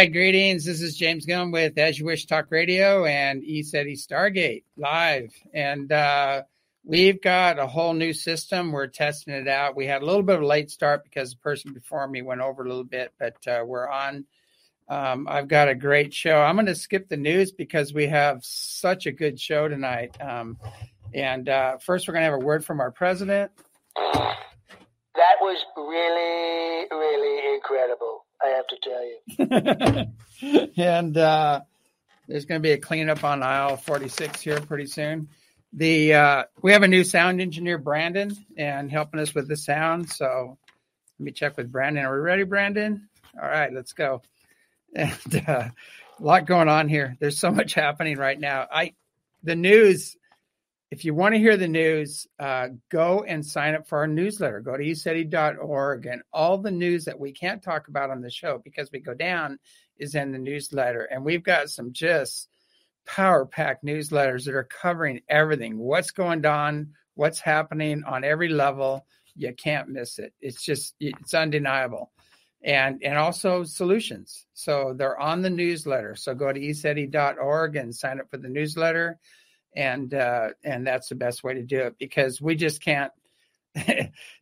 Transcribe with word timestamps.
right, 0.00 0.14
greetings. 0.14 0.64
This 0.64 0.80
is 0.80 0.96
James 0.96 1.26
Gilliland 1.26 1.52
with 1.52 1.76
As 1.76 1.98
You 1.98 2.06
Wish 2.06 2.24
Talk 2.24 2.46
Radio 2.48 3.04
and 3.04 3.42
ECETI 3.42 4.02
Stargate 4.02 4.64
live. 4.78 5.30
And 5.52 5.92
uh, 5.92 6.44
we've 6.82 7.20
got 7.20 7.58
a 7.58 7.66
whole 7.66 7.92
new 7.92 8.14
system. 8.14 8.72
We're 8.72 8.86
testing 8.86 9.34
it 9.34 9.46
out. 9.46 9.76
We 9.76 9.84
had 9.84 10.00
a 10.00 10.06
little 10.06 10.22
bit 10.22 10.36
of 10.36 10.40
a 10.40 10.46
late 10.46 10.70
start 10.70 11.04
because 11.04 11.32
the 11.32 11.36
person 11.40 11.74
before 11.74 12.08
me 12.08 12.22
went 12.22 12.40
over 12.40 12.64
a 12.64 12.66
little 12.66 12.82
bit, 12.82 13.12
but 13.18 13.46
uh, 13.46 13.62
we're 13.66 13.90
on. 13.90 14.24
Um, 14.88 15.28
I've 15.28 15.48
got 15.48 15.68
a 15.68 15.74
great 15.74 16.14
show. 16.14 16.40
I'm 16.40 16.56
going 16.56 16.64
to 16.64 16.74
skip 16.74 17.10
the 17.10 17.18
news 17.18 17.52
because 17.52 17.92
we 17.92 18.06
have 18.06 18.42
such 18.42 19.04
a 19.04 19.12
good 19.12 19.38
show 19.38 19.68
tonight. 19.68 20.16
Um, 20.18 20.56
and 21.12 21.46
uh, 21.46 21.76
first, 21.76 22.08
we're 22.08 22.14
going 22.14 22.24
to 22.24 22.30
have 22.30 22.40
a 22.40 22.46
word 22.46 22.64
from 22.64 22.80
our 22.80 22.90
president. 22.90 23.50
That 23.96 25.36
was 25.42 25.62
really, 25.76 26.86
really 26.90 27.54
incredible. 27.54 28.24
I 28.42 28.48
have 28.48 28.66
to 28.68 28.76
tell 28.82 30.08
you. 30.42 30.72
and 30.76 31.16
uh, 31.16 31.60
there's 32.26 32.44
going 32.44 32.60
to 32.60 32.62
be 32.62 32.72
a 32.72 32.78
cleanup 32.78 33.24
on 33.24 33.42
aisle 33.42 33.76
46 33.76 34.40
here 34.40 34.60
pretty 34.60 34.86
soon. 34.86 35.28
The 35.72 36.14
uh, 36.14 36.44
we 36.62 36.72
have 36.72 36.82
a 36.82 36.88
new 36.88 37.04
sound 37.04 37.40
engineer, 37.40 37.78
Brandon, 37.78 38.36
and 38.56 38.90
helping 38.90 39.20
us 39.20 39.34
with 39.34 39.46
the 39.46 39.56
sound. 39.56 40.10
So 40.10 40.58
let 41.18 41.24
me 41.24 41.32
check 41.32 41.56
with 41.56 41.70
Brandon. 41.70 42.04
Are 42.04 42.14
we 42.14 42.20
ready, 42.20 42.42
Brandon? 42.42 43.08
All 43.40 43.48
right, 43.48 43.72
let's 43.72 43.92
go. 43.92 44.22
And 44.92 45.44
uh, 45.46 45.68
a 46.18 46.22
lot 46.22 46.46
going 46.46 46.68
on 46.68 46.88
here. 46.88 47.16
There's 47.20 47.38
so 47.38 47.52
much 47.52 47.74
happening 47.74 48.18
right 48.18 48.38
now. 48.38 48.66
I 48.68 48.94
the 49.44 49.54
news 49.54 50.16
if 50.90 51.04
you 51.04 51.14
want 51.14 51.34
to 51.34 51.38
hear 51.38 51.56
the 51.56 51.68
news, 51.68 52.26
uh, 52.40 52.68
go 52.90 53.22
and 53.22 53.46
sign 53.46 53.74
up 53.74 53.86
for 53.86 53.98
our 53.98 54.08
newsletter. 54.08 54.60
Go 54.60 54.76
to 54.76 54.82
eceti.org 54.82 56.06
and 56.06 56.22
all 56.32 56.58
the 56.58 56.72
news 56.72 57.04
that 57.04 57.20
we 57.20 57.32
can't 57.32 57.62
talk 57.62 57.86
about 57.86 58.10
on 58.10 58.20
the 58.20 58.30
show 58.30 58.60
because 58.64 58.90
we 58.92 58.98
go 58.98 59.14
down 59.14 59.60
is 59.98 60.16
in 60.16 60.32
the 60.32 60.38
newsletter. 60.38 61.04
And 61.04 61.24
we've 61.24 61.44
got 61.44 61.70
some 61.70 61.92
just 61.92 62.48
power 63.06 63.46
packed 63.46 63.84
newsletters 63.84 64.44
that 64.44 64.54
are 64.54 64.64
covering 64.64 65.20
everything 65.28 65.78
what's 65.78 66.10
going 66.10 66.44
on, 66.44 66.94
what's 67.14 67.38
happening 67.38 68.02
on 68.04 68.24
every 68.24 68.48
level. 68.48 69.06
You 69.36 69.54
can't 69.54 69.90
miss 69.90 70.18
it. 70.18 70.34
It's 70.40 70.62
just, 70.64 70.96
it's 70.98 71.34
undeniable. 71.34 72.10
And, 72.62 73.00
and 73.04 73.16
also 73.16 73.62
solutions. 73.62 74.44
So 74.54 74.92
they're 74.96 75.18
on 75.18 75.40
the 75.40 75.50
newsletter. 75.50 76.16
So 76.16 76.34
go 76.34 76.52
to 76.52 76.60
eceti.org 76.60 77.76
and 77.76 77.94
sign 77.94 78.18
up 78.18 78.28
for 78.28 78.38
the 78.38 78.48
newsletter 78.48 79.20
and 79.74 80.12
uh, 80.14 80.50
and 80.64 80.86
that's 80.86 81.08
the 81.08 81.14
best 81.14 81.44
way 81.44 81.54
to 81.54 81.62
do 81.62 81.80
it 81.80 81.96
because 81.98 82.40
we 82.40 82.54
just 82.54 82.82
can't. 82.82 83.12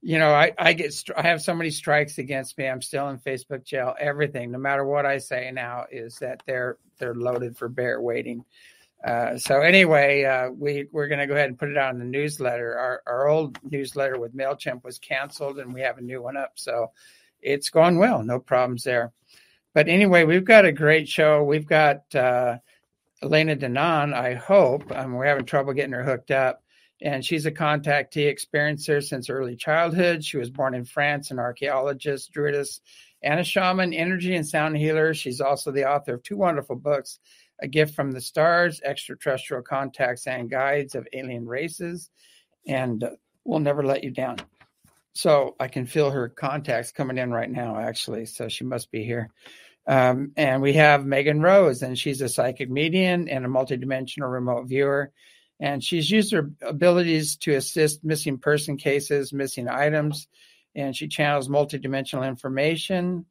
you 0.00 0.18
know, 0.18 0.30
I 0.30 0.52
I 0.58 0.72
get 0.72 0.94
I 1.16 1.22
have 1.22 1.42
so 1.42 1.54
many 1.54 1.70
strikes 1.70 2.18
against 2.18 2.56
me. 2.56 2.66
I'm 2.66 2.80
still 2.80 3.08
in 3.10 3.18
Facebook 3.18 3.64
jail. 3.64 3.94
Everything, 3.98 4.50
no 4.50 4.58
matter 4.58 4.84
what 4.84 5.04
I 5.04 5.18
say 5.18 5.50
now, 5.52 5.84
is 5.90 6.16
that 6.16 6.42
they're 6.46 6.78
they're 6.98 7.14
loaded 7.14 7.56
for 7.56 7.68
bear 7.68 8.00
waiting. 8.00 8.44
Uh, 9.04 9.38
so 9.38 9.60
anyway, 9.60 10.24
uh, 10.24 10.50
we 10.50 10.86
we're 10.92 11.08
going 11.08 11.20
to 11.20 11.26
go 11.26 11.34
ahead 11.34 11.48
and 11.48 11.58
put 11.58 11.68
it 11.68 11.76
out 11.76 11.92
in 11.92 12.00
the 12.00 12.04
newsletter. 12.04 12.76
Our 12.76 13.02
our 13.06 13.28
old 13.28 13.58
newsletter 13.70 14.18
with 14.18 14.36
Mailchimp 14.36 14.82
was 14.82 14.98
canceled, 14.98 15.58
and 15.58 15.72
we 15.72 15.82
have 15.82 15.98
a 15.98 16.02
new 16.02 16.22
one 16.22 16.36
up. 16.36 16.52
So 16.56 16.92
it's 17.40 17.70
going 17.70 17.98
well, 17.98 18.22
no 18.22 18.40
problems 18.40 18.82
there. 18.82 19.12
But 19.74 19.88
anyway, 19.88 20.24
we've 20.24 20.44
got 20.44 20.64
a 20.64 20.72
great 20.72 21.08
show. 21.08 21.44
We've 21.44 21.66
got 21.66 22.12
uh, 22.14 22.58
Elena 23.22 23.56
Danaan, 23.56 24.14
I 24.14 24.34
hope. 24.34 24.84
Um, 24.94 25.14
we're 25.14 25.26
having 25.26 25.44
trouble 25.44 25.72
getting 25.72 25.92
her 25.92 26.04
hooked 26.04 26.30
up. 26.30 26.62
And 27.00 27.24
she's 27.24 27.46
a 27.46 27.52
contactee 27.52 28.32
experiencer 28.32 29.02
since 29.02 29.30
early 29.30 29.54
childhood. 29.54 30.24
She 30.24 30.36
was 30.36 30.50
born 30.50 30.74
in 30.74 30.84
France, 30.84 31.30
an 31.30 31.38
archaeologist, 31.38 32.32
druidess, 32.32 32.80
and 33.22 33.38
a 33.38 33.44
shaman, 33.44 33.92
energy 33.92 34.34
and 34.34 34.46
sound 34.46 34.76
healer. 34.76 35.14
She's 35.14 35.40
also 35.40 35.70
the 35.70 35.88
author 35.88 36.14
of 36.14 36.22
two 36.22 36.36
wonderful 36.36 36.76
books 36.76 37.20
A 37.60 37.68
Gift 37.68 37.94
from 37.94 38.10
the 38.10 38.20
Stars, 38.20 38.80
Extraterrestrial 38.84 39.62
Contacts 39.62 40.26
and 40.26 40.50
Guides 40.50 40.94
of 40.94 41.06
Alien 41.12 41.46
Races, 41.46 42.10
and 42.66 43.04
uh, 43.04 43.10
We'll 43.44 43.60
Never 43.60 43.84
Let 43.84 44.02
You 44.02 44.10
Down. 44.10 44.38
So 45.12 45.56
I 45.58 45.68
can 45.68 45.86
feel 45.86 46.10
her 46.10 46.28
contacts 46.28 46.92
coming 46.92 47.18
in 47.18 47.32
right 47.32 47.50
now, 47.50 47.78
actually. 47.78 48.26
So 48.26 48.48
she 48.48 48.64
must 48.64 48.90
be 48.90 49.04
here. 49.04 49.30
Um, 49.88 50.32
and 50.36 50.60
we 50.60 50.74
have 50.74 51.06
Megan 51.06 51.40
Rose, 51.40 51.82
and 51.82 51.98
she's 51.98 52.20
a 52.20 52.28
psychic 52.28 52.70
medium 52.70 53.26
and 53.28 53.46
a 53.46 53.48
multidimensional 53.48 54.30
remote 54.30 54.68
viewer. 54.68 55.12
And 55.60 55.82
she's 55.82 56.10
used 56.10 56.30
her 56.32 56.50
abilities 56.60 57.36
to 57.38 57.54
assist 57.54 58.04
missing 58.04 58.38
person 58.38 58.76
cases, 58.76 59.32
missing 59.32 59.66
items, 59.66 60.28
and 60.76 60.94
she 60.94 61.08
channels 61.08 61.48
multidimensional 61.48 62.28
information. 62.28 63.24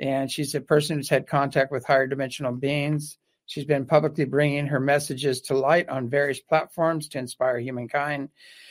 And 0.00 0.32
she's 0.32 0.54
a 0.54 0.62
person 0.62 0.96
who's 0.96 1.10
had 1.10 1.26
contact 1.26 1.70
with 1.70 1.84
higher 1.84 2.06
dimensional 2.06 2.52
beings. 2.52 3.18
She's 3.44 3.66
been 3.66 3.84
publicly 3.84 4.24
bringing 4.24 4.68
her 4.68 4.80
messages 4.80 5.42
to 5.42 5.58
light 5.58 5.90
on 5.90 6.08
various 6.08 6.40
platforms 6.40 7.08
to 7.08 7.18
inspire 7.18 7.58
humankind. 7.58 8.30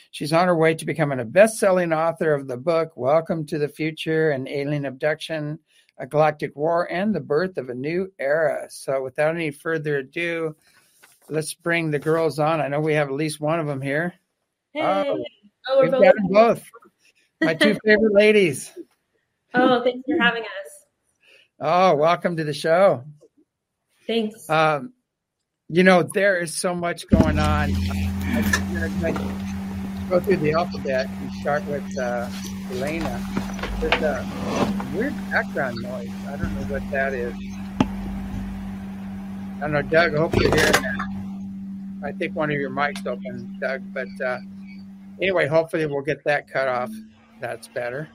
She's 0.10 0.34
on 0.34 0.48
her 0.48 0.56
way 0.56 0.74
to 0.74 0.86
becoming 0.86 1.20
a 1.20 1.26
best 1.26 1.60
selling 1.60 1.94
author 1.94 2.34
of 2.34 2.48
the 2.48 2.58
book, 2.58 2.94
Welcome 2.96 3.46
to 3.48 3.60
the 3.60 3.68
Future 3.68 4.32
and 4.32 4.48
Alien 4.48 4.86
Abduction 4.86 5.60
a 6.00 6.08
galactic 6.08 6.56
war, 6.56 6.90
and 6.90 7.14
the 7.14 7.20
birth 7.20 7.58
of 7.58 7.70
a 7.70 7.76
new 7.76 8.12
era. 8.18 8.68
So, 8.70 9.04
without 9.04 9.36
any 9.36 9.52
further 9.52 9.98
ado, 9.98 10.56
let's 11.30 11.54
bring 11.54 11.92
the 11.92 12.00
girls 12.00 12.40
on. 12.40 12.62
I 12.62 12.70
know 12.70 12.80
we 12.80 12.94
have 12.94 13.10
at 13.10 13.14
least 13.14 13.40
one 13.40 13.60
of 13.60 13.68
them 13.68 13.82
here. 13.82 14.14
Hey. 14.74 14.82
Oh, 14.82 15.24
oh 15.68 15.82
we've 15.82 15.92
got 15.92 16.16
them 16.16 16.28
both. 16.30 16.64
My 17.42 17.54
two 17.54 17.78
favorite 17.86 18.14
ladies. 18.14 18.72
Oh, 19.54 19.84
thanks 19.84 20.08
for 20.08 20.22
having 20.22 20.44
us. 20.44 20.86
Oh, 21.60 21.96
welcome 21.96 22.38
to 22.38 22.44
the 22.46 22.54
show. 22.54 23.04
Thanks. 24.08 24.50
Um, 24.50 24.94
you 25.68 25.84
know, 25.84 26.04
there 26.04 26.40
is 26.40 26.56
so 26.56 26.74
much 26.74 27.08
going 27.10 27.38
on. 27.38 27.74
go 30.10 30.20
through 30.20 30.38
the 30.38 30.54
alphabet 30.54 31.08
and 31.08 31.32
start 31.34 31.64
with 31.66 31.98
uh, 31.98 32.30
Elena. 32.72 33.59
There's 33.80 34.04
a 34.04 34.28
weird 34.94 35.16
background 35.32 35.78
noise. 35.82 36.10
I 36.28 36.36
don't 36.36 36.54
know 36.54 36.64
what 36.74 36.84
that 36.92 37.14
is. 37.14 37.34
I 37.80 39.62
don't 39.62 39.72
know, 39.72 39.82
Doug. 39.82 40.16
I 40.16 40.18
hope 40.18 40.36
you're 40.36 40.54
hearing 40.54 40.74
that. 40.74 41.08
I 42.04 42.12
think 42.12 42.36
one 42.36 42.52
of 42.52 42.58
your 42.58 42.72
mics 42.72 43.08
open, 43.08 43.58
Doug. 43.62 43.82
But 43.94 44.10
uh, 44.22 44.40
anyway, 45.22 45.48
hopefully 45.48 45.86
we'll 45.86 46.02
get 46.02 46.22
that 46.26 46.50
cut 46.50 46.68
off. 46.68 46.92
That's 47.40 47.70
better. 47.70 48.10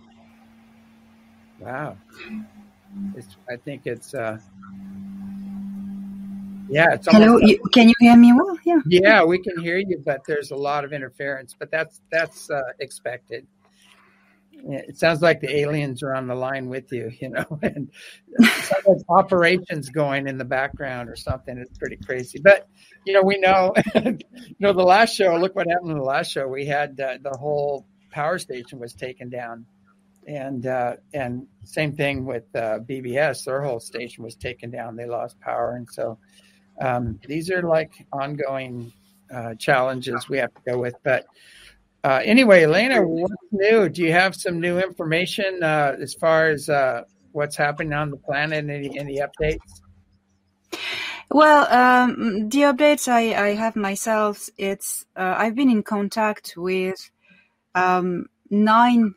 Wow. 1.61 1.97
It's, 3.15 3.37
I 3.49 3.57
think 3.57 3.87
it's. 3.87 4.13
Uh, 4.13 4.39
yeah, 6.69 6.93
it's 6.93 7.07
Hello, 7.11 7.39
you, 7.39 7.59
can 7.73 7.89
you 7.89 7.95
hear 8.01 8.17
me 8.17 8.35
well? 8.35 8.59
Yeah. 8.65 8.81
Yeah, 8.87 9.25
we 9.25 9.39
can 9.39 9.59
hear 9.63 9.79
you, 9.79 10.03
but 10.05 10.25
there's 10.27 10.51
a 10.51 10.57
lot 10.57 10.85
of 10.85 10.93
interference. 10.93 11.57
But 11.59 11.71
that's 11.71 12.03
that's 12.11 12.51
uh, 12.51 12.61
expected 12.81 13.47
it 14.67 14.97
sounds 14.97 15.21
like 15.21 15.41
the 15.41 15.55
aliens 15.55 16.03
are 16.03 16.15
on 16.15 16.27
the 16.27 16.35
line 16.35 16.69
with 16.69 16.91
you, 16.93 17.13
you 17.21 17.29
know, 17.31 17.45
and 17.63 17.91
operations 19.09 19.91
going 19.91 20.27
in 20.27 20.39
the 20.39 20.45
background 20.45 21.09
or 21.09 21.17
something. 21.17 21.59
It's 21.59 21.79
pretty 21.79 21.97
crazy, 21.97 22.41
but 22.43 22.69
you 23.05 23.13
know, 23.13 23.23
we 23.23 23.39
know, 23.39 23.75
you 23.95 24.19
know, 24.61 24.73
the 24.73 24.83
last 24.83 25.15
show. 25.15 25.37
Look 25.37 25.55
what 25.55 25.69
happened 25.69 25.91
in 25.91 25.99
the 25.99 26.05
last 26.05 26.31
show. 26.31 26.49
We 26.49 26.67
had 26.67 26.99
uh, 27.01 27.19
the 27.23 27.37
whole 27.39 27.87
power 28.11 28.39
station 28.39 28.79
was 28.79 28.95
taken 28.95 29.29
down, 29.29 29.67
and 30.27 30.67
uh, 30.67 30.97
and 31.13 31.47
same 31.65 31.95
thing 31.95 32.25
with 32.25 32.45
uh, 32.55 32.79
BBS. 32.81 33.45
Their 33.45 33.63
whole 33.63 33.81
station 33.81 34.25
was 34.25 34.35
taken 34.35 34.71
down. 34.71 34.97
They 34.97 35.07
lost 35.07 35.39
power, 35.41 35.77
and 35.77 35.89
so 35.91 36.19
um, 36.81 37.21
these 37.27 37.51
are 37.51 37.63
like 37.63 37.93
ongoing 38.13 38.93
uh, 39.33 39.55
challenges 39.57 40.29
we 40.29 40.39
have 40.39 40.55
to 40.55 40.61
go 40.67 40.79
with, 40.79 40.95
but. 41.03 41.27
Uh, 42.05 42.21
anyway, 42.23 42.65
Elena, 42.65 43.03
what's 43.03 43.35
new? 43.51 43.89
Do 43.89 44.03
you 44.03 44.13
have 44.13 44.35
some 44.35 44.61
new 44.61 44.79
information 44.79 45.63
uh, 45.63 45.97
as 45.99 46.13
far 46.13 46.49
as 46.49 46.69
uh, 46.69 47.05
what's 47.33 47.57
happening 47.57 47.95
on 47.95 48.11
the 48.11 48.19
planet? 48.19 48.69
Any 48.69 48.99
any 48.99 49.21
updates? 49.21 49.59
Well, 51.31 51.67
um, 51.73 52.51
the 52.51 52.61
updates 52.61 53.09
I, 53.09 53.35
I 53.35 53.55
have 53.55 53.75
myself, 53.75 54.51
it's 54.59 55.07
uh, 55.17 55.35
I've 55.39 55.55
been 55.55 55.71
in 55.71 55.83
contact 55.83 56.55
with 56.59 57.11
um, 57.75 58.27
nine 58.51 59.15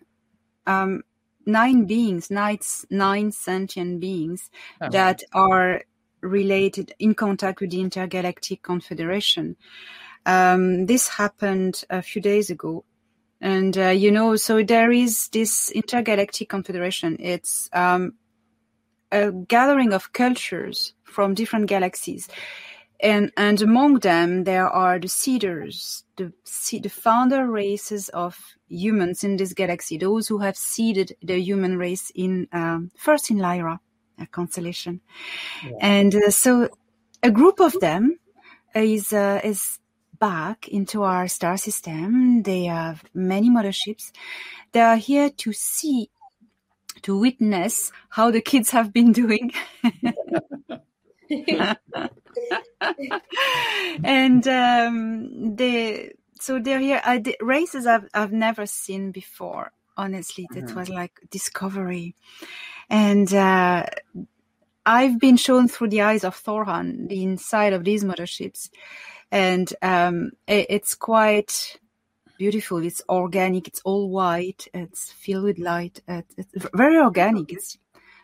um, 0.66 1.04
nine 1.45 1.86
beings, 1.86 2.31
nine, 2.31 2.60
nine 2.89 3.31
sentient 3.34 4.00
beings 4.00 4.50
uh-huh. 4.80 4.92
that 4.92 5.24
are 5.34 5.84
related 6.22 6.94
in 7.00 7.16
contact 7.16 7.62
with 7.62 7.72
the 7.72 7.81
Intergalactic 7.81 8.62
Confederation. 8.62 9.57
Um, 10.27 10.85
this 10.85 11.07
happened 11.07 11.83
a 11.89 12.01
few 12.01 12.21
days 12.21 12.51
ago. 12.51 12.83
And, 13.39 13.77
uh, 13.77 13.89
you 13.89 14.12
know, 14.12 14.35
so 14.35 14.62
there 14.63 14.91
is 14.91 15.29
this 15.29 15.71
intergalactic 15.71 16.50
confederation. 16.50 17.18
It's 17.19 17.69
um, 17.71 18.13
a 19.12 19.31
gathering 19.31 19.94
of 19.94 20.12
cultures 20.12 20.94
from 21.03 21.33
different 21.33 21.68
galaxies. 21.68 22.27
And, 23.00 23.31
and 23.38 23.62
among 23.62 24.00
them, 24.00 24.44
there 24.44 24.68
are 24.68 25.00
the 25.00 25.07
seeders, 25.07 26.03
the, 26.18 26.33
the 26.71 26.89
founder 26.89 27.45
races 27.45 28.09
of 28.09 28.38
humans 28.68 29.24
in 29.24 29.38
this 29.38 29.53
galaxy, 29.53 29.97
those 29.97 30.27
who 30.27 30.39
have 30.39 30.57
seeded 30.57 31.15
the 31.21 31.39
human 31.39 31.77
race 31.77 32.12
in 32.15 32.47
um, 32.51 32.91
first 32.97 33.29
in 33.29 33.38
Lyra, 33.38 33.79
a 34.19 34.25
constellation, 34.25 35.01
yeah. 35.63 35.71
and 35.79 36.15
uh, 36.15 36.31
so 36.31 36.69
a 37.21 37.29
group 37.29 37.59
of 37.59 37.79
them 37.79 38.18
is 38.74 39.13
uh, 39.13 39.41
is 39.44 39.79
back 40.19 40.67
into 40.67 41.03
our 41.03 41.27
star 41.27 41.57
system. 41.57 42.43
They 42.43 42.65
have 42.65 43.03
many 43.13 43.49
motherships. 43.49 44.11
They 44.71 44.81
are 44.81 44.97
here 44.97 45.29
to 45.29 45.53
see, 45.53 46.09
to 47.03 47.17
witness 47.19 47.91
how 48.09 48.31
the 48.31 48.41
kids 48.41 48.71
have 48.71 48.91
been 48.93 49.11
doing. 49.11 49.51
and 54.03 54.47
um, 54.47 55.55
they 55.55 56.13
so 56.39 56.59
they're 56.59 56.79
here. 56.79 57.01
Uh, 57.03 57.19
the 57.19 57.35
races 57.41 57.87
I've 57.87 58.07
I've 58.13 58.31
never 58.31 58.65
seen 58.65 59.11
before. 59.11 59.71
Honestly, 59.95 60.47
that 60.51 60.65
mm-hmm. 60.65 60.77
was 60.77 60.89
like 60.89 61.19
discovery, 61.31 62.13
and 62.87 63.33
uh, 63.33 63.83
I've 64.85 65.19
been 65.19 65.37
shown 65.37 65.67
through 65.67 65.89
the 65.89 66.01
eyes 66.01 66.23
of 66.23 66.41
Thorhan 66.41 67.09
the 67.09 67.23
inside 67.23 67.73
of 67.73 67.83
these 67.83 68.03
motherships, 68.03 68.69
and 69.31 69.74
um, 69.81 70.31
it, 70.47 70.68
it's 70.69 70.95
quite 70.95 71.79
beautiful. 72.38 72.83
It's 72.83 73.01
organic. 73.09 73.68
It's 73.68 73.81
all 73.83 74.09
white. 74.09 74.68
It's 74.74 75.12
filled 75.12 75.45
with 75.45 75.59
light. 75.59 76.01
It's, 76.07 76.35
it's 76.38 76.68
very 76.74 76.97
organic. 76.97 77.51
It's 77.51 77.77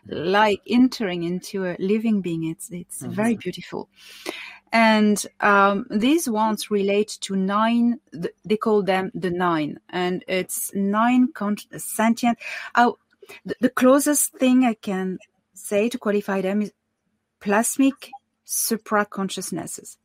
like 0.06 0.60
entering 0.68 1.24
into 1.24 1.66
a 1.66 1.76
living 1.78 2.20
being. 2.20 2.44
It's 2.44 2.70
it's 2.70 3.02
mm-hmm. 3.02 3.12
very 3.12 3.36
beautiful. 3.36 3.88
And 4.72 5.24
um, 5.40 5.86
these 5.88 6.28
ones 6.28 6.70
relate 6.70 7.18
to 7.22 7.36
nine. 7.36 8.00
They 8.44 8.56
call 8.56 8.82
them 8.82 9.12
the 9.14 9.30
nine, 9.30 9.78
and 9.88 10.24
it's 10.26 10.74
nine 10.74 11.32
con- 11.32 11.56
sentient. 11.76 12.38
Oh, 12.74 12.98
the, 13.44 13.54
the 13.60 13.70
closest 13.70 14.32
thing 14.32 14.64
I 14.64 14.74
can 14.74 15.18
say 15.54 15.88
to 15.88 15.98
qualify 15.98 16.40
them 16.40 16.62
is 16.62 16.72
plasmic 17.40 18.10
supra 18.44 19.04
consciousnesses. 19.04 19.96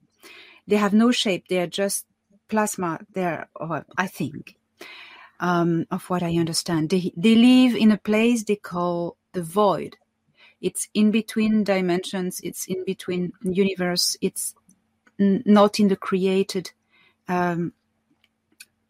They 0.70 0.78
have 0.78 0.94
no 0.94 1.12
shape. 1.12 1.48
They 1.48 1.60
are 1.60 1.68
just 1.68 2.06
plasma. 2.48 3.00
They're, 3.14 3.50
I 3.98 4.08
think, 4.08 4.56
um, 5.40 5.88
of 5.90 6.10
what 6.10 6.22
I 6.22 6.38
understand. 6.38 6.92
They 6.92 7.12
they 7.18 7.36
live 7.36 7.76
in 7.76 7.92
a 7.92 7.98
place 7.98 8.44
they 8.44 8.56
call 8.56 9.18
the 9.34 9.42
void. 9.42 9.98
It's 10.62 10.88
in 10.94 11.10
between 11.12 11.64
dimensions. 11.64 12.40
It's 12.44 12.68
in 12.68 12.84
between 12.86 13.34
universe. 13.42 14.16
It's 14.22 14.54
n- 15.20 15.42
not 15.46 15.80
in 15.80 15.88
the 15.88 15.96
created 15.96 16.72
um, 17.28 17.74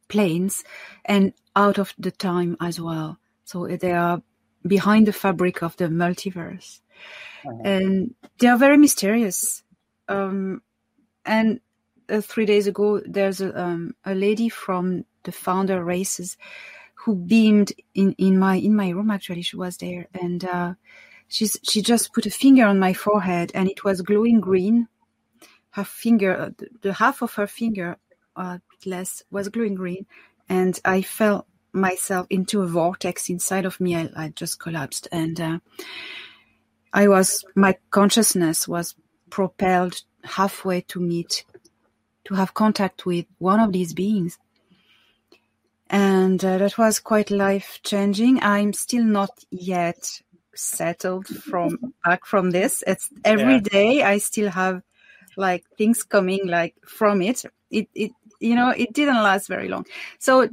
planes 0.09 0.63
and 1.05 1.33
out 1.55 1.77
of 1.77 1.93
the 1.97 2.11
time 2.11 2.57
as 2.59 2.81
well. 2.81 3.19
So 3.45 3.67
they 3.67 3.93
are 3.93 4.21
behind 4.67 5.07
the 5.07 5.13
fabric 5.13 5.63
of 5.63 5.77
the 5.77 5.85
multiverse, 5.85 6.81
uh-huh. 7.45 7.61
and 7.63 8.15
they 8.39 8.47
are 8.47 8.57
very 8.57 8.77
mysterious. 8.77 9.63
Um, 10.07 10.61
and 11.25 11.61
uh, 12.09 12.21
three 12.21 12.45
days 12.45 12.67
ago, 12.67 13.01
there's 13.05 13.41
a, 13.41 13.59
um, 13.59 13.95
a 14.05 14.15
lady 14.15 14.49
from 14.49 15.05
the 15.23 15.31
founder 15.31 15.83
races 15.83 16.37
who 16.95 17.15
beamed 17.15 17.71
in, 17.93 18.13
in 18.17 18.37
my 18.37 18.55
in 18.55 18.75
my 18.75 18.89
room. 18.89 19.11
Actually, 19.11 19.41
she 19.41 19.57
was 19.57 19.77
there, 19.77 20.07
and 20.13 20.43
uh, 20.45 20.73
she's 21.27 21.57
she 21.63 21.81
just 21.81 22.13
put 22.13 22.25
a 22.25 22.31
finger 22.31 22.65
on 22.65 22.79
my 22.79 22.93
forehead, 22.93 23.51
and 23.53 23.69
it 23.69 23.83
was 23.83 24.01
glowing 24.01 24.39
green. 24.39 24.87
Her 25.71 25.83
finger, 25.83 26.35
uh, 26.35 26.49
the, 26.57 26.67
the 26.81 26.93
half 26.93 27.21
of 27.21 27.33
her 27.35 27.47
finger, 27.47 27.97
uh, 28.35 28.57
less, 28.85 29.23
was 29.31 29.49
glowing 29.49 29.75
green, 29.75 30.05
and 30.49 30.79
I 30.83 31.01
felt 31.01 31.45
myself 31.71 32.25
into 32.29 32.61
a 32.61 32.67
vortex 32.67 33.29
inside 33.29 33.65
of 33.65 33.79
me. 33.79 33.95
I, 33.95 34.09
I 34.15 34.29
just 34.29 34.59
collapsed, 34.59 35.07
and 35.11 35.39
uh, 35.39 35.59
I 36.91 37.07
was 37.07 37.45
my 37.55 37.77
consciousness 37.91 38.67
was 38.67 38.95
propelled 39.29 40.01
halfway 40.23 40.81
to 40.81 40.99
meet 40.99 41.45
to 42.25 42.35
have 42.35 42.53
contact 42.53 43.05
with 43.05 43.25
one 43.37 43.59
of 43.59 43.71
these 43.71 43.93
beings. 43.93 44.37
And 45.89 46.43
uh, 46.45 46.59
that 46.59 46.77
was 46.77 46.99
quite 46.99 47.31
life 47.31 47.79
changing. 47.83 48.41
I'm 48.43 48.73
still 48.73 49.03
not 49.03 49.31
yet 49.49 50.21
settled 50.55 51.27
from 51.27 51.93
back 52.03 52.25
from 52.25 52.51
this. 52.51 52.83
It's 52.85 53.09
every 53.25 53.55
yeah. 53.55 53.59
day 53.61 54.03
I 54.03 54.19
still 54.19 54.49
have 54.49 54.83
like 55.35 55.63
things 55.77 56.03
coming 56.03 56.45
like 56.45 56.75
from 56.85 57.21
it. 57.21 57.43
It 57.71 57.87
it 57.95 58.11
you 58.39 58.55
know 58.55 58.69
it 58.69 58.93
didn't 58.93 59.23
last 59.23 59.47
very 59.47 59.67
long. 59.67 59.85
So 60.19 60.47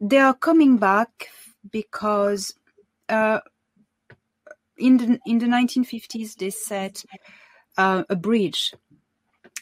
they 0.00 0.18
are 0.18 0.34
coming 0.34 0.78
back 0.78 1.28
because 1.70 2.54
uh, 3.08 3.40
in 4.78 4.96
the 4.96 5.20
in 5.26 5.38
the 5.38 5.46
1950s 5.46 6.36
they 6.36 6.50
set 6.50 7.04
uh, 7.76 8.04
a 8.08 8.16
bridge 8.16 8.74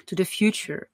to 0.07 0.15
the 0.15 0.25
future 0.25 0.89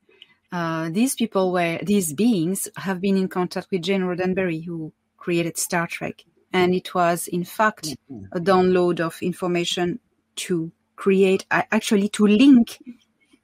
uh, 0.54 0.88
these 0.88 1.16
people 1.16 1.50
were 1.50 1.80
these 1.82 2.12
beings 2.12 2.68
have 2.76 3.00
been 3.00 3.16
in 3.16 3.26
contact 3.26 3.66
with 3.73 3.82
Gene 3.82 4.02
Roddenberry, 4.02 4.64
who 4.64 4.92
created 5.16 5.58
Star 5.58 5.88
Trek, 5.88 6.25
and 6.52 6.73
it 6.73 6.94
was 6.94 7.26
in 7.26 7.42
fact 7.42 7.96
a 8.30 8.38
download 8.38 9.00
of 9.00 9.20
information 9.20 9.99
to 10.37 10.70
create 10.94 11.44
actually 11.50 12.08
to 12.11 12.25
link 12.28 12.78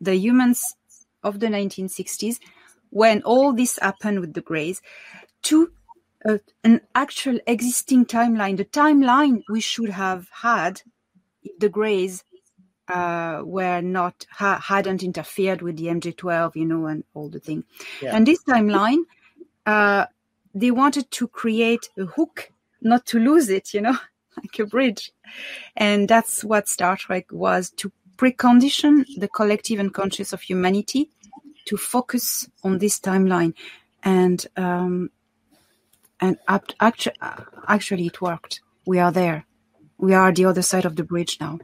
the 0.01 0.15
humans 0.15 0.77
of 1.25 1.41
the 1.41 1.49
1960s 1.49 2.39
when 2.91 3.23
all 3.23 3.53
this 3.53 3.77
happened 3.83 4.21
with 4.21 4.35
the 4.35 4.41
Greys 4.41 4.81
to 5.43 5.73
uh, 6.29 6.39
an 6.63 6.81
actual 6.95 7.41
existing 7.49 8.07
timeline, 8.07 8.57
the 8.57 8.65
timeline 8.65 9.43
we 9.49 9.61
should 9.61 9.91
have 9.91 10.29
had 10.43 10.83
if 11.43 11.59
the 11.59 11.69
Greys 11.69 12.23
uh, 12.91 13.43
were 13.45 13.81
not 13.81 14.27
ha- 14.31 14.61
hadn't 14.61 15.03
interfered 15.03 15.63
with 15.63 15.77
the 15.77 15.87
MJ12, 15.87 16.57
you 16.57 16.67
know, 16.67 16.87
and 16.87 17.05
all 17.15 17.29
the 17.29 17.41
thing. 17.41 17.65
Yeah. 18.03 18.17
And 18.17 18.27
this 18.27 18.43
timeline, 18.45 19.03
uh, 19.67 20.07
they 20.55 20.71
wanted 20.71 21.11
to 21.13 21.29
create 21.29 21.89
a 21.99 22.05
hook, 22.05 22.51
not 22.81 23.07
to 23.07 23.19
lose 23.19 23.49
it, 23.49 23.73
you 23.73 23.81
know, 23.81 23.97
like 24.37 24.59
a 24.59 24.67
bridge. 24.67 25.13
And 25.77 26.09
that's 26.09 26.43
what 26.45 26.69
Star 26.69 26.97
Trek 26.97 27.27
was 27.31 27.71
to 27.77 27.93
precondition 28.17 29.05
the 29.17 29.29
collective 29.29 29.81
unconscious 29.81 30.33
of 30.33 30.43
humanity 30.43 31.11
to 31.67 31.77
focus 31.77 32.49
on 32.65 32.79
this 32.79 32.99
timeline. 32.99 33.55
And 34.03 34.45
um, 34.57 35.11
and 36.21 36.37
actually, 36.49 37.17
actually, 37.67 38.07
it 38.07 38.21
worked. 38.21 38.61
We 38.87 38.99
are 38.99 39.13
there. 39.13 39.47
We 39.97 40.13
are 40.15 40.33
the 40.33 40.47
other 40.47 40.63
side 40.63 40.85
of 40.85 40.97
the 40.97 41.05
bridge 41.05 41.39
now. 41.41 41.59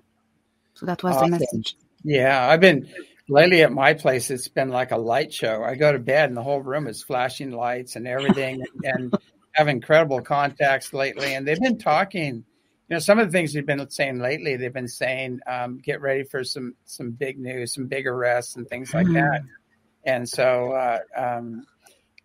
So 0.77 0.87
that 0.87 1.03
was 1.03 1.17
awesome. 1.17 1.31
the 1.31 1.39
message. 1.39 1.77
Yeah, 2.05 2.49
I've 2.49 2.61
been 2.61 2.89
lately 3.29 3.63
at 3.63 3.73
my 3.73 3.95
place. 3.95 4.31
It's 4.31 4.49
been 4.49 4.69
like 4.69 4.91
a 4.91 4.97
light 4.97 5.33
show. 5.33 5.63
I 5.65 5.75
go 5.75 5.91
to 5.91 5.99
bed 5.99 6.29
and 6.29 6.37
the 6.37 6.43
whole 6.43 6.61
room 6.61 6.87
is 6.87 7.03
flashing 7.03 7.51
lights 7.51 7.97
and 7.97 8.07
everything, 8.07 8.63
and 8.85 9.13
have 9.53 9.69
incredible 9.69 10.21
contacts 10.21 10.93
lately. 10.93 11.35
And 11.35 11.47
they've 11.47 11.61
been 11.61 11.79
talking. 11.79 12.45
You 12.89 12.95
know, 12.95 13.01
some 13.01 13.19
of 13.19 13.27
the 13.27 13.33
things 13.33 13.53
they've 13.53 13.67
been 13.67 13.91
saying 13.91 14.21
lately. 14.21 14.57
They've 14.57 14.73
been 14.73 14.87
saying, 14.87 15.41
um, 15.49 15.79
"Get 15.79 16.01
ready 16.01 16.23
for 16.23 16.45
some 16.45 16.75
some 16.85 17.11
big 17.11 17.39
news, 17.39 17.75
some 17.75 17.87
big 17.87 18.07
arrests, 18.07 18.55
and 18.55 18.69
things 18.69 18.95
like 18.95 19.09
mm. 19.09 19.15
that." 19.15 19.41
And 20.05 20.29
so, 20.29 20.71
uh, 20.73 20.99
um, 21.17 21.67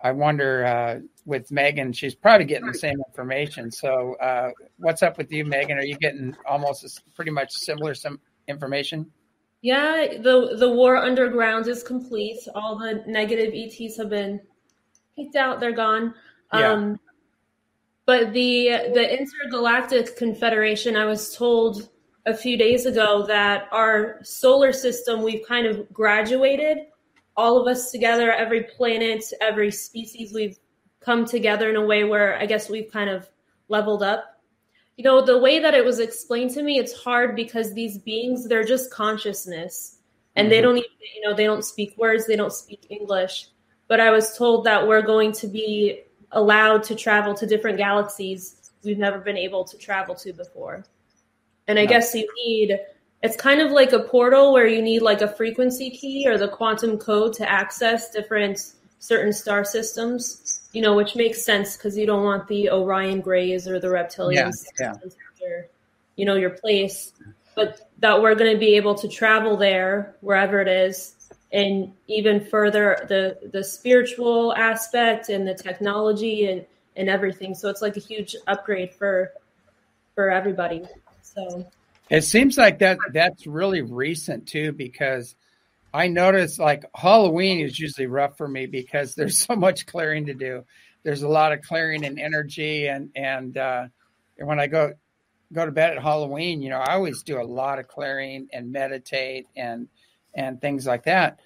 I 0.03 0.11
wonder 0.11 0.65
uh, 0.65 0.99
with 1.25 1.51
Megan, 1.51 1.93
she's 1.93 2.13
probably 2.13 2.45
getting 2.45 2.67
the 2.67 2.77
same 2.77 3.01
information. 3.07 3.71
So, 3.71 4.15
uh, 4.21 4.51
what's 4.77 5.01
up 5.01 5.17
with 5.17 5.31
you, 5.31 5.45
Megan? 5.45 5.79
Are 5.79 5.83
you 5.83 5.95
getting 5.95 6.35
almost 6.47 7.01
pretty 7.15 7.31
much 7.31 7.51
similar 7.53 7.95
some 7.95 8.19
information? 8.51 9.09
Yeah, 9.61 10.17
the 10.21 10.55
the 10.57 10.69
war 10.69 10.97
underground 10.97 11.67
is 11.67 11.83
complete. 11.83 12.39
All 12.55 12.77
the 12.77 13.03
negative 13.07 13.53
ETs 13.55 13.97
have 13.97 14.09
been 14.09 14.39
kicked 15.15 15.35
out; 15.35 15.59
they're 15.59 15.71
gone. 15.71 16.13
Yeah. 16.53 16.71
Um, 16.71 16.99
but 18.05 18.33
the 18.33 18.69
the 18.93 19.19
intergalactic 19.19 20.17
confederation, 20.17 20.95
I 20.95 21.05
was 21.05 21.35
told 21.35 21.89
a 22.25 22.35
few 22.35 22.57
days 22.57 22.85
ago 22.85 23.25
that 23.27 23.67
our 23.71 24.19
solar 24.23 24.73
system 24.73 25.23
we've 25.23 25.45
kind 25.47 25.65
of 25.65 25.91
graduated 25.91 26.87
all 27.37 27.59
of 27.59 27.67
us 27.67 27.91
together, 27.91 28.31
every 28.31 28.63
planet, 28.63 29.23
every 29.41 29.71
species, 29.71 30.33
we've 30.33 30.57
come 30.99 31.25
together 31.25 31.69
in 31.69 31.75
a 31.75 31.85
way 31.85 32.03
where 32.03 32.37
I 32.37 32.45
guess 32.45 32.69
we've 32.69 32.91
kind 32.91 33.09
of 33.09 33.29
leveled 33.67 34.03
up 34.03 34.30
you 35.01 35.09
know 35.09 35.25
the 35.25 35.39
way 35.39 35.57
that 35.57 35.73
it 35.73 35.83
was 35.83 35.99
explained 35.99 36.51
to 36.51 36.61
me 36.61 36.77
it's 36.77 36.93
hard 36.93 37.35
because 37.35 37.73
these 37.73 37.97
beings 37.97 38.47
they're 38.47 38.63
just 38.63 38.91
consciousness. 38.91 39.97
And 40.35 40.45
mm-hmm. 40.45 40.51
they 40.51 40.61
don't 40.61 40.77
even 40.77 40.89
you 41.15 41.21
know 41.23 41.33
they 41.35 41.45
don't 41.45 41.65
speak 41.65 41.97
words 41.97 42.27
they 42.27 42.35
don't 42.35 42.53
speak 42.53 42.85
english. 42.89 43.47
But 43.87 43.99
i 43.99 44.11
was 44.11 44.37
told 44.37 44.65
that 44.65 44.87
we're 44.87 45.01
going 45.01 45.31
to 45.33 45.47
be 45.47 46.01
allowed 46.31 46.83
to 46.83 46.95
travel 46.95 47.33
to 47.33 47.47
different 47.47 47.77
galaxies 47.77 48.71
we've 48.83 48.99
never 48.99 49.17
been 49.19 49.37
able 49.37 49.63
to 49.65 49.77
travel 49.77 50.13
to 50.15 50.33
before. 50.33 50.85
And 51.67 51.79
i 51.79 51.87
guess 51.87 52.13
you 52.13 52.27
need 52.45 52.79
it's 53.23 53.35
kind 53.35 53.59
of 53.59 53.71
like 53.71 53.93
a 53.93 54.03
portal 54.03 54.53
where 54.53 54.67
you 54.67 54.83
need 54.83 55.01
like 55.01 55.21
a 55.21 55.27
frequency 55.27 55.89
key 55.89 56.27
or 56.27 56.37
the 56.37 56.47
quantum 56.47 56.99
code 56.99 57.33
to 57.33 57.51
access 57.51 58.11
different 58.11 58.73
certain 59.01 59.33
star 59.33 59.65
systems, 59.65 60.61
you 60.71 60.81
know, 60.81 60.95
which 60.95 61.15
makes 61.15 61.43
sense 61.43 61.75
because 61.75 61.97
you 61.97 62.05
don't 62.05 62.23
want 62.23 62.47
the 62.47 62.69
Orion 62.69 63.19
Greys 63.19 63.67
or 63.67 63.79
the 63.79 63.87
reptilians, 63.87 64.65
yeah, 64.79 64.93
yeah. 65.41 65.61
you 66.15 66.23
know, 66.23 66.35
your 66.35 66.51
place. 66.51 67.11
But 67.55 67.89
that 67.99 68.21
we're 68.21 68.35
going 68.35 68.53
to 68.53 68.59
be 68.59 68.77
able 68.77 68.95
to 68.95 69.09
travel 69.09 69.57
there, 69.57 70.15
wherever 70.21 70.61
it 70.61 70.69
is, 70.69 71.15
and 71.51 71.91
even 72.07 72.45
further 72.45 73.05
the 73.09 73.49
the 73.51 73.63
spiritual 73.63 74.53
aspect 74.55 75.27
and 75.27 75.45
the 75.45 75.55
technology 75.55 76.45
and 76.45 76.65
and 76.95 77.09
everything. 77.09 77.53
So 77.55 77.69
it's 77.69 77.81
like 77.81 77.97
a 77.97 77.99
huge 77.99 78.35
upgrade 78.47 78.93
for 78.93 79.33
for 80.15 80.29
everybody. 80.29 80.83
So 81.23 81.65
it 82.09 82.21
seems 82.21 82.57
like 82.57 82.79
that 82.79 82.99
that's 83.11 83.47
really 83.47 83.81
recent 83.81 84.47
too 84.47 84.71
because 84.71 85.35
I 85.93 86.07
notice 86.07 86.57
like 86.57 86.85
Halloween 86.95 87.59
is 87.59 87.77
usually 87.77 88.07
rough 88.07 88.37
for 88.37 88.47
me 88.47 88.65
because 88.65 89.15
there's 89.15 89.37
so 89.37 89.55
much 89.55 89.85
clearing 89.85 90.27
to 90.27 90.33
do. 90.33 90.63
There's 91.03 91.23
a 91.23 91.27
lot 91.27 91.51
of 91.51 91.61
clearing 91.61 92.05
and 92.05 92.19
energy 92.19 92.87
and 92.87 93.09
and 93.15 93.57
uh, 93.57 93.87
when 94.37 94.59
I 94.59 94.67
go 94.67 94.93
go 95.53 95.65
to 95.65 95.71
bed 95.71 95.97
at 95.97 96.01
Halloween, 96.01 96.61
you 96.61 96.69
know, 96.69 96.79
I 96.79 96.93
always 96.93 97.23
do 97.23 97.41
a 97.41 97.43
lot 97.43 97.79
of 97.79 97.87
clearing 97.87 98.47
and 98.53 98.71
meditate 98.71 99.47
and 99.55 99.87
and 100.33 100.61
things 100.61 100.85
like 100.85 101.03
that. 101.03 101.39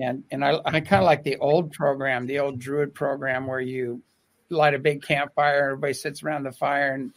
And 0.00 0.24
and 0.30 0.44
I, 0.44 0.60
I 0.64 0.80
kind 0.80 1.02
of 1.02 1.04
like 1.04 1.24
the 1.24 1.38
old 1.38 1.72
program, 1.72 2.26
the 2.26 2.38
old 2.38 2.58
Druid 2.58 2.94
program, 2.94 3.46
where 3.46 3.60
you 3.60 4.02
light 4.48 4.74
a 4.74 4.78
big 4.78 5.02
campfire, 5.02 5.70
everybody 5.70 5.92
sits 5.92 6.22
around 6.22 6.44
the 6.44 6.52
fire, 6.52 6.94
and 6.94 7.12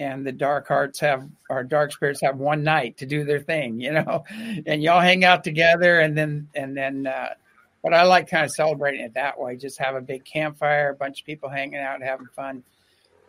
and 0.00 0.26
the 0.26 0.32
dark 0.32 0.66
hearts 0.66 0.98
have 1.00 1.28
our 1.50 1.62
dark 1.62 1.92
spirits 1.92 2.20
have 2.22 2.38
one 2.38 2.64
night 2.64 2.96
to 2.96 3.06
do 3.06 3.22
their 3.22 3.38
thing, 3.38 3.80
you 3.80 3.92
know, 3.92 4.24
and 4.66 4.82
y'all 4.82 5.00
hang 5.00 5.24
out 5.24 5.44
together, 5.44 6.00
and 6.00 6.16
then 6.16 6.48
and 6.54 6.76
then. 6.76 7.06
Uh, 7.06 7.34
but 7.82 7.94
I 7.94 8.02
like 8.02 8.28
kind 8.28 8.44
of 8.44 8.50
celebrating 8.50 9.00
it 9.00 9.14
that 9.14 9.40
way. 9.40 9.56
Just 9.56 9.78
have 9.78 9.94
a 9.94 10.02
big 10.02 10.26
campfire, 10.26 10.90
a 10.90 10.94
bunch 10.94 11.20
of 11.20 11.26
people 11.26 11.48
hanging 11.48 11.80
out, 11.80 12.02
having 12.02 12.26
fun, 12.26 12.62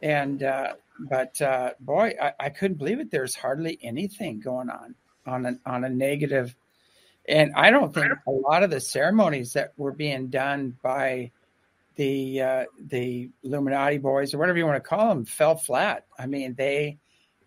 and 0.01 0.43
uh, 0.43 0.73
but 0.99 1.41
uh, 1.41 1.71
boy, 1.79 2.15
I, 2.21 2.33
I 2.39 2.49
couldn't 2.49 2.77
believe 2.77 2.99
it. 2.99 3.11
There's 3.11 3.35
hardly 3.35 3.79
anything 3.81 4.39
going 4.39 4.69
on 4.69 4.95
on 5.25 5.45
a, 5.45 5.59
on 5.65 5.83
a 5.83 5.89
negative 5.89 6.55
and 7.27 7.51
I 7.55 7.69
don't 7.69 7.93
think 7.93 8.11
a 8.27 8.31
lot 8.31 8.63
of 8.63 8.71
the 8.71 8.81
ceremonies 8.81 9.53
that 9.53 9.73
were 9.77 9.91
being 9.91 10.27
done 10.27 10.77
by 10.81 11.31
the 11.95 12.41
uh, 12.41 12.65
the 12.79 13.29
Illuminati 13.43 13.98
boys 13.98 14.33
or 14.33 14.38
whatever 14.38 14.57
you 14.57 14.65
want 14.65 14.81
to 14.83 14.88
call 14.88 15.10
them 15.10 15.25
fell 15.25 15.55
flat. 15.55 16.05
I 16.17 16.25
mean, 16.25 16.55
they 16.55 16.98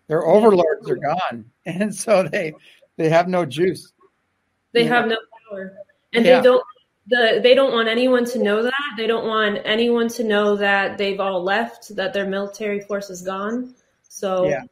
their 0.07 0.25
overlords 0.25 0.89
are 0.89 0.95
gone, 0.95 1.45
and 1.65 1.93
so 1.93 2.23
they 2.23 2.53
they 2.97 3.09
have 3.09 3.27
no 3.27 3.45
juice. 3.45 3.91
They 4.71 4.85
have 4.85 5.07
know? 5.07 5.15
no 5.15 5.19
power, 5.49 5.73
and 6.13 6.25
yeah. 6.25 6.37
they 6.37 6.43
don't. 6.43 6.63
The, 7.07 7.39
they 7.43 7.53
don't 7.53 7.71
want 7.71 7.87
anyone 7.87 8.25
to 8.25 8.41
know 8.41 8.63
that. 8.63 8.93
They 8.97 9.05
don't 9.05 9.27
want 9.27 9.59
anyone 9.63 10.07
to 10.09 10.23
know 10.23 10.55
that 10.55 10.97
they've 10.97 11.19
all 11.19 11.43
left, 11.43 11.95
that 11.95 12.13
their 12.13 12.25
military 12.25 12.79
force 12.79 13.11
is 13.11 13.21
gone. 13.21 13.75
So 14.09 14.47
yeah. 14.47 14.63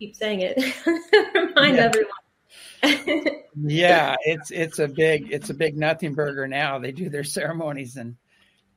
keep 0.00 0.16
saying 0.16 0.40
it. 0.40 0.56
Remind 1.34 1.76
yeah. 1.76 1.84
everyone 1.84 2.10
yeah, 3.56 4.14
it's 4.22 4.50
it's 4.50 4.78
a 4.78 4.86
big 4.86 5.32
it's 5.32 5.50
a 5.50 5.54
big 5.54 5.76
nothing 5.76 6.14
burger 6.14 6.46
now. 6.46 6.78
They 6.78 6.92
do 6.92 7.08
their 7.08 7.24
ceremonies 7.24 7.96
and 7.96 8.16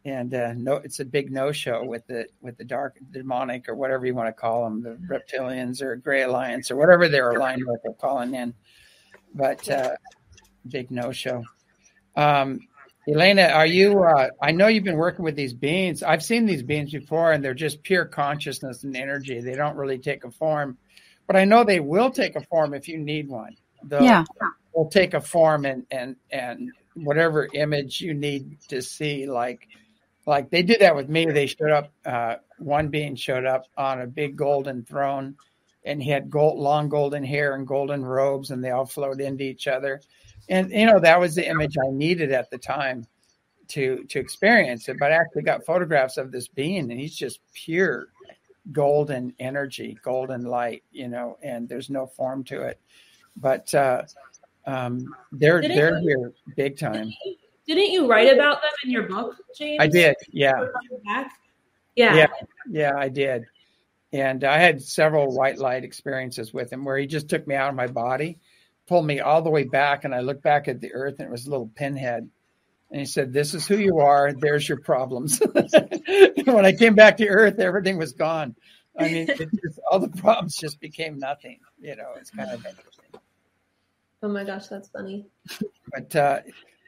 and 0.05 0.33
uh, 0.33 0.53
no, 0.53 0.75
it's 0.75 0.99
a 0.99 1.05
big 1.05 1.31
no 1.31 1.51
show 1.51 1.83
with 1.83 2.05
the 2.07 2.25
with 2.41 2.57
the 2.57 2.63
dark 2.63 2.97
demonic 3.11 3.69
or 3.69 3.75
whatever 3.75 4.05
you 4.05 4.15
want 4.15 4.27
to 4.27 4.33
call 4.33 4.63
them, 4.63 4.81
the 4.81 4.97
reptilians 5.07 5.81
or 5.81 5.95
Gray 5.95 6.23
Alliance 6.23 6.71
or 6.71 6.75
whatever 6.75 7.07
they're 7.07 7.31
aligned 7.31 7.63
with. 7.65 7.81
They're 7.83 7.93
calling 7.93 8.33
in, 8.33 8.53
but 9.33 9.67
uh, 9.69 9.95
big 10.67 10.91
no 10.91 11.11
show. 11.11 11.43
Um, 12.15 12.61
Elena, 13.07 13.43
are 13.47 13.65
you? 13.65 14.03
Uh, 14.03 14.29
I 14.41 14.51
know 14.51 14.67
you've 14.67 14.83
been 14.83 14.97
working 14.97 15.25
with 15.25 15.35
these 15.35 15.53
beings. 15.53 16.03
I've 16.03 16.23
seen 16.23 16.45
these 16.45 16.63
beings 16.63 16.91
before, 16.91 17.31
and 17.31 17.43
they're 17.43 17.53
just 17.53 17.83
pure 17.83 18.05
consciousness 18.05 18.83
and 18.83 18.95
energy. 18.95 19.39
They 19.39 19.55
don't 19.55 19.75
really 19.75 19.97
take 19.97 20.23
a 20.23 20.31
form, 20.31 20.77
but 21.27 21.35
I 21.35 21.45
know 21.45 21.63
they 21.63 21.79
will 21.79 22.11
take 22.11 22.35
a 22.35 22.41
form 22.41 22.73
if 22.73 22.87
you 22.87 22.97
need 22.97 23.27
one 23.27 23.55
they'll, 23.83 24.03
yeah. 24.03 24.23
will 24.73 24.89
take 24.89 25.13
a 25.13 25.21
form 25.21 25.65
and 25.65 25.85
and 25.91 26.15
and 26.31 26.71
whatever 26.95 27.47
image 27.53 28.01
you 28.01 28.13
need 28.13 28.57
to 28.67 28.81
see 28.81 29.25
like 29.25 29.67
like 30.25 30.49
they 30.49 30.63
did 30.63 30.81
that 30.81 30.95
with 30.95 31.09
me. 31.09 31.25
They 31.25 31.47
showed 31.47 31.71
up 31.71 31.91
uh, 32.05 32.35
one 32.59 32.89
being 32.89 33.15
showed 33.15 33.45
up 33.45 33.65
on 33.77 34.01
a 34.01 34.07
big 34.07 34.35
golden 34.35 34.83
throne 34.83 35.35
and 35.83 36.01
he 36.01 36.11
had 36.11 36.29
gold 36.29 36.59
long 36.59 36.89
golden 36.89 37.23
hair 37.23 37.55
and 37.55 37.65
golden 37.65 38.05
robes 38.05 38.51
and 38.51 38.63
they 38.63 38.69
all 38.69 38.85
flowed 38.85 39.19
into 39.19 39.43
each 39.43 39.67
other. 39.67 40.01
And 40.49 40.71
you 40.71 40.85
know 40.85 40.99
that 40.99 41.19
was 41.19 41.35
the 41.35 41.47
image 41.47 41.75
i 41.77 41.91
needed 41.91 42.31
at 42.31 42.49
the 42.49 42.57
time 42.57 43.05
to 43.69 44.03
to 44.05 44.19
experience 44.19 44.87
it. 44.89 44.97
But 44.99 45.11
i 45.11 45.15
actually 45.15 45.43
got 45.43 45.65
photographs 45.65 46.17
of 46.17 46.31
this 46.31 46.47
being 46.47 46.91
and 46.91 46.99
he's 46.99 47.15
just 47.15 47.39
pure 47.53 48.07
golden 48.71 49.33
energy 49.39 49.97
golden 50.03 50.43
light 50.43 50.83
you 50.91 51.07
know 51.07 51.35
and 51.41 51.67
there's 51.67 51.89
no 51.89 52.05
form 52.05 52.43
to 52.45 52.61
it. 52.61 52.79
But 53.35 53.73
uh, 53.73 54.03
um, 54.65 55.15
they're 55.31 55.61
they're 55.61 55.99
here 55.99 56.33
big 56.55 56.77
time. 56.77 57.11
Didn't 57.75 57.93
you 57.93 58.05
write 58.05 58.33
about 58.33 58.61
them 58.61 58.71
in 58.83 58.91
your 58.91 59.03
book, 59.03 59.37
James? 59.57 59.79
I 59.81 59.87
did. 59.87 60.15
Yeah. 60.29 60.65
Yeah. 61.95 62.15
Yeah. 62.15 62.27
Yeah, 62.69 62.91
I 62.97 63.07
did. 63.07 63.45
And 64.11 64.43
I 64.43 64.57
had 64.57 64.81
several 64.81 65.33
white 65.33 65.57
light 65.57 65.85
experiences 65.85 66.53
with 66.53 66.71
him 66.71 66.83
where 66.83 66.97
he 66.97 67.07
just 67.07 67.29
took 67.29 67.47
me 67.47 67.55
out 67.55 67.69
of 67.69 67.75
my 67.75 67.87
body, 67.87 68.39
pulled 68.87 69.05
me 69.05 69.21
all 69.21 69.41
the 69.41 69.49
way 69.49 69.63
back, 69.63 70.03
and 70.03 70.13
I 70.13 70.19
looked 70.19 70.43
back 70.43 70.67
at 70.67 70.81
the 70.81 70.93
earth 70.93 71.19
and 71.19 71.29
it 71.29 71.31
was 71.31 71.47
a 71.47 71.49
little 71.49 71.71
pinhead. 71.73 72.29
And 72.89 72.99
he 72.99 73.05
said, 73.05 73.31
This 73.31 73.53
is 73.53 73.65
who 73.65 73.77
you 73.77 73.99
are. 73.99 74.33
There's 74.33 74.67
your 74.67 74.81
problems. 74.81 75.41
when 76.43 76.65
I 76.65 76.73
came 76.73 76.93
back 76.93 77.15
to 77.17 77.27
earth, 77.29 77.59
everything 77.59 77.97
was 77.97 78.11
gone. 78.11 78.53
I 78.99 79.07
mean, 79.07 79.27
just, 79.27 79.79
all 79.89 79.99
the 79.99 80.09
problems 80.09 80.57
just 80.57 80.81
became 80.81 81.17
nothing. 81.17 81.59
You 81.79 81.95
know, 81.95 82.11
it's 82.17 82.31
kind 82.31 82.51
of 82.51 82.65
Oh 84.23 84.27
my 84.27 84.43
gosh, 84.43 84.67
that's 84.67 84.89
funny. 84.89 85.25
But 85.93 86.15
uh, 86.15 86.39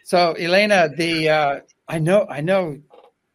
so 0.03 0.35
Elena, 0.37 0.89
the 0.95 1.29
uh, 1.29 1.59
I 1.87 1.99
know, 1.99 2.25
I 2.29 2.41
know. 2.41 2.79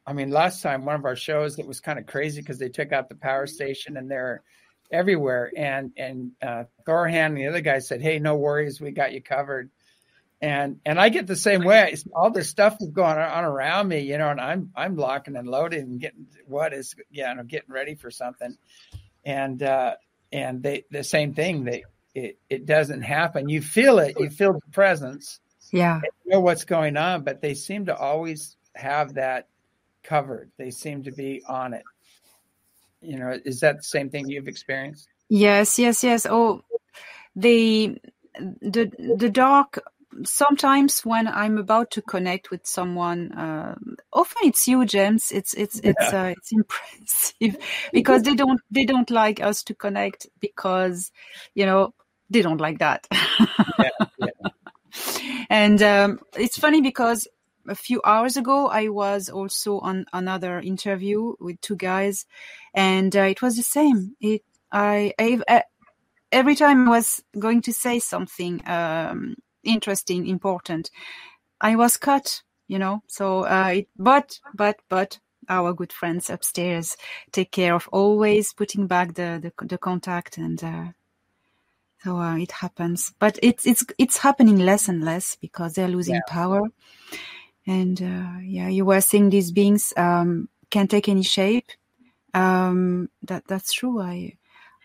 I 0.06 0.12
mean, 0.14 0.30
last 0.30 0.62
time 0.62 0.84
one 0.84 0.94
of 0.94 1.04
our 1.04 1.16
shows 1.16 1.58
it 1.58 1.66
was 1.66 1.80
kind 1.80 1.98
of 1.98 2.06
crazy 2.06 2.40
because 2.40 2.58
they 2.58 2.70
took 2.70 2.92
out 2.92 3.08
the 3.08 3.14
power 3.14 3.46
station 3.46 3.96
and 3.96 4.10
they're 4.10 4.42
everywhere. 4.90 5.52
And 5.56 5.92
and 5.96 6.32
uh, 6.42 6.64
Thorhan 6.86 7.26
and 7.26 7.36
the 7.36 7.46
other 7.46 7.60
guy 7.60 7.78
said, 7.78 8.00
"Hey, 8.00 8.18
no 8.18 8.36
worries, 8.36 8.80
we 8.80 8.90
got 8.90 9.12
you 9.12 9.22
covered." 9.22 9.70
And 10.40 10.80
and 10.86 11.00
I 11.00 11.08
get 11.08 11.26
the 11.26 11.36
same 11.36 11.64
way. 11.64 11.94
All 12.14 12.30
this 12.30 12.48
stuff 12.48 12.76
is 12.80 12.90
going 12.90 13.18
on 13.18 13.44
around 13.44 13.88
me, 13.88 14.00
you 14.00 14.18
know, 14.18 14.30
and 14.30 14.40
I'm 14.40 14.70
I'm 14.76 14.96
locking 14.96 15.36
and 15.36 15.48
loading 15.48 15.80
and 15.80 16.00
getting 16.00 16.26
what 16.46 16.72
is 16.72 16.94
yeah, 17.10 17.30
I'm 17.30 17.46
getting 17.46 17.72
ready 17.72 17.94
for 17.94 18.10
something. 18.10 18.56
And 19.24 19.62
uh, 19.62 19.94
and 20.32 20.62
they 20.62 20.84
the 20.90 21.02
same 21.02 21.34
thing. 21.34 21.64
They 21.64 21.84
it, 22.14 22.38
it 22.48 22.66
doesn't 22.66 23.02
happen. 23.02 23.48
You 23.48 23.62
feel 23.62 23.98
it, 23.98 24.16
you 24.18 24.30
feel 24.30 24.52
the 24.52 24.72
presence. 24.72 25.40
Yeah. 25.70 26.00
Know 26.26 26.40
what's 26.40 26.64
going 26.64 26.96
on, 26.96 27.24
but 27.24 27.40
they 27.40 27.54
seem 27.54 27.86
to 27.86 27.96
always 27.96 28.56
have 28.74 29.14
that 29.14 29.48
covered. 30.02 30.50
They 30.56 30.70
seem 30.70 31.04
to 31.04 31.12
be 31.12 31.42
on 31.46 31.74
it. 31.74 31.84
You 33.00 33.18
know, 33.18 33.38
is 33.44 33.60
that 33.60 33.78
the 33.78 33.82
same 33.82 34.10
thing 34.10 34.28
you've 34.28 34.48
experienced? 34.48 35.08
Yes, 35.28 35.78
yes, 35.78 36.02
yes. 36.02 36.26
Oh, 36.28 36.62
the 37.36 37.98
the 38.60 38.90
the 39.16 39.30
dark 39.30 39.80
sometimes 40.24 41.04
when 41.04 41.28
I'm 41.28 41.58
about 41.58 41.90
to 41.92 42.02
connect 42.02 42.50
with 42.50 42.66
someone, 42.66 43.32
uh, 43.32 43.76
often 44.12 44.48
it's 44.48 44.66
you, 44.66 44.84
James. 44.84 45.30
It's 45.30 45.54
it's 45.54 45.80
it's 45.80 46.12
uh, 46.12 46.34
it's 46.36 46.52
impressive 46.52 47.56
because 47.92 48.22
they 48.22 48.34
don't 48.34 48.60
they 48.70 48.84
don't 48.84 49.10
like 49.10 49.40
us 49.40 49.62
to 49.64 49.74
connect 49.74 50.26
because 50.40 51.12
you 51.54 51.66
know 51.66 51.94
they 52.30 52.42
don't 52.42 52.60
like 52.60 52.78
that. 52.78 53.06
yeah, 53.10 53.88
yeah. 54.18 54.27
And 55.50 55.82
um, 55.82 56.20
it's 56.36 56.58
funny 56.58 56.80
because 56.80 57.26
a 57.68 57.74
few 57.74 58.00
hours 58.04 58.36
ago 58.36 58.68
I 58.68 58.88
was 58.88 59.28
also 59.28 59.78
on 59.80 60.06
another 60.12 60.58
interview 60.60 61.34
with 61.40 61.60
two 61.60 61.76
guys, 61.76 62.26
and 62.74 63.14
uh, 63.16 63.22
it 63.22 63.42
was 63.42 63.56
the 63.56 63.62
same. 63.62 64.16
It 64.20 64.42
I, 64.72 65.12
I, 65.18 65.40
I 65.48 65.62
every 66.32 66.54
time 66.54 66.88
I 66.88 66.90
was 66.90 67.22
going 67.38 67.62
to 67.62 67.72
say 67.72 67.98
something 67.98 68.60
um, 68.68 69.36
interesting, 69.64 70.26
important, 70.26 70.90
I 71.60 71.76
was 71.76 71.96
cut. 71.96 72.42
You 72.66 72.78
know, 72.78 73.02
so 73.06 73.44
uh, 73.44 73.72
it, 73.76 73.88
but 73.96 74.40
but 74.54 74.76
but 74.90 75.18
our 75.48 75.72
good 75.72 75.92
friends 75.92 76.28
upstairs 76.28 76.98
take 77.32 77.50
care 77.50 77.74
of 77.74 77.88
always 77.92 78.52
putting 78.52 78.86
back 78.86 79.14
the 79.14 79.40
the, 79.40 79.66
the 79.66 79.78
contact 79.78 80.36
and 80.36 80.62
uh, 80.62 80.84
so 82.04 82.16
uh, 82.16 82.36
it 82.36 82.52
happens, 82.52 83.12
but 83.18 83.38
it's 83.42 83.66
it's 83.66 83.84
it's 83.98 84.18
happening 84.18 84.58
less 84.58 84.88
and 84.88 85.04
less 85.04 85.36
because 85.36 85.74
they're 85.74 85.88
losing 85.88 86.14
yeah. 86.14 86.20
power. 86.28 86.62
And 87.66 88.00
uh, 88.00 88.38
yeah, 88.42 88.68
you 88.68 88.84
were 88.84 89.00
saying 89.00 89.30
these 89.30 89.50
beings 89.50 89.92
um, 89.96 90.48
can 90.70 90.86
take 90.86 91.08
any 91.08 91.22
shape. 91.22 91.70
Um, 92.34 93.10
that 93.22 93.46
that's 93.48 93.72
true. 93.72 94.00
I, 94.00 94.36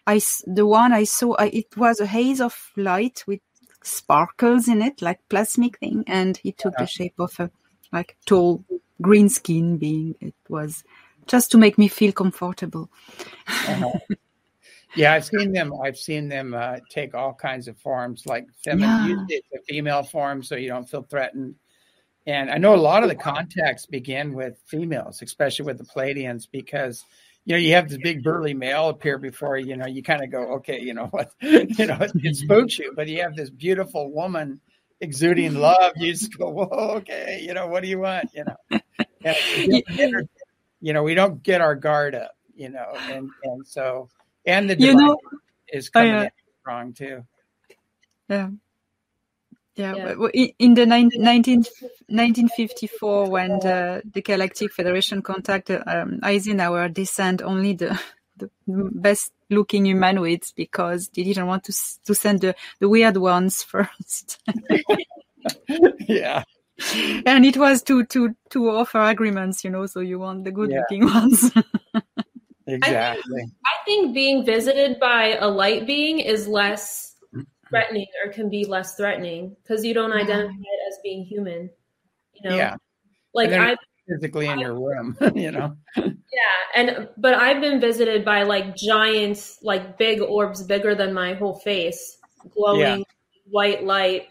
I 0.08 0.20
the 0.48 0.66
one 0.66 0.92
I 0.92 1.04
saw, 1.04 1.36
I, 1.36 1.46
it 1.46 1.78
was 1.78 2.00
a 2.00 2.08
haze 2.08 2.42
of 2.42 2.72
light 2.76 3.24
with 3.28 3.42
sparkles 3.84 4.68
in 4.68 4.82
it, 4.82 5.02
like 5.02 5.20
plasmic 5.30 5.78
thing, 5.78 6.04
and 6.08 6.36
he 6.38 6.52
took 6.52 6.74
yeah. 6.78 6.84
the 6.84 6.88
shape 6.88 7.20
of 7.20 7.40
a 7.40 7.52
like 7.92 8.18
tall 8.26 8.66
green 9.02 9.30
skin 9.30 9.78
being. 9.78 10.16
It 10.20 10.36
was 10.50 10.84
just 11.28 11.52
to 11.52 11.60
make 11.60 11.78
me 11.78 11.88
feel 11.88 12.12
comfortable. 12.12 12.90
Uh-huh. 13.48 13.92
Yeah, 14.96 15.14
I've 15.14 15.26
seen 15.26 15.52
them. 15.52 15.74
I've 15.84 15.98
seen 15.98 16.30
them 16.30 16.54
uh, 16.54 16.78
take 16.90 17.16
all 17.16 17.34
kinds 17.34 17.68
of 17.68 17.78
forms, 17.78 18.26
like 18.26 18.46
feminine. 18.64 19.26
Yeah. 19.28 19.40
A 19.56 19.62
female 19.68 20.04
form, 20.04 20.44
so 20.44 20.56
you 20.56 20.68
don't 20.68 20.88
feel 20.88 21.04
threatened. 21.04 21.56
And 22.26 22.50
I 22.50 22.58
know 22.58 22.74
a 22.74 22.78
lot 22.78 23.04
of 23.04 23.10
the 23.10 23.16
contacts 23.16 23.86
begin 23.86 24.34
with 24.34 24.58
females, 24.66 25.22
especially 25.22 25.66
with 25.66 25.78
the 25.78 25.84
Pleiadians, 25.84 26.48
because 26.50 27.04
you 27.46 27.54
know 27.54 27.60
you 27.60 27.74
have 27.74 27.90
this 27.90 27.98
big 28.02 28.24
burly 28.24 28.54
male 28.54 28.90
appear 28.90 29.18
before 29.18 29.58
you. 29.58 29.68
You 29.68 29.78
know, 29.78 29.88
you 29.88 30.04
kind 30.04 30.24
of 30.24 30.32
go, 30.32 30.54
okay, 30.56 30.80
you 30.80 30.94
know 30.94 31.08
what, 31.08 31.32
you 31.42 31.86
know, 31.86 31.98
it, 32.00 32.12
it 32.16 32.36
spooks 32.36 32.80
you. 32.80 32.94
But 32.96 33.08
you 33.08 33.22
have 33.22 33.36
this 33.36 33.50
beautiful 33.50 34.12
woman 34.12 34.62
exuding 35.02 35.56
love. 35.56 35.94
You 35.98 36.14
just 36.14 36.38
go, 36.38 36.50
whoa, 36.50 36.96
okay, 36.98 37.42
you 37.46 37.54
know, 37.54 37.68
what 37.68 37.84
do 37.84 37.90
you 37.90 38.00
want? 38.00 38.30
You 38.34 38.46
know, 38.46 38.80
and, 39.26 40.28
you 40.82 40.94
know, 40.94 41.04
we 41.04 41.16
don't 41.16 41.44
get 41.44 41.62
our 41.62 41.76
guard 41.76 42.16
up, 42.16 42.36
you 42.56 42.70
know, 42.70 42.94
and 43.10 43.30
and 43.44 43.68
so 43.68 44.08
and 44.46 44.70
the 44.70 44.80
You 44.80 44.96
know- 44.96 45.18
is 45.72 45.90
coming 45.90 46.12
Oh, 46.12 46.16
yeah. 46.18 46.24
in 46.24 46.32
strong 46.62 46.94
too. 46.94 47.24
Yeah. 48.30 48.50
Yeah, 49.76 49.96
Yeah. 49.96 50.04
but 50.06 50.14
w- 50.14 50.32
i- 50.36 50.54
in 50.60 50.76
the 50.76 50.86
nine- 50.86 51.10
19, 51.16 51.66
1954, 52.08 53.30
when 53.30 53.60
the, 53.60 54.04
the 54.14 54.22
Galactic 54.22 54.72
Federation 54.72 55.22
contacted 55.24 55.82
um, 55.88 56.20
Eisenhower, 56.22 56.90
they 56.90 57.06
sent 57.06 57.42
only 57.42 57.74
the, 57.74 58.00
the 58.38 58.50
best 58.68 59.34
looking 59.50 59.86
humanoids 59.86 60.52
because 60.56 61.10
they 61.10 61.24
didn't 61.24 61.48
want 61.48 61.64
to 61.66 61.74
to 62.06 62.14
send 62.16 62.42
the, 62.42 62.56
the 62.80 62.88
weird 62.90 63.18
ones 63.18 63.64
first. 63.74 64.40
yeah, 66.08 66.44
and 67.26 67.46
it 67.46 67.58
was 67.58 67.82
to, 67.84 68.06
to, 68.06 68.36
to 68.50 68.70
offer 68.70 69.02
agreements, 69.02 69.64
you 69.64 69.70
know, 69.70 69.86
so 69.86 70.00
you 70.02 70.20
want 70.20 70.44
the 70.44 70.52
good 70.52 70.70
looking 70.70 71.06
ones. 71.14 71.52
Exactly. 72.74 73.44
I 73.66 73.86
think 73.86 74.14
being 74.14 74.46
visited 74.46 75.00
by 75.00 75.36
a 75.40 75.48
light 75.48 75.86
being 75.86 76.20
is 76.20 76.48
less 76.48 77.16
threatening 77.70 78.06
or 78.24 78.32
can 78.32 78.50
be 78.50 78.66
less 78.66 78.96
threatening 78.96 79.56
because 79.62 79.84
you 79.84 79.94
don't 79.94 80.12
mm-hmm. 80.12 80.20
identify 80.20 80.54
it 80.54 80.88
as 80.88 81.00
being 81.04 81.26
human. 81.26 81.70
You 82.34 82.50
know, 82.50 82.56
Yeah, 82.56 82.76
like 83.34 83.52
I 83.52 83.76
physically 84.08 84.48
in 84.48 84.60
your 84.60 84.76
room, 84.76 85.18
you 85.36 85.52
know. 85.52 85.76
yeah, 85.96 86.12
and 86.76 87.10
but 87.18 87.34
I've 87.36 87.62
been 87.62 87.80
visited 87.80 88.24
by 88.26 88.44
like 88.44 88.76
giant, 88.76 89.58
like 89.62 89.98
big 89.98 90.22
orbs 90.22 90.64
bigger 90.64 90.96
than 90.96 91.14
my 91.14 91.34
whole 91.34 91.56
face, 91.60 92.18
glowing 92.52 92.80
Yeah. 92.80 92.98
white 93.50 93.84
light, 93.84 94.28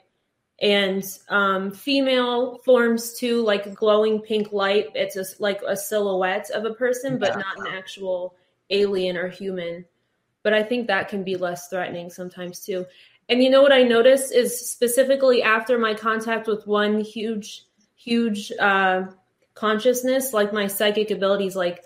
and 0.62 1.04
um, 1.28 1.72
female 1.72 2.58
forms 2.64 3.14
too, 3.14 3.42
like 3.42 3.74
glowing 3.74 4.20
pink 4.20 4.52
light. 4.52 4.86
It's 4.94 5.16
just 5.16 5.40
like 5.40 5.60
a 5.66 5.76
silhouette 5.76 6.50
of 6.50 6.64
a 6.64 6.72
person, 6.74 7.18
but 7.18 7.30
Yeah. 7.30 7.42
not 7.42 7.58
an 7.58 7.66
actual 7.66 8.36
alien 8.70 9.16
or 9.16 9.28
human. 9.28 9.84
But 10.44 10.54
I 10.54 10.62
think 10.62 10.86
that 10.86 11.08
can 11.08 11.24
be 11.24 11.36
less 11.36 11.68
threatening 11.68 12.10
sometimes 12.10 12.60
too. 12.64 12.86
And 13.28 13.42
you 13.42 13.50
know 13.50 13.60
what 13.62 13.72
I 13.72 13.82
noticed 13.82 14.32
is 14.32 14.70
specifically 14.70 15.42
after 15.42 15.78
my 15.78 15.94
contact 15.94 16.46
with 16.46 16.66
one 16.66 17.00
huge, 17.00 17.64
huge 17.96 18.52
uh, 18.60 19.04
consciousness, 19.54 20.32
like 20.32 20.52
my 20.52 20.68
psychic 20.68 21.10
abilities, 21.10 21.56
like 21.56 21.84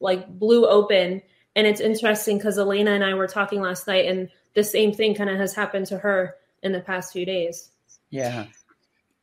like 0.00 0.28
blew 0.38 0.66
open. 0.66 1.22
And 1.56 1.66
it's 1.66 1.80
interesting 1.80 2.38
because 2.38 2.58
Elena 2.58 2.92
and 2.92 3.04
I 3.04 3.14
were 3.14 3.26
talking 3.26 3.60
last 3.60 3.86
night, 3.86 4.06
and 4.06 4.28
the 4.54 4.64
same 4.64 4.92
thing 4.92 5.14
kind 5.14 5.30
of 5.30 5.36
has 5.38 5.54
happened 5.54 5.86
to 5.86 5.98
her 5.98 6.36
in 6.62 6.72
the 6.72 6.80
past 6.80 7.12
few 7.12 7.26
days. 7.26 7.70
Yeah, 8.10 8.46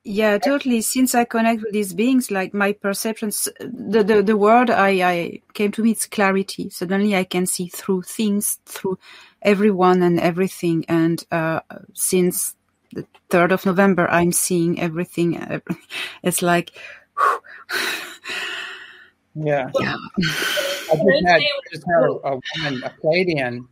Yeah, 0.04 0.38
totally. 0.38 0.80
Since 0.82 1.13
I 1.15 1.26
connect 1.26 1.63
with 1.63 1.73
these 1.73 1.93
beings, 1.93 2.32
like 2.32 2.54
my 2.54 2.71
perceptions, 2.71 3.50
the, 3.60 4.04
the, 4.04 4.23
the 4.23 4.38
word 4.38 4.69
I, 4.69 4.89
I 5.02 5.41
came 5.54 5.73
to 5.73 5.84
me, 5.84 5.91
it's 5.91 6.06
clarity. 6.06 6.69
Suddenly 6.69 7.13
I 7.13 7.26
can 7.26 7.45
see 7.45 7.67
through 7.67 8.04
things, 8.04 8.60
through 8.65 9.00
everyone 9.41 10.02
and 10.02 10.17
everything. 10.17 10.86
And, 10.88 11.21
uh, 11.30 11.60
since 11.93 12.56
the 12.93 13.06
3rd 13.30 13.52
of 13.52 13.65
November, 13.65 14.10
I'm 14.10 14.32
seeing 14.32 14.80
everything. 14.80 15.62
It's 16.23 16.41
like, 16.41 16.71
yeah. 19.36 19.69
yeah. 19.78 19.95
I 20.89 20.95
just 20.95 21.28
had, 21.28 21.41
I 21.41 21.50
just 21.73 21.84
had 21.86 22.04
a, 22.04 22.12
a 22.12 22.39
woman, 22.56 22.84
a 22.84 22.89
Pleiadian, 23.02 23.67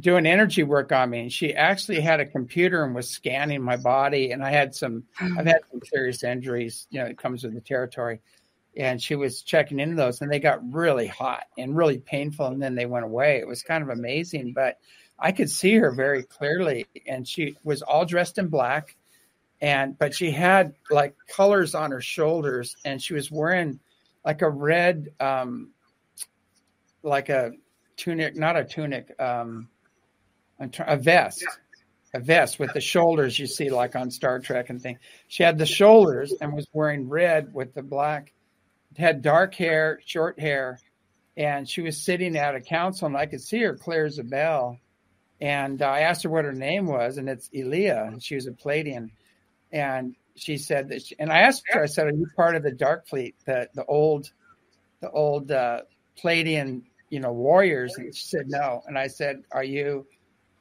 doing 0.00 0.26
energy 0.26 0.62
work 0.62 0.92
on 0.92 1.10
me, 1.10 1.20
and 1.20 1.32
she 1.32 1.54
actually 1.54 2.00
had 2.00 2.20
a 2.20 2.26
computer 2.26 2.84
and 2.84 2.94
was 2.94 3.08
scanning 3.08 3.62
my 3.62 3.76
body. 3.76 4.32
And 4.32 4.42
I 4.44 4.50
had 4.50 4.74
some, 4.74 5.04
I've 5.20 5.46
had 5.46 5.60
some 5.70 5.80
serious 5.84 6.24
injuries. 6.24 6.86
You 6.90 7.00
know, 7.00 7.06
it 7.06 7.18
comes 7.18 7.44
with 7.44 7.54
the 7.54 7.60
territory. 7.60 8.20
And 8.76 9.00
she 9.00 9.14
was 9.14 9.42
checking 9.42 9.78
into 9.78 9.94
those, 9.94 10.20
and 10.20 10.30
they 10.30 10.40
got 10.40 10.58
really 10.72 11.06
hot 11.06 11.44
and 11.56 11.76
really 11.76 11.98
painful, 11.98 12.46
and 12.46 12.60
then 12.60 12.74
they 12.74 12.86
went 12.86 13.04
away. 13.04 13.38
It 13.38 13.46
was 13.46 13.62
kind 13.62 13.84
of 13.84 13.90
amazing, 13.90 14.52
but 14.52 14.78
I 15.16 15.30
could 15.30 15.48
see 15.48 15.74
her 15.76 15.92
very 15.92 16.24
clearly, 16.24 16.86
and 17.06 17.26
she 17.26 17.56
was 17.62 17.82
all 17.82 18.04
dressed 18.04 18.38
in 18.38 18.48
black, 18.48 18.96
and 19.60 19.96
but 19.96 20.12
she 20.12 20.32
had 20.32 20.74
like 20.90 21.14
colors 21.28 21.76
on 21.76 21.92
her 21.92 22.00
shoulders, 22.00 22.74
and 22.84 23.00
she 23.00 23.14
was 23.14 23.30
wearing 23.30 23.78
like 24.24 24.42
a 24.42 24.50
red, 24.50 25.10
um, 25.20 25.70
like 27.04 27.28
a 27.28 27.52
tunic, 27.96 28.34
not 28.34 28.56
a 28.56 28.64
tunic, 28.64 29.14
um, 29.20 29.68
a 30.58 30.96
vest, 30.96 31.44
a 32.14 32.20
vest 32.20 32.58
with 32.58 32.72
the 32.72 32.80
shoulders 32.80 33.38
you 33.38 33.46
see 33.46 33.70
like 33.70 33.96
on 33.96 34.10
Star 34.10 34.38
Trek 34.38 34.70
and 34.70 34.80
thing. 34.80 34.98
She 35.28 35.42
had 35.42 35.58
the 35.58 35.66
shoulders 35.66 36.32
and 36.40 36.52
was 36.52 36.66
wearing 36.72 37.08
red 37.08 37.52
with 37.52 37.74
the 37.74 37.82
black. 37.82 38.32
Had 38.96 39.22
dark 39.22 39.54
hair, 39.56 39.98
short 40.06 40.38
hair, 40.38 40.78
and 41.36 41.68
she 41.68 41.82
was 41.82 42.04
sitting 42.04 42.36
at 42.36 42.54
a 42.54 42.60
council, 42.60 43.06
and 43.06 43.16
I 43.16 43.26
could 43.26 43.40
see 43.40 43.60
her 43.62 43.74
clear 43.74 44.04
as 44.04 44.18
a 44.18 44.24
bell. 44.24 44.78
And 45.40 45.82
I 45.82 46.00
asked 46.00 46.22
her 46.22 46.30
what 46.30 46.44
her 46.44 46.52
name 46.52 46.86
was, 46.86 47.18
and 47.18 47.28
it's 47.28 47.50
Elia. 47.52 48.04
And 48.04 48.22
she 48.22 48.36
was 48.36 48.46
a 48.46 48.52
Pleiadian, 48.52 49.10
and 49.72 50.14
she 50.36 50.58
said 50.58 50.88
that. 50.90 51.02
She, 51.02 51.16
and 51.18 51.32
I 51.32 51.40
asked 51.40 51.64
her, 51.70 51.82
I 51.82 51.86
said, 51.86 52.06
"Are 52.06 52.12
you 52.12 52.28
part 52.36 52.54
of 52.54 52.62
the 52.62 52.70
Dark 52.70 53.08
Fleet, 53.08 53.34
the 53.44 53.68
the 53.74 53.84
old, 53.84 54.30
the 55.00 55.10
old 55.10 55.50
uh, 55.50 55.82
Pleiadian, 56.22 56.82
you 57.10 57.18
know, 57.18 57.32
warriors?" 57.32 57.94
And 57.96 58.14
she 58.14 58.26
said, 58.26 58.46
"No." 58.46 58.82
And 58.86 58.96
I 58.96 59.08
said, 59.08 59.42
"Are 59.50 59.64
you, 59.64 60.06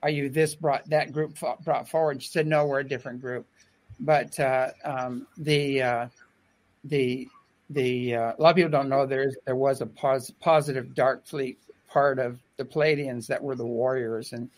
are 0.03 0.09
you 0.09 0.29
this 0.29 0.53
brought 0.53 0.87
that 0.89 1.11
group 1.13 1.37
brought 1.63 1.89
forward?" 1.89 2.21
She 2.21 2.29
said, 2.29 2.45
"No, 2.45 2.65
we're 2.67 2.81
a 2.81 2.87
different 2.87 3.21
group." 3.21 3.47
But 3.99 4.37
uh, 4.39 4.71
um, 4.83 5.27
the 5.37 5.81
uh, 5.81 6.07
the 6.83 7.27
the 7.69 8.15
uh, 8.15 8.33
a 8.37 8.41
lot 8.41 8.49
of 8.51 8.55
people 8.57 8.71
don't 8.71 8.89
know 8.89 9.05
there's 9.05 9.35
there 9.45 9.55
was 9.55 9.81
a 9.81 9.85
pos- 9.85 10.31
positive 10.41 10.93
Dark 10.93 11.25
Fleet 11.25 11.57
part 11.87 12.19
of 12.19 12.39
the 12.57 12.65
Pleiadians 12.65 13.27
that 13.27 13.41
were 13.41 13.55
the 13.55 13.65
warriors 13.65 14.33
and 14.33 14.49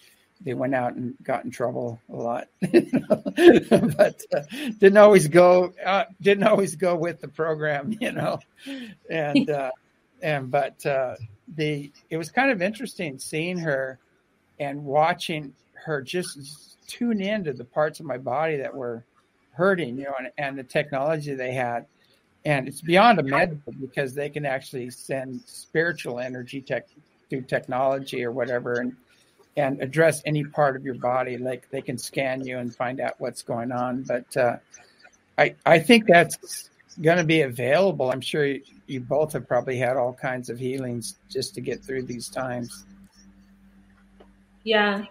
they 0.42 0.54
went 0.54 0.76
out 0.76 0.96
and 0.96 1.16
got 1.24 1.46
in 1.46 1.52
trouble 1.52 2.00
a 2.12 2.16
lot, 2.16 2.48
but 2.62 4.22
uh, 4.36 4.42
didn't 4.80 4.98
always 4.98 5.28
go 5.28 5.74
uh, 5.86 6.06
didn't 6.22 6.44
always 6.44 6.76
go 6.76 6.96
with 6.96 7.22
the 7.22 7.28
program, 7.28 7.96
you 8.02 8.12
know, 8.12 8.40
and 9.10 9.50
uh, 9.50 9.72
and 10.22 10.52
but 10.52 10.86
uh, 10.86 11.16
the 11.56 11.92
it 12.10 12.18
was 12.18 12.32
kind 12.32 12.52
of 12.52 12.62
interesting 12.62 13.18
seeing 13.18 13.58
her 13.60 14.00
and 14.60 14.84
watching 14.84 15.54
her 15.74 16.02
just 16.02 16.78
tune 16.88 17.22
into 17.22 17.54
the 17.54 17.66
parts 17.66 18.00
of 18.00 18.06
my 18.06 18.18
body 18.18 18.58
that 18.58 18.74
were 18.74 19.04
hurting, 19.52 19.98
you 19.98 20.06
know, 20.06 20.14
and, 20.20 20.32
and 20.38 20.58
the 20.58 20.64
technology 20.64 21.34
they 21.34 21.54
had. 21.54 21.86
And 22.46 22.68
it's 22.68 22.82
beyond 22.82 23.20
a 23.20 23.24
medical 23.24 23.74
because 23.74 24.14
they 24.14 24.30
can 24.30 24.46
actually 24.46 24.92
send 24.92 25.42
spiritual 25.46 26.20
energy 26.20 26.62
tech 26.62 26.88
through 27.30 27.42
technology 27.42 28.24
or 28.24 28.32
whatever 28.32 28.74
and 28.74 28.96
and 29.58 29.82
address 29.82 30.22
any 30.26 30.44
part 30.44 30.76
of 30.76 30.84
your 30.84 30.96
body. 30.96 31.38
Like 31.38 31.70
they 31.72 31.82
can 31.82 31.98
scan 31.98 32.46
you 32.46 32.60
and 32.60 32.76
find 32.76 33.00
out 33.00 33.14
what's 33.20 33.42
going 33.42 33.72
on. 33.72 34.04
But 34.04 34.38
uh, 34.38 34.58
I 35.38 35.56
I 35.66 35.80
think 35.80 36.06
that's 36.06 36.70
going 37.02 37.18
to 37.18 37.24
be 37.24 37.42
available. 37.42 38.12
I'm 38.12 38.22
sure 38.22 38.46
you, 38.46 38.62
you 38.88 39.00
both 39.00 39.34
have 39.34 39.48
probably 39.48 39.78
had 39.78 39.98
all 39.98 40.14
kinds 40.14 40.50
of 40.50 40.60
healings 40.60 41.16
just 41.30 41.56
to 41.56 41.62
get 41.62 41.84
through 41.84 42.04
these 42.04 42.30
times. 42.30 42.86
Yeah, 44.66 45.06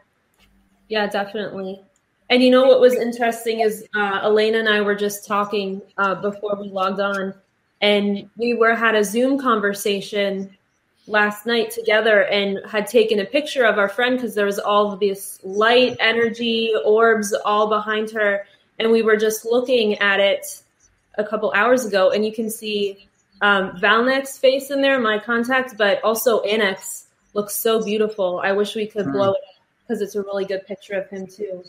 yeah, 0.89 1.07
definitely. 1.07 1.81
And 2.29 2.43
you 2.43 2.51
know 2.51 2.65
what 2.67 2.81
was 2.81 2.95
interesting 2.95 3.61
is 3.61 3.87
uh, 3.95 4.21
Elena 4.25 4.59
and 4.59 4.69
I 4.69 4.81
were 4.81 4.97
just 4.97 5.27
talking 5.27 5.81
uh, 5.97 6.17
before 6.17 6.57
we 6.61 6.69
logged 6.69 7.01
on, 7.01 7.33
and 7.81 8.29
we 8.37 8.55
were 8.55 8.75
had 8.75 8.97
a 8.97 9.05
Zoom 9.05 9.39
conversation 9.39 10.51
last 11.07 11.47
night 11.47 11.71
together, 11.71 12.25
and 12.25 12.59
had 12.69 12.89
taken 12.89 13.21
a 13.21 13.25
picture 13.25 13.65
of 13.65 13.79
our 13.79 13.89
friend 13.89 14.17
because 14.17 14.35
there 14.35 14.47
was 14.47 14.59
all 14.59 14.97
this 14.97 15.39
light, 15.45 15.97
energy, 16.01 16.73
orbs 16.85 17.33
all 17.45 17.69
behind 17.69 18.11
her, 18.11 18.45
and 18.81 18.91
we 18.91 19.03
were 19.03 19.17
just 19.17 19.45
looking 19.45 19.97
at 19.99 20.19
it 20.19 20.63
a 21.19 21.25
couple 21.25 21.53
hours 21.55 21.87
ago, 21.87 22.11
and 22.11 22.27
you 22.27 22.33
can 22.33 22.51
see 22.51 23.07
um, 23.43 23.73
Valdek's 23.79 24.37
face 24.37 24.73
in 24.73 24.81
there, 24.81 24.99
my 24.99 25.19
contact, 25.19 25.77
but 25.79 26.03
also 26.03 26.41
Annex 26.41 27.04
looks 27.35 27.55
so 27.57 27.83
beautiful. 27.83 28.41
I 28.43 28.53
wish 28.53 28.75
we 28.75 28.87
could 28.87 29.07
Hmm. 29.07 29.13
blow 29.13 29.33
it 29.33 29.41
up 29.49 29.65
because 29.81 30.01
it's 30.01 30.15
a 30.15 30.23
really 30.23 30.45
good 30.45 30.67
picture 30.67 30.95
of 30.95 31.09
him 31.11 31.27
too. 31.27 31.63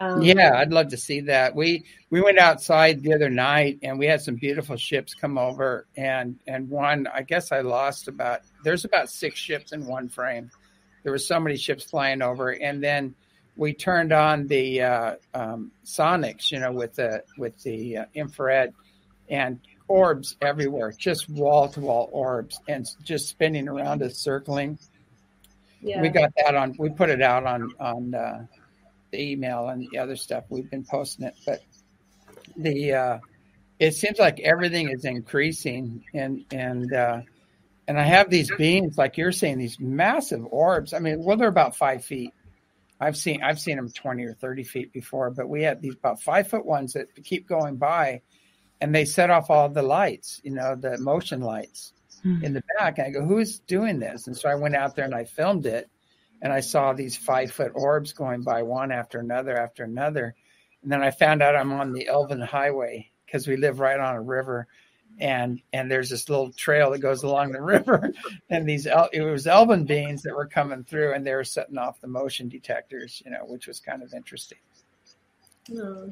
Um, 0.00 0.22
yeah, 0.22 0.54
I'd 0.56 0.72
love 0.72 0.88
to 0.88 0.96
see 0.96 1.20
that. 1.20 1.54
We 1.54 1.84
we 2.08 2.22
went 2.22 2.38
outside 2.38 3.02
the 3.02 3.12
other 3.12 3.28
night 3.28 3.78
and 3.82 3.98
we 3.98 4.06
had 4.06 4.22
some 4.22 4.36
beautiful 4.36 4.76
ships 4.76 5.12
come 5.12 5.36
over 5.36 5.86
and 5.96 6.38
and 6.46 6.70
one 6.70 7.06
I 7.06 7.22
guess 7.22 7.52
I 7.52 7.60
lost 7.60 8.08
about 8.08 8.40
there's 8.64 8.86
about 8.86 9.10
six 9.10 9.38
ships 9.38 9.72
in 9.72 9.86
one 9.86 10.08
frame. 10.08 10.50
There 11.02 11.12
were 11.12 11.18
so 11.18 11.38
many 11.38 11.56
ships 11.56 11.84
flying 11.84 12.22
over 12.22 12.50
and 12.52 12.82
then 12.82 13.14
we 13.56 13.74
turned 13.74 14.12
on 14.12 14.46
the 14.46 14.80
uh, 14.80 15.14
um, 15.34 15.70
sonics, 15.84 16.50
you 16.50 16.60
know, 16.60 16.72
with 16.72 16.94
the 16.94 17.22
with 17.36 17.62
the 17.62 17.98
uh, 17.98 18.04
infrared 18.14 18.72
and 19.28 19.60
orbs 19.86 20.36
everywhere, 20.40 20.92
just 20.96 21.28
wall 21.28 21.68
to 21.68 21.80
wall 21.80 22.08
orbs 22.12 22.58
and 22.68 22.86
just 23.04 23.28
spinning 23.28 23.68
around 23.68 24.02
us, 24.02 24.16
circling. 24.16 24.78
Yeah. 25.82 26.02
We 26.02 26.08
got 26.08 26.32
that 26.36 26.54
on. 26.54 26.74
We 26.78 26.90
put 26.90 27.10
it 27.10 27.22
out 27.22 27.46
on 27.46 27.72
on 27.80 28.14
uh, 28.14 28.46
the 29.10 29.20
email 29.20 29.68
and 29.68 29.88
the 29.90 29.98
other 29.98 30.16
stuff. 30.16 30.44
We've 30.48 30.70
been 30.70 30.84
posting 30.84 31.26
it, 31.26 31.34
but 31.46 31.62
the 32.56 32.92
uh, 32.92 33.18
it 33.78 33.94
seems 33.94 34.18
like 34.18 34.40
everything 34.40 34.90
is 34.90 35.04
increasing, 35.04 36.04
and 36.12 36.44
and 36.52 36.92
uh, 36.92 37.22
and 37.88 37.98
I 37.98 38.02
have 38.02 38.28
these 38.28 38.50
beams, 38.56 38.98
like 38.98 39.16
you're 39.16 39.32
saying, 39.32 39.58
these 39.58 39.80
massive 39.80 40.44
orbs. 40.50 40.92
I 40.92 40.98
mean, 40.98 41.24
well, 41.24 41.36
they're 41.36 41.48
about 41.48 41.76
five 41.76 42.04
feet. 42.04 42.32
I've 43.00 43.16
seen 43.16 43.42
I've 43.42 43.58
seen 43.58 43.76
them 43.76 43.90
twenty 43.90 44.24
or 44.24 44.34
thirty 44.34 44.64
feet 44.64 44.92
before, 44.92 45.30
but 45.30 45.48
we 45.48 45.62
had 45.62 45.80
these 45.80 45.94
about 45.94 46.20
five 46.20 46.48
foot 46.48 46.66
ones 46.66 46.92
that 46.92 47.06
keep 47.24 47.48
going 47.48 47.76
by, 47.76 48.20
and 48.82 48.94
they 48.94 49.06
set 49.06 49.30
off 49.30 49.48
all 49.48 49.70
the 49.70 49.82
lights, 49.82 50.42
you 50.44 50.50
know, 50.50 50.76
the 50.76 50.98
motion 50.98 51.40
lights 51.40 51.94
mm-hmm. 52.24 52.44
in 52.44 52.52
the 52.52 52.62
back. 52.78 52.98
And 52.98 53.06
I 53.06 53.10
go, 53.10 53.24
who's 53.24 53.58
doing 53.60 53.98
this? 53.98 54.26
And 54.26 54.36
so 54.36 54.48
I 54.48 54.54
went 54.54 54.76
out 54.76 54.96
there 54.96 55.04
and 55.04 55.14
I 55.14 55.24
filmed 55.24 55.66
it 55.66 55.90
and 56.42 56.52
I 56.52 56.60
saw 56.60 56.92
these 56.92 57.16
five 57.16 57.52
foot 57.52 57.72
orbs 57.74 58.12
going 58.12 58.42
by 58.42 58.62
one 58.62 58.92
after 58.92 59.18
another 59.18 59.56
after 59.56 59.84
another. 59.84 60.34
And 60.82 60.90
then 60.90 61.02
I 61.02 61.10
found 61.10 61.42
out 61.42 61.56
I'm 61.56 61.72
on 61.72 61.92
the 61.92 62.08
Elven 62.08 62.40
Highway 62.40 63.10
because 63.26 63.46
we 63.46 63.56
live 63.56 63.80
right 63.80 64.00
on 64.00 64.16
a 64.16 64.22
river. 64.22 64.66
And 65.18 65.60
and 65.72 65.90
there's 65.90 66.08
this 66.08 66.30
little 66.30 66.50
trail 66.52 66.92
that 66.92 67.00
goes 67.00 67.24
along 67.24 67.52
the 67.52 67.60
river, 67.62 68.10
and 68.48 68.66
these 68.66 68.86
it 68.86 69.20
was 69.20 69.46
Elven 69.46 69.84
beings 69.84 70.22
that 70.22 70.34
were 70.34 70.46
coming 70.46 70.84
through, 70.84 71.12
and 71.12 71.26
they 71.26 71.34
were 71.34 71.44
setting 71.44 71.76
off 71.76 72.00
the 72.00 72.06
motion 72.06 72.48
detectors, 72.48 73.20
you 73.24 73.30
know, 73.30 73.44
which 73.46 73.66
was 73.66 73.80
kind 73.80 74.02
of 74.02 74.14
interesting. 74.14 74.58
Oh. 75.76 76.10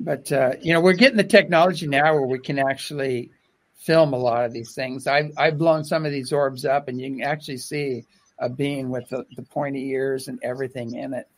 But 0.00 0.32
uh, 0.32 0.52
you 0.62 0.72
know, 0.72 0.80
we're 0.80 0.94
getting 0.94 1.18
the 1.18 1.24
technology 1.24 1.88
now 1.88 2.14
where 2.14 2.26
we 2.26 2.38
can 2.38 2.58
actually 2.58 3.32
film 3.78 4.12
a 4.12 4.18
lot 4.18 4.44
of 4.44 4.52
these 4.52 4.74
things. 4.74 5.06
I've 5.06 5.32
I've 5.36 5.56
blown 5.58 5.84
some 5.84 6.04
of 6.04 6.12
these 6.12 6.32
orbs 6.32 6.64
up, 6.64 6.88
and 6.88 7.00
you 7.00 7.10
can 7.10 7.22
actually 7.22 7.58
see 7.58 8.04
a 8.38 8.48
being 8.48 8.90
with 8.90 9.08
the, 9.08 9.24
the 9.36 9.42
pointy 9.42 9.88
ears 9.90 10.28
and 10.28 10.38
everything 10.42 10.94
in 10.94 11.14
it 11.14 11.28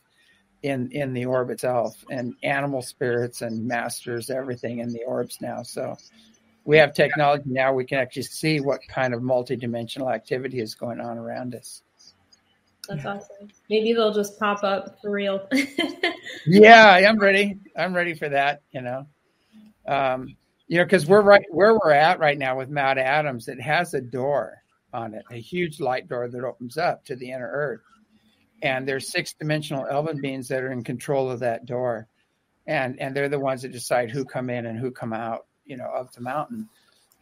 in 0.63 0.91
in 0.91 1.13
the 1.13 1.25
orb 1.25 1.49
itself 1.49 2.03
and 2.11 2.35
animal 2.43 2.81
spirits 2.81 3.41
and 3.41 3.65
masters 3.65 4.29
everything 4.29 4.79
in 4.79 4.89
the 4.89 5.03
orbs 5.03 5.39
now. 5.41 5.63
So 5.63 5.97
we 6.65 6.77
have 6.77 6.93
technology 6.93 7.45
now 7.47 7.73
we 7.73 7.85
can 7.85 7.97
actually 7.97 8.23
see 8.23 8.59
what 8.59 8.81
kind 8.87 9.13
of 9.13 9.21
multidimensional 9.21 10.13
activity 10.13 10.59
is 10.59 10.75
going 10.75 10.99
on 10.99 11.17
around 11.17 11.55
us. 11.55 11.81
That's 12.87 13.05
awesome. 13.05 13.49
Maybe 13.69 13.93
they'll 13.93 14.13
just 14.13 14.39
pop 14.39 14.63
up 14.63 14.97
for 15.01 15.11
real. 15.11 15.47
Yeah 16.45 17.07
i'm 17.07 17.19
ready. 17.19 17.59
I'm 17.77 17.93
ready 17.93 18.15
for 18.15 18.29
that 18.29 18.61
you 18.71 18.81
know. 18.81 19.05
Um 19.87 20.35
you 20.71 20.77
know 20.77 20.85
because 20.85 21.05
we're 21.05 21.21
right 21.21 21.43
where 21.51 21.73
we're 21.75 21.91
at 21.91 22.19
right 22.19 22.37
now 22.37 22.57
with 22.57 22.69
mount 22.69 22.97
adams 22.97 23.47
it 23.47 23.59
has 23.59 23.93
a 23.93 24.01
door 24.01 24.61
on 24.93 25.13
it, 25.13 25.25
a 25.31 25.39
huge 25.39 25.79
light 25.79 26.07
door 26.07 26.27
that 26.27 26.43
opens 26.43 26.77
up 26.77 27.05
to 27.05 27.15
the 27.15 27.31
inner 27.31 27.49
earth. 27.51 27.81
And 28.61 28.87
there's 28.87 29.11
six 29.11 29.33
dimensional 29.33 29.87
elven 29.87 30.21
beings 30.21 30.47
that 30.49 30.63
are 30.63 30.71
in 30.71 30.83
control 30.83 31.31
of 31.31 31.39
that 31.39 31.65
door. 31.65 32.07
And 32.67 32.99
and 32.99 33.15
they're 33.15 33.29
the 33.29 33.39
ones 33.39 33.63
that 33.63 33.71
decide 33.71 34.11
who 34.11 34.23
come 34.23 34.49
in 34.49 34.65
and 34.67 34.77
who 34.77 34.91
come 34.91 35.13
out, 35.13 35.47
you 35.65 35.77
know, 35.77 35.89
of 35.91 36.13
the 36.13 36.21
mountain. 36.21 36.69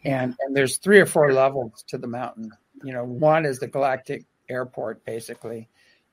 And 0.04 0.36
and 0.40 0.56
there's 0.56 0.78
three 0.78 1.00
or 1.00 1.06
four 1.06 1.32
levels 1.32 1.84
to 1.88 1.98
the 1.98 2.08
mountain. 2.08 2.52
You 2.84 2.94
know, 2.94 3.06
one 3.06 3.46
is 3.46 3.60
the 3.60 3.68
galactic 3.68 4.26
airport, 4.50 5.06
basically. 5.06 5.70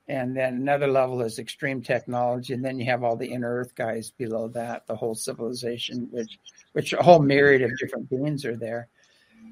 And 0.09 0.37
then 0.37 0.55
another 0.55 0.87
level 0.87 1.21
is 1.23 1.41
extreme 1.41 1.83
technology, 1.83 2.55
and 2.55 2.65
then 2.65 2.79
you 2.79 2.87
have 2.87 3.03
all 3.03 3.17
the 3.17 3.27
inner 3.27 3.53
Earth 3.53 3.75
guys 3.75 4.11
below 4.11 4.47
that, 4.49 4.87
the 4.87 4.95
whole 4.95 5.17
civilization, 5.17 6.09
which 6.13 6.39
which 6.75 6.93
a 6.93 7.03
whole 7.03 7.19
myriad 7.19 7.63
of 7.63 7.77
different 7.79 8.09
beings 8.09 8.45
are 8.45 8.57
there. 8.57 8.89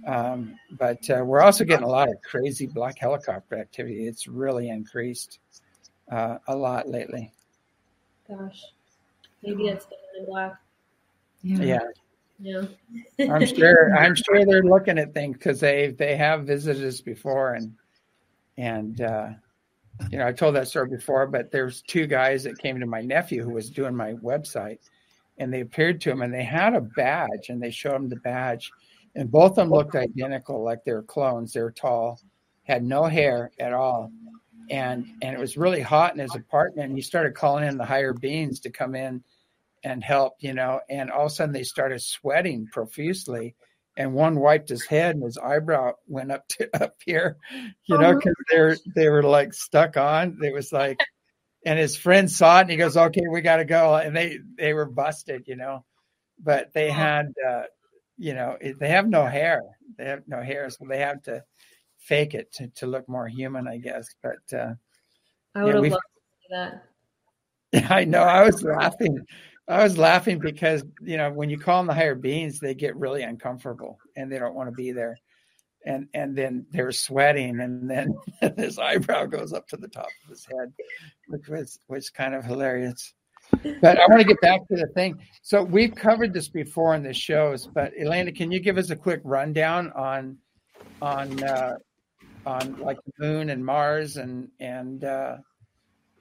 Um, 0.06 0.56
but 0.78 1.08
uh, 1.10 1.24
we're 1.24 1.40
also 1.40 1.64
getting 1.64 1.86
a 1.86 1.90
lot 1.90 2.08
of 2.08 2.20
crazy 2.22 2.66
black 2.66 2.98
helicopter 2.98 3.58
activity. 3.58 4.06
It's 4.06 4.28
really 4.28 4.68
increased 4.68 5.40
uh, 6.10 6.38
a 6.46 6.54
lot 6.54 6.88
lately. 6.88 7.32
Gosh, 8.28 8.62
maybe 9.42 9.68
it's 9.68 9.86
the 9.86 10.24
black. 10.26 10.54
Yeah. 11.42 11.80
Yeah. 12.38 12.64
I'm 13.18 13.46
sure. 13.46 13.96
I'm 13.96 14.14
sure 14.14 14.44
they're 14.44 14.62
looking 14.62 14.98
at 14.98 15.14
things 15.14 15.36
because 15.36 15.60
they 15.60 15.88
they 15.88 16.16
have 16.16 16.44
visited 16.44 16.84
us 16.84 17.00
before, 17.00 17.54
and 17.54 17.74
and 18.56 19.00
uh, 19.00 19.28
you 20.10 20.18
know 20.18 20.26
I 20.26 20.32
told 20.32 20.54
that 20.56 20.68
story 20.68 20.88
before. 20.88 21.26
But 21.26 21.50
there's 21.50 21.82
two 21.82 22.06
guys 22.06 22.44
that 22.44 22.58
came 22.58 22.80
to 22.80 22.86
my 22.86 23.00
nephew 23.00 23.42
who 23.42 23.52
was 23.52 23.70
doing 23.70 23.94
my 23.94 24.14
website, 24.14 24.78
and 25.38 25.52
they 25.52 25.60
appeared 25.60 26.00
to 26.02 26.10
him, 26.10 26.22
and 26.22 26.32
they 26.32 26.44
had 26.44 26.74
a 26.74 26.80
badge, 26.80 27.48
and 27.48 27.62
they 27.62 27.70
showed 27.70 27.96
him 27.96 28.08
the 28.08 28.16
badge, 28.16 28.70
and 29.14 29.30
both 29.30 29.52
of 29.52 29.56
them 29.56 29.70
looked 29.70 29.94
identical, 29.94 30.62
like 30.62 30.84
they 30.84 30.92
were 30.92 31.02
clones. 31.02 31.52
They 31.52 31.60
were 31.60 31.72
tall, 31.72 32.20
had 32.64 32.84
no 32.84 33.04
hair 33.04 33.52
at 33.58 33.72
all, 33.72 34.10
and 34.70 35.06
and 35.22 35.34
it 35.34 35.38
was 35.38 35.56
really 35.56 35.80
hot 35.80 36.14
in 36.14 36.20
his 36.20 36.34
apartment. 36.34 36.88
And 36.88 36.96
he 36.96 37.02
started 37.02 37.34
calling 37.34 37.66
in 37.66 37.78
the 37.78 37.84
higher 37.84 38.12
beings 38.12 38.60
to 38.60 38.70
come 38.70 38.94
in 38.94 39.22
and 39.84 40.02
help, 40.02 40.34
you 40.40 40.54
know. 40.54 40.80
And 40.88 41.10
all 41.10 41.26
of 41.26 41.32
a 41.32 41.34
sudden, 41.34 41.52
they 41.52 41.62
started 41.62 42.00
sweating 42.00 42.66
profusely. 42.72 43.54
And 43.96 44.12
one 44.12 44.40
wiped 44.40 44.68
his 44.68 44.84
head, 44.84 45.14
and 45.14 45.24
his 45.24 45.38
eyebrow 45.38 45.92
went 46.08 46.32
up 46.32 46.48
to 46.48 46.68
up 46.82 46.96
here, 47.04 47.36
you 47.86 47.96
know, 47.98 48.14
because 48.14 48.34
oh 48.38 48.44
they're 48.50 48.76
they 48.94 49.08
were 49.08 49.22
like 49.22 49.52
stuck 49.52 49.96
on. 49.96 50.38
It 50.42 50.52
was 50.52 50.72
like, 50.72 50.98
and 51.64 51.78
his 51.78 51.96
friend 51.96 52.30
saw 52.30 52.58
it, 52.58 52.62
and 52.62 52.70
he 52.70 52.76
goes, 52.76 52.96
"Okay, 52.96 53.22
we 53.30 53.40
got 53.40 53.58
to 53.58 53.64
go." 53.64 53.94
And 53.94 54.16
they 54.16 54.38
they 54.58 54.74
were 54.74 54.86
busted, 54.86 55.44
you 55.46 55.56
know, 55.56 55.84
but 56.42 56.72
they 56.72 56.90
had 56.90 57.32
uh, 57.48 57.64
you 58.16 58.34
know, 58.34 58.56
they 58.78 58.88
have 58.88 59.08
no 59.08 59.26
hair. 59.26 59.62
They 59.96 60.04
have 60.06 60.22
no 60.26 60.42
hair, 60.42 60.70
so 60.70 60.86
they 60.88 60.98
have 60.98 61.22
to 61.22 61.42
fake 61.98 62.34
it 62.34 62.52
to, 62.52 62.68
to 62.68 62.86
look 62.86 63.08
more 63.08 63.26
human, 63.26 63.66
I 63.66 63.78
guess. 63.78 64.08
But 64.22 64.56
uh, 64.56 64.74
I 65.54 65.64
would 65.64 65.74
yeah, 65.74 65.82
have 65.82 65.92
loved 65.92 66.02
to 66.14 66.20
see 66.40 67.80
that. 67.80 67.90
I 67.90 68.04
know. 68.04 68.22
I 68.22 68.44
was 68.44 68.62
laughing. 68.62 69.24
I 69.66 69.82
was 69.82 69.96
laughing 69.96 70.38
because 70.38 70.84
you 71.00 71.16
know 71.16 71.30
when 71.30 71.50
you 71.50 71.58
call 71.58 71.78
them 71.78 71.86
the 71.86 71.94
higher 71.94 72.14
beings, 72.14 72.60
they 72.60 72.74
get 72.74 72.96
really 72.96 73.22
uncomfortable 73.22 73.98
and 74.16 74.30
they 74.30 74.38
don't 74.38 74.54
want 74.54 74.68
to 74.68 74.74
be 74.74 74.92
there, 74.92 75.18
and 75.86 76.08
and 76.14 76.36
then 76.36 76.66
they're 76.70 76.92
sweating, 76.92 77.60
and 77.60 77.90
then 77.90 78.14
his 78.56 78.78
eyebrow 78.78 79.26
goes 79.26 79.52
up 79.52 79.66
to 79.68 79.76
the 79.76 79.88
top 79.88 80.08
of 80.24 80.30
his 80.30 80.46
head, 80.46 80.72
which 81.28 81.48
was 81.88 82.10
kind 82.10 82.34
of 82.34 82.44
hilarious 82.44 83.14
but 83.80 83.98
I 83.98 84.06
want 84.06 84.20
to 84.20 84.26
get 84.26 84.40
back 84.40 84.66
to 84.68 84.76
the 84.76 84.86
thing. 84.88 85.18
So 85.42 85.62
we've 85.62 85.94
covered 85.94 86.32
this 86.32 86.48
before 86.48 86.94
in 86.94 87.02
the 87.02 87.12
shows, 87.12 87.66
but 87.66 87.92
Elena, 87.98 88.32
can 88.32 88.50
you 88.50 88.60
give 88.60 88.78
us 88.78 88.90
a 88.90 88.96
quick 88.96 89.20
rundown 89.24 89.92
on 89.92 90.38
on 91.02 91.42
uh, 91.42 91.74
on 92.46 92.78
like 92.78 92.98
the 93.04 93.12
moon 93.18 93.50
and 93.50 93.64
Mars 93.64 94.16
and 94.16 94.48
and 94.60 95.04
uh, 95.04 95.36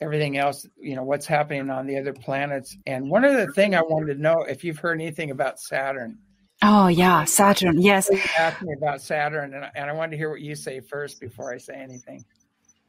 everything 0.04 0.38
else? 0.38 0.68
You 0.78 0.96
know 0.96 1.04
what's 1.04 1.26
happening 1.26 1.70
on 1.70 1.88
the 1.88 1.98
other 1.98 2.14
planets. 2.14 2.78
And 2.86 3.10
one 3.10 3.26
other 3.26 3.52
thing 3.54 3.76
I 3.76 3.82
wanted 3.82 4.14
to 4.16 4.22
know 4.22 4.44
if 4.44 4.64
you've 4.64 4.78
heard 4.78 5.00
anything 5.02 5.32
about 5.32 5.60
Saturn. 5.60 6.20
Oh 6.62 6.88
yeah, 6.88 7.26
Saturn. 7.26 7.82
Yes. 7.82 8.10
Ask 8.38 8.62
me 8.62 8.74
about 8.78 9.02
Saturn, 9.02 9.54
and, 9.54 9.66
and 9.76 9.90
I 9.90 9.94
wanted 9.94 10.12
to 10.12 10.18
hear 10.18 10.30
what 10.30 10.42
you 10.42 10.56
say 10.56 10.80
first 10.80 11.20
before 11.20 11.54
I 11.54 11.58
say 11.58 11.76
anything. 11.76 12.24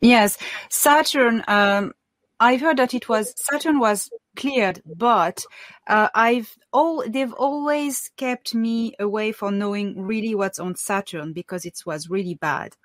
Yes, 0.00 0.38
Saturn. 0.68 1.42
Um, 1.48 1.92
I've 2.40 2.60
heard 2.60 2.76
that 2.76 2.94
it 2.94 3.08
was 3.08 3.32
Saturn 3.36 3.78
was 3.78 4.10
cleared, 4.36 4.82
but 4.84 5.44
uh, 5.86 6.08
I've 6.14 6.54
all 6.72 7.04
they've 7.08 7.32
always 7.32 8.10
kept 8.16 8.54
me 8.54 8.94
away 8.98 9.32
from 9.32 9.58
knowing 9.58 10.02
really 10.02 10.34
what's 10.34 10.58
on 10.58 10.76
Saturn 10.76 11.32
because 11.32 11.64
it 11.64 11.80
was 11.86 12.10
really 12.10 12.34
bad. 12.34 12.76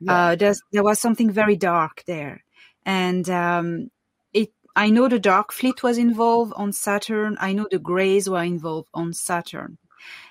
Yeah. 0.00 0.30
Uh, 0.30 0.52
there 0.72 0.82
was 0.82 0.98
something 0.98 1.30
very 1.30 1.56
dark 1.56 2.02
there, 2.06 2.44
and 2.84 3.28
um, 3.30 3.90
it. 4.32 4.52
I 4.76 4.90
know 4.90 5.08
the 5.08 5.18
Dark 5.18 5.52
Fleet 5.52 5.82
was 5.82 5.98
involved 5.98 6.52
on 6.56 6.72
Saturn. 6.72 7.36
I 7.40 7.52
know 7.52 7.66
the 7.70 7.78
Greys 7.78 8.28
were 8.28 8.42
involved 8.42 8.88
on 8.94 9.12
Saturn, 9.12 9.78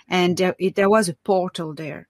and 0.08 0.38
there, 0.38 0.56
it, 0.60 0.76
there 0.76 0.90
was 0.90 1.10
a 1.10 1.16
portal 1.16 1.74
there. 1.74 2.08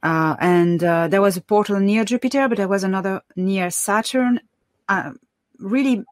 Uh, 0.00 0.36
and 0.38 0.84
uh, 0.84 1.08
there 1.08 1.20
was 1.20 1.36
a 1.36 1.40
portal 1.40 1.80
near 1.80 2.04
Jupiter, 2.04 2.48
but 2.48 2.56
there 2.56 2.68
was 2.68 2.84
another 2.84 3.20
near 3.34 3.68
Saturn. 3.68 4.40
Uh, 4.88 5.12
really 5.58 6.04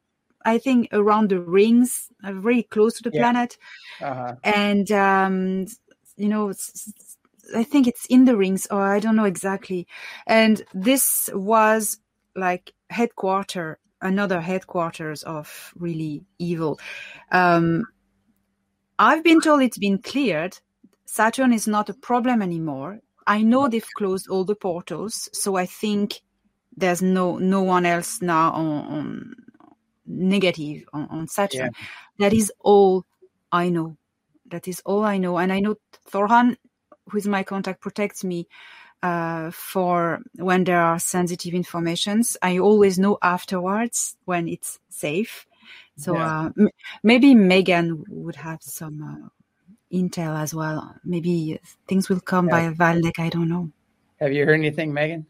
I 0.46 0.58
think 0.58 0.88
around 0.92 1.30
the 1.30 1.40
rings, 1.40 2.08
uh, 2.22 2.32
very 2.32 2.62
close 2.62 2.94
to 2.94 3.02
the 3.02 3.10
yeah. 3.12 3.20
planet, 3.20 3.58
uh-huh. 4.00 4.36
and 4.44 4.90
um, 4.92 5.66
you 6.16 6.28
know, 6.28 6.52
I 7.54 7.64
think 7.64 7.88
it's 7.88 8.06
in 8.06 8.24
the 8.24 8.36
rings, 8.36 8.66
or 8.70 8.80
I 8.80 9.00
don't 9.00 9.16
know 9.16 9.24
exactly. 9.24 9.88
And 10.26 10.62
this 10.72 11.28
was 11.34 11.98
like 12.36 12.72
headquarter 12.90 13.78
another 14.00 14.40
headquarters 14.40 15.22
of 15.22 15.72
really 15.76 16.24
evil. 16.38 16.78
Um, 17.32 17.84
I've 18.98 19.24
been 19.24 19.40
told 19.40 19.62
it's 19.62 19.78
been 19.78 19.98
cleared. 19.98 20.58
Saturn 21.04 21.52
is 21.52 21.66
not 21.66 21.88
a 21.88 21.94
problem 21.94 22.42
anymore. 22.42 23.00
I 23.26 23.42
know 23.42 23.68
they've 23.68 23.86
closed 23.96 24.28
all 24.28 24.44
the 24.44 24.54
portals, 24.54 25.28
so 25.32 25.56
I 25.56 25.66
think 25.66 26.20
there's 26.76 27.02
no 27.02 27.38
no 27.38 27.62
one 27.62 27.86
else 27.86 28.22
now 28.22 28.52
on, 28.52 28.66
on 28.86 29.34
negative 30.06 30.84
on, 30.92 31.08
on 31.10 31.28
Saturn. 31.28 31.70
Yeah. 31.72 31.86
That 32.18 32.32
is 32.32 32.52
all 32.60 33.04
I 33.50 33.68
know. 33.70 33.96
That 34.46 34.68
is 34.68 34.80
all 34.84 35.04
I 35.04 35.18
know, 35.18 35.38
and 35.38 35.52
I 35.52 35.60
know 35.60 35.76
Thorhan, 36.08 36.56
who 37.08 37.18
is 37.18 37.26
my 37.26 37.42
contact, 37.42 37.80
protects 37.80 38.22
me 38.22 38.46
uh, 39.02 39.50
for 39.50 40.20
when 40.36 40.64
there 40.64 40.80
are 40.80 40.98
sensitive 40.98 41.54
informations. 41.54 42.36
I 42.42 42.58
always 42.58 42.98
know 42.98 43.18
afterwards 43.22 44.16
when 44.24 44.48
it's 44.48 44.78
safe. 44.88 45.46
So 45.96 46.14
yeah. 46.14 46.40
uh, 46.40 46.50
m- 46.58 46.68
maybe 47.02 47.34
Megan 47.34 48.04
would 48.08 48.36
have 48.36 48.62
some 48.62 49.02
uh, 49.02 49.28
intel 49.92 50.38
as 50.40 50.54
well. 50.54 50.94
Maybe 51.04 51.58
things 51.86 52.08
will 52.08 52.20
come 52.20 52.48
yeah. 52.48 52.70
by 52.70 52.74
Valdek. 52.74 53.18
I 53.18 53.28
don't 53.28 53.48
know. 53.48 53.70
Have 54.20 54.32
you 54.32 54.44
heard 54.44 54.58
anything, 54.58 54.92
Megan? 54.92 55.26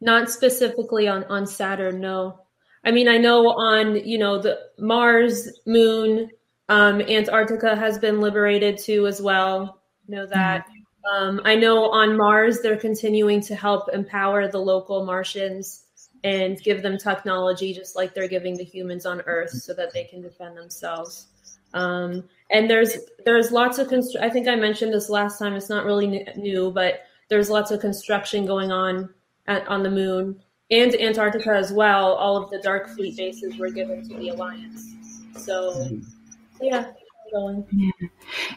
Not 0.00 0.30
specifically 0.30 1.08
on 1.08 1.24
on 1.24 1.46
Saturn. 1.46 2.00
No. 2.00 2.40
I 2.84 2.90
mean, 2.90 3.08
I 3.08 3.18
know 3.18 3.48
on 3.48 3.96
you 4.06 4.18
know 4.18 4.38
the 4.38 4.58
Mars, 4.78 5.48
Moon, 5.66 6.30
um, 6.68 7.00
Antarctica 7.00 7.74
has 7.74 7.98
been 7.98 8.20
liberated 8.20 8.78
too 8.78 9.06
as 9.06 9.20
well. 9.20 9.80
Know 10.08 10.26
that. 10.26 10.66
Mm-hmm. 10.66 10.75
Um, 11.12 11.40
I 11.44 11.54
know 11.54 11.90
on 11.90 12.16
Mars 12.16 12.60
they're 12.60 12.76
continuing 12.76 13.40
to 13.42 13.54
help 13.54 13.88
empower 13.92 14.48
the 14.48 14.58
local 14.58 15.04
Martians 15.04 15.84
and 16.24 16.60
give 16.62 16.82
them 16.82 16.98
technology 16.98 17.72
just 17.72 17.94
like 17.94 18.14
they're 18.14 18.28
giving 18.28 18.56
the 18.56 18.64
humans 18.64 19.06
on 19.06 19.20
Earth 19.22 19.50
so 19.50 19.72
that 19.74 19.92
they 19.92 20.04
can 20.04 20.22
defend 20.22 20.56
themselves. 20.56 21.28
Um, 21.74 22.24
and 22.50 22.70
there's 22.70 22.96
there's 23.24 23.52
lots 23.52 23.78
of 23.78 23.88
constr- 23.88 24.20
I 24.20 24.30
think 24.30 24.48
I 24.48 24.56
mentioned 24.56 24.92
this 24.92 25.08
last 25.10 25.38
time. 25.38 25.54
It's 25.54 25.68
not 25.68 25.84
really 25.84 26.26
new, 26.36 26.70
but 26.70 27.02
there's 27.28 27.50
lots 27.50 27.70
of 27.70 27.80
construction 27.80 28.46
going 28.46 28.72
on 28.72 29.10
at, 29.46 29.66
on 29.68 29.82
the 29.82 29.90
moon 29.90 30.40
and 30.70 30.94
Antarctica 30.96 31.50
as 31.50 31.72
well. 31.72 32.14
All 32.14 32.36
of 32.36 32.50
the 32.50 32.58
Dark 32.58 32.88
Fleet 32.88 33.16
bases 33.16 33.56
were 33.58 33.70
given 33.70 34.08
to 34.08 34.16
the 34.16 34.30
Alliance. 34.30 34.94
So 35.36 35.88
yeah. 36.60 36.92
Yeah. 37.70 37.90
yeah, 38.00 38.08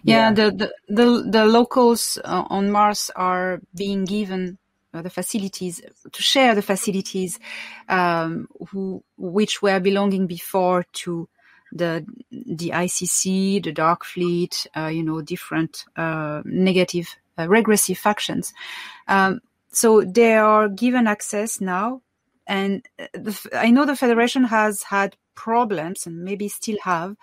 yeah. 0.04 0.34
The, 0.34 0.52
the 0.52 0.74
the 0.88 1.30
the 1.30 1.46
locals 1.46 2.20
uh, 2.24 2.46
on 2.50 2.72
Mars 2.72 3.12
are 3.16 3.62
being 3.76 4.06
given 4.06 4.58
uh, 4.94 5.02
the 5.02 5.10
facilities 5.10 5.82
to 6.12 6.22
share 6.22 6.56
the 6.56 6.62
facilities 6.62 7.40
um, 7.88 8.48
who 8.70 9.04
which 9.18 9.62
were 9.62 9.80
belonging 9.80 10.28
before 10.28 10.86
to 10.94 11.28
the 11.72 12.06
the 12.32 12.72
ICC, 12.72 13.64
the 13.64 13.72
Dark 13.72 14.04
Fleet, 14.04 14.68
uh, 14.76 14.88
you 14.88 15.04
know, 15.04 15.22
different 15.22 15.86
uh, 15.96 16.42
negative, 16.46 17.16
uh, 17.38 17.48
regressive 17.48 17.98
factions. 17.98 18.54
Um, 19.08 19.42
so 19.72 20.02
they 20.02 20.36
are 20.36 20.68
given 20.68 21.06
access 21.06 21.62
now, 21.62 22.02
and 22.48 22.84
the, 23.14 23.38
I 23.54 23.70
know 23.70 23.86
the 23.86 23.96
Federation 23.96 24.46
has 24.46 24.84
had 24.84 25.16
problems 25.36 26.06
and 26.06 26.24
maybe 26.24 26.50
still 26.50 26.78
have 26.84 27.16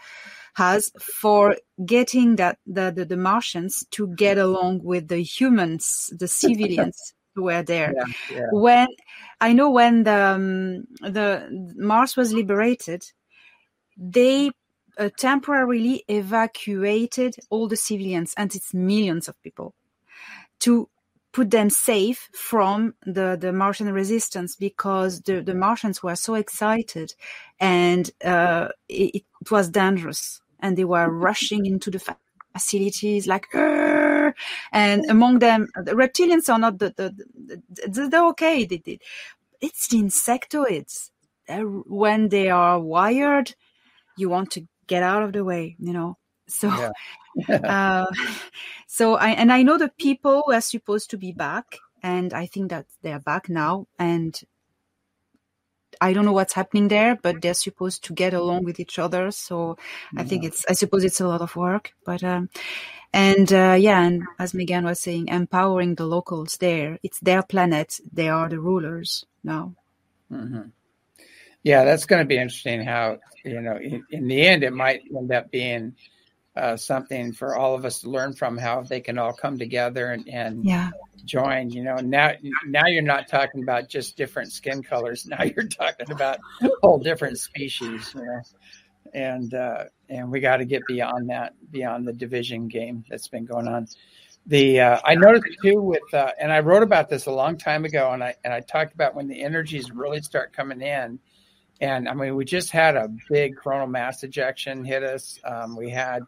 has 0.56 0.90
for 1.02 1.54
getting 1.84 2.36
that 2.36 2.58
the, 2.66 2.90
the, 2.90 3.04
the 3.04 3.16
Martians 3.16 3.84
to 3.90 4.08
get 4.16 4.38
along 4.38 4.80
with 4.82 5.08
the 5.08 5.18
humans, 5.18 6.10
the 6.18 6.26
civilians 6.26 7.12
who 7.34 7.42
were 7.42 7.62
there. 7.62 7.92
Yeah, 7.94 8.36
yeah. 8.38 8.46
When 8.52 8.88
I 9.38 9.52
know 9.52 9.70
when 9.70 10.04
the 10.04 10.24
um, 10.34 10.84
the 11.02 11.46
Mars 11.76 12.16
was 12.16 12.32
liberated, 12.32 13.04
they 13.98 14.50
uh, 14.96 15.10
temporarily 15.18 16.04
evacuated 16.08 17.36
all 17.50 17.68
the 17.68 17.76
civilians, 17.76 18.32
and 18.38 18.54
it's 18.54 18.72
millions 18.72 19.28
of 19.28 19.40
people, 19.42 19.74
to 20.60 20.88
put 21.32 21.50
them 21.50 21.68
safe 21.68 22.30
from 22.32 22.94
the, 23.04 23.36
the 23.38 23.52
Martian 23.52 23.92
resistance 23.92 24.56
because 24.56 25.20
the, 25.20 25.42
the 25.42 25.54
Martians 25.54 26.02
were 26.02 26.16
so 26.16 26.32
excited 26.34 27.12
and 27.60 28.10
uh, 28.24 28.68
it, 28.88 29.16
it, 29.16 29.24
was 29.50 29.68
dangerous 29.68 30.40
and 30.60 30.76
they 30.76 30.84
were 30.84 31.10
rushing 31.10 31.66
into 31.66 31.90
the 31.90 32.16
facilities 32.54 33.26
like 33.26 33.46
Arr! 33.54 34.34
and 34.72 35.04
among 35.10 35.38
them 35.38 35.68
the 35.84 35.92
reptilians 35.92 36.52
are 36.52 36.58
not 36.58 36.78
the, 36.78 36.92
the, 36.96 37.14
the 37.86 38.08
they're 38.08 38.26
okay 38.26 38.64
they 38.64 38.78
did 38.78 39.02
it's 39.60 39.88
the 39.88 39.98
insectoids 39.98 41.10
they're, 41.46 41.64
when 41.64 42.28
they 42.28 42.48
are 42.50 42.80
wired 42.80 43.54
you 44.16 44.28
want 44.28 44.50
to 44.52 44.66
get 44.86 45.02
out 45.02 45.22
of 45.22 45.32
the 45.32 45.44
way, 45.44 45.76
you 45.78 45.92
know. 45.92 46.16
So, 46.48 46.68
yeah. 46.68 47.56
uh, 47.56 48.06
so 48.86 49.14
I 49.14 49.30
and 49.30 49.52
I 49.52 49.62
know 49.62 49.78
the 49.78 49.90
people 49.98 50.44
were 50.46 50.60
supposed 50.60 51.10
to 51.10 51.18
be 51.18 51.32
back, 51.32 51.78
and 52.02 52.32
I 52.32 52.46
think 52.46 52.70
that 52.70 52.86
they're 53.02 53.20
back 53.20 53.48
now, 53.48 53.86
and 53.98 54.38
I 56.00 56.12
don't 56.12 56.24
know 56.24 56.32
what's 56.32 56.52
happening 56.54 56.88
there, 56.88 57.16
but 57.16 57.42
they're 57.42 57.54
supposed 57.54 58.04
to 58.04 58.12
get 58.12 58.35
along 58.35 58.64
with 58.64 58.80
each 58.80 58.98
other. 58.98 59.30
So 59.30 59.76
yeah. 60.12 60.22
I 60.22 60.24
think 60.24 60.44
it's, 60.44 60.64
I 60.68 60.72
suppose 60.72 61.04
it's 61.04 61.20
a 61.20 61.28
lot 61.28 61.40
of 61.40 61.56
work, 61.56 61.92
but, 62.04 62.22
um, 62.22 62.48
and, 63.12 63.50
uh, 63.52 63.76
yeah, 63.78 64.02
and 64.02 64.24
as 64.38 64.52
Megan 64.52 64.85
was 64.85 65.00
saying, 65.00 65.28
empowering 65.28 65.94
the 65.94 66.04
locals 66.04 66.59
there. 66.59 66.98
It's 67.02 67.20
their 67.20 67.42
planet. 67.42 67.98
They 68.12 68.28
are 68.28 68.48
the 68.48 68.61
rulers 68.61 69.24
now. 69.42 69.74
Mm-hmm. 70.30 70.68
Yeah, 71.62 71.85
that's 71.85 72.04
going 72.04 72.20
to 72.20 72.26
be 72.26 72.37
interesting. 72.37 72.85
How 72.85 73.18
you 73.44 73.61
know, 73.61 73.76
in, 73.76 74.04
in 74.11 74.28
the 74.28 74.42
end, 74.42 74.62
it 74.62 74.72
might 74.72 75.02
end 75.16 75.32
up 75.32 75.50
being 75.50 75.94
uh, 76.56 76.76
something 76.76 77.32
for 77.32 77.56
all 77.56 77.74
of 77.74 77.84
us 77.84 78.00
to 78.00 78.10
learn 78.10 78.32
from. 78.32 78.56
How 78.56 78.82
they 78.82 79.00
can 79.00 79.18
all 79.18 79.32
come 79.32 79.58
together 79.58 80.12
and, 80.12 80.26
and 80.28 80.64
yeah. 80.64 80.90
join. 81.24 81.70
You 81.70 81.84
know, 81.84 81.96
now 81.96 82.32
now 82.66 82.86
you're 82.86 83.02
not 83.02 83.28
talking 83.28 83.62
about 83.62 83.88
just 83.88 84.16
different 84.16 84.52
skin 84.52 84.82
colors. 84.82 85.26
Now 85.36 85.42
you're 85.42 85.66
talking 85.66 86.10
about 86.10 86.38
all 86.82 86.98
different 86.98 87.38
species. 87.38 88.12
You 88.14 88.24
know, 88.24 88.40
and 89.12 89.54
uh, 89.54 89.84
and 90.08 90.30
we 90.30 90.40
got 90.40 90.58
to 90.58 90.64
get 90.64 90.82
beyond 90.86 91.28
that, 91.30 91.54
beyond 91.70 92.06
the 92.06 92.12
division 92.12 92.68
game 92.68 93.04
that's 93.08 93.28
been 93.28 93.44
going 93.44 93.68
on. 93.68 93.88
The 94.46 94.80
uh, 94.80 95.00
I 95.04 95.14
noticed 95.14 95.58
too 95.62 95.82
with 95.82 96.14
uh, 96.14 96.30
and 96.40 96.52
I 96.52 96.60
wrote 96.60 96.82
about 96.82 97.08
this 97.08 97.26
a 97.26 97.32
long 97.32 97.58
time 97.58 97.84
ago, 97.84 98.12
and 98.12 98.22
I 98.22 98.34
and 98.44 98.54
I 98.54 98.60
talked 98.60 98.94
about 98.94 99.14
when 99.14 99.28
the 99.28 99.42
energies 99.42 99.90
really 99.90 100.22
start 100.22 100.52
coming 100.52 100.80
in 100.80 101.18
and 101.80 102.08
I 102.08 102.14
mean, 102.14 102.36
we 102.36 102.44
just 102.44 102.70
had 102.70 102.96
a 102.96 103.08
big 103.28 103.56
coronal 103.56 103.86
mass 103.86 104.22
ejection 104.22 104.84
hit 104.84 105.02
us. 105.02 105.38
Um, 105.44 105.76
we 105.76 105.90
had 105.90 106.22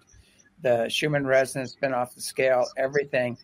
the 0.63 0.89
Schumann 0.89 1.27
resonance 1.27 1.73
spin 1.73 1.93
off 1.93 2.15
the 2.15 2.21
scale, 2.21 2.67
everything 2.77 3.39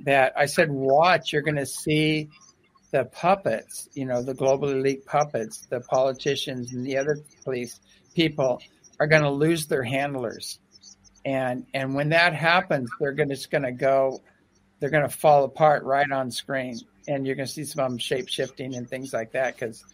that 0.00 0.32
I 0.36 0.46
said, 0.46 0.70
watch, 0.70 1.32
you're 1.32 1.42
going 1.42 1.56
to 1.56 1.66
see 1.66 2.28
the 2.90 3.04
puppets, 3.04 3.88
you 3.94 4.06
know, 4.06 4.22
the 4.22 4.34
global 4.34 4.70
elite 4.70 5.04
puppets, 5.04 5.66
the 5.70 5.80
politicians 5.80 6.72
and 6.72 6.86
the 6.86 6.96
other 6.98 7.18
police 7.44 7.80
people 8.14 8.60
are 9.00 9.06
going 9.06 9.22
to 9.22 9.30
lose 9.30 9.66
their 9.66 9.82
handlers. 9.82 10.58
And, 11.24 11.66
and 11.74 11.94
when 11.94 12.10
that 12.10 12.34
happens, 12.34 12.88
they're 12.98 13.12
going 13.12 13.28
to, 13.28 13.34
just 13.34 13.50
going 13.50 13.64
to 13.64 13.72
go, 13.72 14.22
they're 14.80 14.90
going 14.90 15.08
to 15.08 15.14
fall 15.14 15.44
apart 15.44 15.84
right 15.84 16.10
on 16.10 16.30
screen. 16.30 16.78
And 17.06 17.26
you're 17.26 17.36
going 17.36 17.46
to 17.46 17.52
see 17.52 17.64
some 17.64 17.84
of 17.84 17.90
them 17.90 17.98
shape 17.98 18.28
shifting 18.28 18.74
and 18.74 18.88
things 18.88 19.12
like 19.12 19.32
that. 19.32 19.58
Cause 19.58 19.84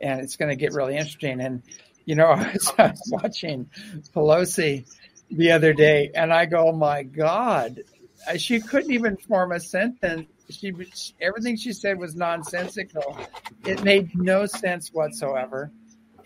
and 0.00 0.20
it's 0.20 0.36
going 0.36 0.50
to 0.50 0.56
get 0.56 0.72
really 0.72 0.96
interesting. 0.96 1.40
And 1.40 1.62
you 2.04 2.16
know, 2.16 2.26
I 2.28 2.52
was 2.52 3.02
watching 3.10 3.70
Pelosi 4.14 4.84
the 5.32 5.50
other 5.50 5.72
day, 5.72 6.10
and 6.14 6.32
I 6.32 6.46
go, 6.46 6.68
oh 6.68 6.72
"My 6.72 7.02
God, 7.02 7.80
uh, 8.28 8.36
she 8.36 8.60
couldn't 8.60 8.90
even 8.92 9.16
form 9.16 9.52
a 9.52 9.60
sentence. 9.60 10.28
She 10.50 10.72
everything 11.20 11.56
she 11.56 11.72
said 11.72 11.98
was 11.98 12.14
nonsensical. 12.14 13.16
It 13.64 13.82
made 13.82 14.10
no 14.14 14.46
sense 14.46 14.90
whatsoever." 14.92 15.70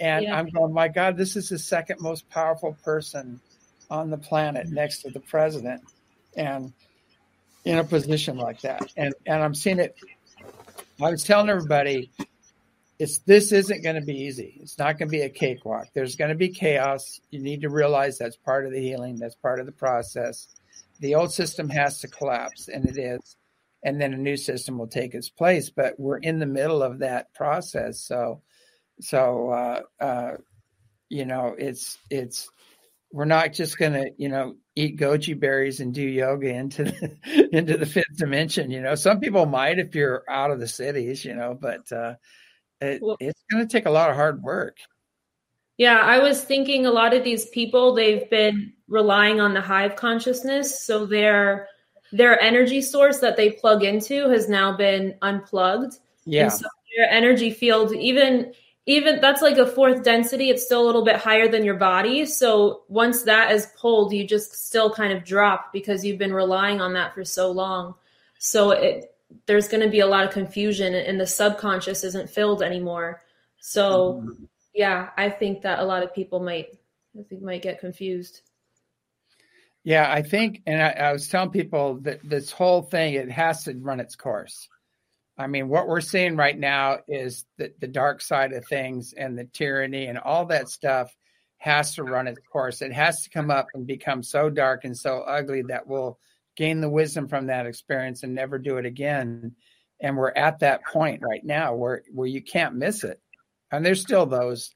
And 0.00 0.24
yeah. 0.24 0.38
I'm 0.38 0.48
going, 0.48 0.72
"My 0.72 0.88
God, 0.88 1.16
this 1.16 1.36
is 1.36 1.48
the 1.48 1.58
second 1.58 2.00
most 2.00 2.28
powerful 2.28 2.76
person 2.84 3.40
on 3.90 4.10
the 4.10 4.18
planet 4.18 4.68
next 4.68 5.02
to 5.02 5.10
the 5.10 5.20
president, 5.20 5.82
and 6.36 6.72
in 7.64 7.78
a 7.78 7.84
position 7.84 8.36
like 8.36 8.60
that." 8.62 8.92
And 8.96 9.14
and 9.26 9.42
I'm 9.42 9.54
seeing 9.54 9.78
it. 9.78 9.96
I 11.00 11.10
was 11.10 11.22
telling 11.22 11.48
everybody 11.48 12.10
it's 12.98 13.18
this 13.20 13.52
isn't 13.52 13.82
going 13.82 13.96
to 13.96 14.06
be 14.06 14.22
easy. 14.22 14.58
It's 14.60 14.78
not 14.78 14.98
going 14.98 15.08
to 15.08 15.16
be 15.16 15.22
a 15.22 15.28
cakewalk. 15.28 15.88
There's 15.94 16.16
going 16.16 16.30
to 16.30 16.36
be 16.36 16.48
chaos. 16.48 17.20
You 17.30 17.40
need 17.40 17.62
to 17.62 17.68
realize 17.68 18.18
that's 18.18 18.36
part 18.36 18.66
of 18.66 18.72
the 18.72 18.80
healing. 18.80 19.18
That's 19.18 19.34
part 19.34 19.60
of 19.60 19.66
the 19.66 19.72
process. 19.72 20.48
The 21.00 21.14
old 21.14 21.32
system 21.32 21.68
has 21.68 22.00
to 22.00 22.08
collapse, 22.08 22.68
and 22.68 22.86
it 22.86 22.96
is, 22.96 23.36
and 23.84 24.00
then 24.00 24.14
a 24.14 24.18
new 24.18 24.36
system 24.36 24.78
will 24.78 24.86
take 24.86 25.14
its 25.14 25.28
place. 25.28 25.68
But 25.68 26.00
we're 26.00 26.18
in 26.18 26.38
the 26.38 26.46
middle 26.46 26.82
of 26.82 27.00
that 27.00 27.34
process. 27.34 28.00
So, 28.00 28.40
so 29.00 29.50
uh, 29.50 29.80
uh, 30.02 30.36
you 31.10 31.26
know, 31.26 31.54
it's 31.58 31.98
it's 32.08 32.48
we're 33.12 33.26
not 33.26 33.52
just 33.52 33.78
going 33.78 33.92
to 33.92 34.10
you 34.16 34.30
know 34.30 34.56
eat 34.74 34.98
goji 34.98 35.38
berries 35.38 35.80
and 35.80 35.92
do 35.92 36.02
yoga 36.02 36.48
into 36.48 36.84
the, 36.84 37.48
into 37.52 37.76
the 37.76 37.86
fifth 37.86 38.16
dimension. 38.16 38.70
You 38.70 38.80
know, 38.80 38.94
some 38.94 39.20
people 39.20 39.44
might 39.44 39.78
if 39.78 39.94
you're 39.94 40.24
out 40.30 40.50
of 40.50 40.60
the 40.60 40.68
cities. 40.68 41.26
You 41.26 41.34
know, 41.34 41.56
but 41.60 41.92
uh, 41.92 42.14
it, 42.80 43.00
it's 43.20 43.42
going 43.50 43.66
to 43.66 43.70
take 43.70 43.86
a 43.86 43.90
lot 43.90 44.10
of 44.10 44.16
hard 44.16 44.42
work. 44.42 44.76
Yeah, 45.78 46.00
I 46.00 46.18
was 46.18 46.42
thinking 46.42 46.86
a 46.86 46.90
lot 46.90 47.12
of 47.12 47.22
these 47.22 47.46
people 47.50 47.94
they've 47.94 48.28
been 48.30 48.72
relying 48.88 49.40
on 49.40 49.52
the 49.52 49.60
hive 49.60 49.96
consciousness, 49.96 50.82
so 50.82 51.04
their 51.04 51.68
their 52.12 52.40
energy 52.40 52.80
source 52.80 53.18
that 53.18 53.36
they 53.36 53.50
plug 53.50 53.82
into 53.84 54.28
has 54.30 54.48
now 54.48 54.76
been 54.76 55.16
unplugged. 55.22 55.98
Yeah. 56.24 56.48
So 56.48 56.66
their 56.96 57.10
energy 57.10 57.50
field, 57.50 57.92
even 57.94 58.52
even 58.86 59.20
that's 59.20 59.42
like 59.42 59.58
a 59.58 59.66
fourth 59.66 60.04
density, 60.04 60.48
it's 60.48 60.64
still 60.64 60.82
a 60.82 60.86
little 60.86 61.04
bit 61.04 61.16
higher 61.16 61.48
than 61.48 61.64
your 61.64 61.74
body. 61.74 62.24
So 62.24 62.84
once 62.88 63.22
that 63.22 63.50
is 63.50 63.68
pulled, 63.76 64.12
you 64.12 64.24
just 64.24 64.66
still 64.66 64.92
kind 64.92 65.12
of 65.12 65.24
drop 65.24 65.72
because 65.72 66.04
you've 66.04 66.18
been 66.18 66.32
relying 66.32 66.80
on 66.80 66.92
that 66.94 67.12
for 67.12 67.24
so 67.24 67.50
long. 67.50 67.94
So 68.38 68.70
it 68.70 69.15
there's 69.46 69.68
going 69.68 69.82
to 69.82 69.90
be 69.90 70.00
a 70.00 70.06
lot 70.06 70.24
of 70.24 70.30
confusion 70.30 70.94
and 70.94 71.20
the 71.20 71.26
subconscious 71.26 72.04
isn't 72.04 72.30
filled 72.30 72.62
anymore. 72.62 73.22
So 73.58 74.22
mm-hmm. 74.22 74.44
yeah, 74.74 75.10
I 75.16 75.30
think 75.30 75.62
that 75.62 75.78
a 75.80 75.84
lot 75.84 76.02
of 76.02 76.14
people 76.14 76.40
might 76.40 76.68
I 77.18 77.22
think 77.22 77.42
might 77.42 77.62
get 77.62 77.80
confused. 77.80 78.42
Yeah, 79.84 80.10
I 80.10 80.22
think, 80.22 80.62
and 80.66 80.82
I, 80.82 80.90
I, 80.90 81.12
was 81.12 81.28
telling 81.28 81.50
people 81.50 82.00
that 82.00 82.18
this 82.28 82.50
whole 82.50 82.82
thing 82.82 83.14
it 83.14 83.30
has 83.30 83.62
to 83.64 83.74
run 83.74 84.00
its 84.00 84.16
course. 84.16 84.68
I 85.38 85.46
mean, 85.46 85.68
what 85.68 85.86
we're 85.86 86.00
seeing 86.00 86.34
right 86.34 86.58
now 86.58 86.98
is 87.06 87.44
that 87.58 87.78
the 87.78 87.86
dark 87.86 88.20
side 88.20 88.52
of 88.52 88.66
things 88.66 89.12
and 89.16 89.38
the 89.38 89.44
tyranny 89.44 90.06
and 90.06 90.18
all 90.18 90.46
that 90.46 90.68
stuff 90.68 91.14
has 91.58 91.94
to 91.94 92.02
run 92.02 92.26
its 92.26 92.40
course. 92.50 92.82
It 92.82 92.92
has 92.92 93.22
to 93.22 93.30
come 93.30 93.50
up 93.50 93.66
and 93.74 93.86
become 93.86 94.22
so 94.22 94.50
dark 94.50 94.84
and 94.84 94.96
so 94.96 95.20
ugly 95.20 95.62
that 95.68 95.86
we'll 95.86 96.18
gain 96.56 96.80
the 96.80 96.88
wisdom 96.88 97.28
from 97.28 97.46
that 97.46 97.66
experience 97.66 98.22
and 98.22 98.34
never 98.34 98.58
do 98.58 98.78
it 98.78 98.86
again. 98.86 99.52
And 100.00 100.16
we're 100.16 100.32
at 100.32 100.60
that 100.60 100.84
point 100.84 101.22
right 101.22 101.44
now 101.44 101.74
where 101.74 102.02
where 102.12 102.26
you 102.26 102.42
can't 102.42 102.74
miss 102.74 103.04
it. 103.04 103.20
And 103.72 103.84
there's 103.84 104.00
still 104.00 104.26
those 104.26 104.74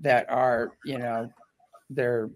that 0.00 0.28
are, 0.30 0.72
you 0.84 0.98
know, 0.98 1.30
they're 1.90 2.30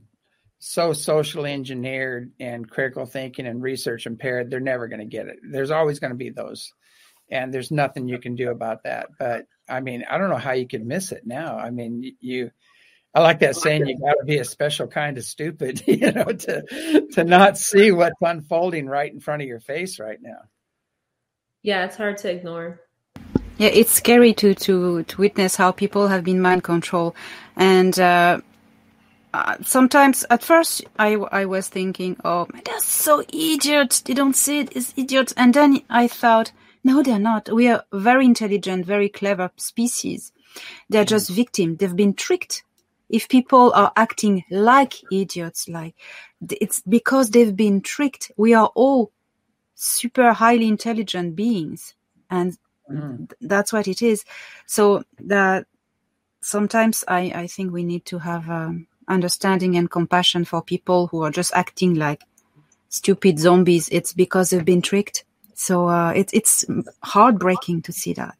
so 0.58 0.92
socially 0.92 1.52
engineered 1.52 2.32
and 2.40 2.68
critical 2.68 3.06
thinking 3.06 3.46
and 3.46 3.62
research 3.62 4.06
impaired, 4.06 4.50
they're 4.50 4.60
never 4.60 4.88
going 4.88 5.00
to 5.00 5.06
get 5.06 5.26
it. 5.26 5.38
There's 5.42 5.70
always 5.70 6.00
going 6.00 6.10
to 6.10 6.16
be 6.16 6.30
those, 6.30 6.72
and 7.30 7.52
there's 7.52 7.70
nothing 7.70 8.08
you 8.08 8.18
can 8.18 8.34
do 8.34 8.50
about 8.50 8.84
that. 8.84 9.08
But 9.18 9.46
I 9.68 9.80
mean, 9.80 10.04
I 10.08 10.18
don't 10.18 10.30
know 10.30 10.36
how 10.36 10.52
you 10.52 10.66
could 10.66 10.84
miss 10.84 11.12
it 11.12 11.26
now. 11.26 11.58
I 11.58 11.70
mean, 11.70 12.16
you. 12.20 12.50
I 13.18 13.20
like 13.20 13.40
that 13.40 13.56
saying. 13.56 13.84
You 13.84 13.98
got 13.98 14.14
to 14.20 14.24
be 14.24 14.38
a 14.38 14.44
special 14.44 14.86
kind 14.86 15.18
of 15.18 15.24
stupid, 15.24 15.82
you 15.88 16.12
know, 16.12 16.26
to 16.26 17.08
to 17.14 17.24
not 17.24 17.58
see 17.58 17.90
what's 17.90 18.14
unfolding 18.20 18.86
right 18.86 19.12
in 19.12 19.18
front 19.18 19.42
of 19.42 19.48
your 19.48 19.58
face 19.58 19.98
right 19.98 20.22
now. 20.22 20.42
Yeah, 21.62 21.84
it's 21.84 21.96
hard 21.96 22.18
to 22.18 22.30
ignore. 22.30 22.80
Yeah, 23.56 23.70
it's 23.70 23.90
scary 23.90 24.34
to 24.34 24.54
to 24.54 25.02
to 25.02 25.20
witness 25.20 25.56
how 25.56 25.72
people 25.72 26.06
have 26.06 26.22
been 26.22 26.40
mind 26.40 26.62
controlled, 26.62 27.14
and 27.56 27.98
uh, 27.98 28.40
uh, 29.34 29.56
sometimes 29.62 30.24
at 30.30 30.44
first 30.44 30.84
I, 30.96 31.14
I 31.16 31.44
was 31.46 31.68
thinking, 31.68 32.18
oh, 32.24 32.46
they're 32.64 32.78
so 32.78 33.24
idiots. 33.32 34.00
They 34.00 34.14
don't 34.14 34.36
see 34.36 34.60
it 34.60 34.76
as 34.76 34.94
idiots. 34.96 35.34
And 35.36 35.54
then 35.54 35.82
I 35.90 36.06
thought, 36.06 36.52
no, 36.84 37.02
they're 37.02 37.18
not. 37.18 37.52
We 37.52 37.66
are 37.66 37.82
very 37.92 38.26
intelligent, 38.26 38.86
very 38.86 39.08
clever 39.08 39.50
species. 39.56 40.30
They're 40.88 41.02
mm-hmm. 41.02 41.08
just 41.08 41.30
victims. 41.30 41.78
They've 41.78 41.96
been 41.96 42.14
tricked. 42.14 42.62
If 43.08 43.28
people 43.28 43.72
are 43.74 43.92
acting 43.96 44.44
like 44.50 44.94
idiots, 45.10 45.68
like 45.68 45.94
it's 46.50 46.80
because 46.80 47.30
they've 47.30 47.56
been 47.56 47.80
tricked. 47.80 48.30
We 48.36 48.54
are 48.54 48.70
all 48.74 49.12
super 49.74 50.32
highly 50.32 50.68
intelligent 50.68 51.36
beings. 51.36 51.94
And 52.30 52.58
mm. 52.90 53.30
that's 53.40 53.72
what 53.72 53.88
it 53.88 54.02
is. 54.02 54.24
So 54.66 55.04
that 55.20 55.66
sometimes 56.40 57.04
I, 57.08 57.32
I 57.34 57.46
think 57.46 57.72
we 57.72 57.84
need 57.84 58.04
to 58.06 58.18
have, 58.18 58.48
um, 58.50 58.86
understanding 59.08 59.76
and 59.76 59.90
compassion 59.90 60.44
for 60.44 60.62
people 60.62 61.06
who 61.06 61.22
are 61.22 61.30
just 61.30 61.52
acting 61.54 61.94
like 61.94 62.22
stupid 62.88 63.38
zombies, 63.38 63.88
it's 63.90 64.12
because 64.12 64.50
they've 64.50 64.64
been 64.64 64.82
tricked. 64.82 65.24
So 65.54 65.88
uh, 65.88 66.12
it's 66.14 66.32
it's 66.32 66.64
heartbreaking 67.02 67.82
to 67.82 67.92
see 67.92 68.12
that. 68.14 68.36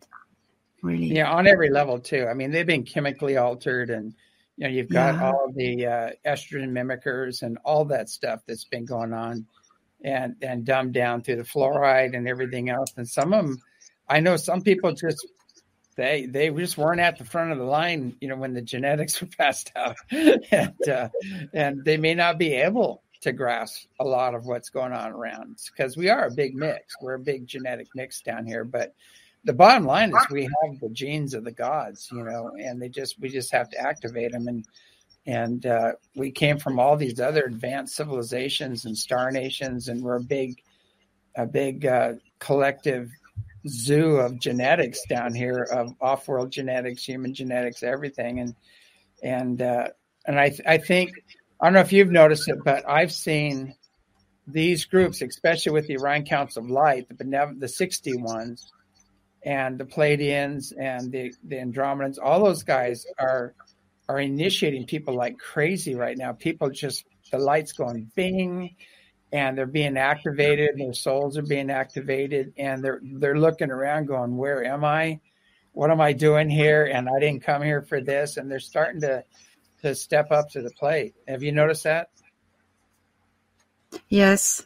Really. 0.82 1.06
Yeah, 1.06 1.32
on 1.32 1.46
every 1.46 1.70
level 1.70 1.98
too. 1.98 2.26
I 2.30 2.34
mean, 2.34 2.52
they've 2.52 2.66
been 2.66 2.84
chemically 2.84 3.36
altered, 3.36 3.90
and 3.90 4.14
you 4.58 4.64
know, 4.64 4.70
you've 4.70 4.88
got 4.88 5.14
yeah. 5.14 5.30
all 5.30 5.52
the 5.54 5.86
uh, 5.86 6.10
estrogen 6.26 6.70
mimickers 6.70 7.42
and 7.42 7.58
all 7.64 7.84
that 7.84 8.08
stuff 8.08 8.40
that's 8.46 8.64
been 8.64 8.84
going 8.84 9.12
on, 9.12 9.46
and 10.02 10.34
and 10.42 10.64
dumbed 10.64 10.94
down 10.94 11.22
through 11.22 11.36
the 11.36 11.44
fluoride 11.44 12.16
and 12.16 12.26
everything 12.26 12.68
else. 12.68 12.92
And 12.96 13.08
some 13.08 13.32
of 13.32 13.46
them, 13.46 13.58
I 14.08 14.18
know 14.18 14.36
some 14.36 14.62
people 14.62 14.92
just 14.92 15.24
they 15.96 16.26
they 16.26 16.50
just 16.50 16.76
weren't 16.76 17.00
at 17.00 17.18
the 17.18 17.24
front 17.24 17.52
of 17.52 17.58
the 17.58 17.64
line, 17.64 18.16
you 18.20 18.26
know, 18.26 18.34
when 18.34 18.52
the 18.52 18.60
genetics 18.60 19.20
were 19.20 19.28
passed 19.28 19.70
out, 19.76 19.96
and 20.10 20.88
uh, 20.88 21.08
and 21.54 21.84
they 21.84 21.96
may 21.96 22.16
not 22.16 22.36
be 22.36 22.54
able 22.54 23.04
to 23.20 23.32
grasp 23.32 23.86
a 24.00 24.04
lot 24.04 24.34
of 24.34 24.44
what's 24.44 24.70
going 24.70 24.92
on 24.92 25.12
around 25.12 25.56
because 25.70 25.96
we 25.96 26.08
are 26.08 26.26
a 26.26 26.30
big 26.32 26.56
mix. 26.56 26.94
We're 27.00 27.14
a 27.14 27.20
big 27.20 27.46
genetic 27.46 27.86
mix 27.94 28.22
down 28.22 28.44
here, 28.44 28.64
but 28.64 28.92
the 29.48 29.54
bottom 29.54 29.86
line 29.86 30.10
is 30.10 30.26
we 30.30 30.42
have 30.42 30.78
the 30.78 30.90
genes 30.90 31.32
of 31.32 31.42
the 31.42 31.50
gods, 31.50 32.10
you 32.12 32.22
know, 32.22 32.50
and 32.60 32.82
they 32.82 32.90
just 32.90 33.18
we 33.18 33.30
just 33.30 33.50
have 33.50 33.70
to 33.70 33.78
activate 33.78 34.32
them 34.32 34.46
and 34.46 34.66
and 35.24 35.64
uh, 35.64 35.92
we 36.14 36.30
came 36.30 36.58
from 36.58 36.78
all 36.78 36.98
these 36.98 37.18
other 37.18 37.44
advanced 37.44 37.96
civilizations 37.96 38.84
and 38.84 38.96
star 38.96 39.30
nations, 39.30 39.88
and 39.88 40.02
we're 40.02 40.16
a 40.16 40.22
big 40.22 40.62
a 41.36 41.46
big 41.46 41.86
uh, 41.86 42.12
collective 42.40 43.10
zoo 43.66 44.16
of 44.16 44.38
genetics 44.38 45.00
down 45.08 45.34
here 45.34 45.66
of 45.72 45.94
off-world 46.02 46.50
genetics, 46.50 47.02
human 47.02 47.32
genetics, 47.32 47.82
everything, 47.82 48.40
and 48.40 48.54
and 49.22 49.62
uh, 49.62 49.88
and 50.26 50.38
I 50.38 50.54
I 50.66 50.76
think 50.76 51.12
I 51.58 51.66
don't 51.66 51.72
know 51.72 51.80
if 51.80 51.92
you've 51.92 52.10
noticed 52.10 52.50
it, 52.50 52.58
but 52.62 52.86
I've 52.86 53.12
seen 53.12 53.74
these 54.46 54.84
groups, 54.84 55.22
especially 55.22 55.72
with 55.72 55.86
the 55.86 55.96
Orion 55.96 56.26
Council 56.26 56.62
of 56.62 56.68
Light, 56.68 57.08
the 57.08 57.14
benev- 57.14 57.60
the 57.60 57.68
sixty 57.68 58.14
ones, 58.14 58.70
and 59.42 59.78
the 59.78 59.84
Pleiadians 59.84 60.72
and 60.78 61.10
the 61.12 61.32
the 61.44 61.56
Andromedans, 61.56 62.18
all 62.22 62.44
those 62.44 62.62
guys 62.62 63.06
are 63.18 63.54
are 64.08 64.20
initiating 64.20 64.86
people 64.86 65.14
like 65.14 65.38
crazy 65.38 65.94
right 65.94 66.16
now. 66.16 66.32
People 66.32 66.70
just 66.70 67.04
the 67.30 67.38
lights 67.38 67.72
going 67.72 68.10
bing 68.14 68.74
and 69.32 69.56
they're 69.56 69.66
being 69.66 69.98
activated 69.98 70.70
their 70.76 70.94
souls 70.94 71.36
are 71.36 71.42
being 71.42 71.70
activated 71.70 72.52
and 72.56 72.82
they're 72.82 73.00
they're 73.02 73.38
looking 73.38 73.70
around 73.70 74.06
going 74.06 74.36
where 74.36 74.64
am 74.64 74.84
i? 74.84 75.20
What 75.72 75.90
am 75.90 76.00
i 76.00 76.12
doing 76.12 76.48
here? 76.48 76.86
And 76.86 77.08
i 77.08 77.20
didn't 77.20 77.44
come 77.44 77.62
here 77.62 77.82
for 77.82 78.00
this. 78.00 78.36
And 78.36 78.50
they're 78.50 78.60
starting 78.60 79.00
to 79.02 79.24
to 79.82 79.94
step 79.94 80.32
up 80.32 80.50
to 80.50 80.62
the 80.62 80.70
plate. 80.70 81.14
Have 81.28 81.42
you 81.42 81.52
noticed 81.52 81.84
that? 81.84 82.08
Yes. 84.08 84.64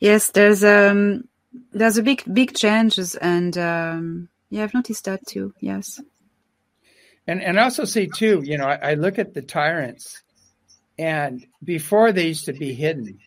Yes 0.00 0.30
there's 0.30 0.64
um 0.64 1.28
there's 1.72 1.98
a 1.98 2.02
big 2.02 2.22
big 2.32 2.54
changes 2.54 3.14
and 3.14 3.56
um 3.58 4.28
yeah 4.50 4.64
i've 4.64 4.74
noticed 4.74 5.04
that 5.04 5.26
too 5.26 5.52
yes 5.60 6.00
and 7.26 7.42
and 7.42 7.58
I 7.58 7.64
also 7.64 7.84
see 7.84 8.06
too 8.06 8.42
you 8.44 8.58
know 8.58 8.66
I, 8.66 8.90
I 8.90 8.94
look 8.94 9.18
at 9.18 9.34
the 9.34 9.42
tyrants 9.42 10.22
and 10.98 11.46
before 11.62 12.12
they 12.12 12.28
used 12.28 12.46
to 12.46 12.52
be 12.52 12.72
hidden, 12.72 13.18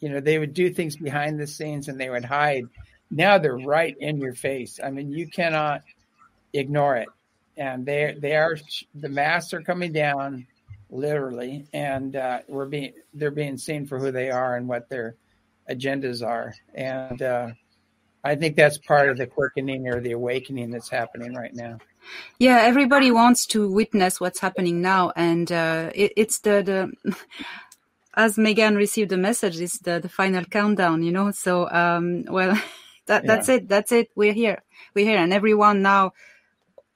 you 0.00 0.08
know, 0.08 0.20
they 0.20 0.38
would 0.38 0.54
do 0.54 0.70
things 0.70 0.96
behind 0.96 1.38
the 1.38 1.46
scenes 1.46 1.88
and 1.88 2.00
they 2.00 2.08
would 2.08 2.24
hide. 2.24 2.64
Now 3.10 3.38
they're 3.38 3.56
right 3.56 3.96
in 3.98 4.18
your 4.18 4.34
face. 4.34 4.80
I 4.82 4.90
mean, 4.90 5.12
you 5.12 5.26
cannot 5.28 5.82
ignore 6.52 6.96
it. 6.96 7.08
And 7.56 7.84
they 7.84 8.16
they 8.16 8.36
are 8.36 8.56
the 8.94 9.08
masks 9.08 9.52
are 9.52 9.60
coming 9.60 9.92
down, 9.92 10.46
literally, 10.90 11.66
and 11.72 12.14
uh, 12.14 12.40
we're 12.46 12.66
being 12.66 12.92
they're 13.12 13.32
being 13.32 13.58
seen 13.58 13.84
for 13.84 13.98
who 13.98 14.12
they 14.12 14.30
are 14.30 14.56
and 14.56 14.68
what 14.68 14.88
their 14.88 15.16
agendas 15.68 16.24
are. 16.24 16.54
And 16.72 17.20
uh, 17.20 17.48
I 18.24 18.34
think 18.34 18.56
that's 18.56 18.78
part 18.78 19.08
of 19.08 19.16
the 19.16 19.26
quickening 19.26 19.88
or 19.88 20.00
the 20.00 20.12
awakening 20.12 20.70
that's 20.70 20.88
happening 20.88 21.34
right 21.34 21.54
now. 21.54 21.78
Yeah, 22.38 22.60
everybody 22.62 23.10
wants 23.10 23.46
to 23.46 23.70
witness 23.70 24.20
what's 24.20 24.40
happening 24.40 24.80
now, 24.80 25.12
and 25.14 25.50
uh, 25.50 25.90
it, 25.94 26.12
it's 26.16 26.38
the 26.40 26.62
the. 27.04 27.14
As 28.14 28.36
Megan 28.36 28.74
received 28.74 29.10
the 29.10 29.16
message, 29.16 29.60
it's 29.60 29.78
the, 29.78 30.00
the 30.00 30.08
final 30.08 30.44
countdown, 30.44 31.04
you 31.04 31.12
know. 31.12 31.30
So, 31.30 31.70
um, 31.70 32.24
well, 32.24 32.60
that 33.06 33.22
yeah. 33.22 33.26
that's 33.26 33.48
it. 33.48 33.68
That's 33.68 33.92
it. 33.92 34.10
We're 34.16 34.32
here. 34.32 34.64
We're 34.92 35.04
here, 35.04 35.18
and 35.18 35.32
everyone 35.32 35.82
now 35.82 36.14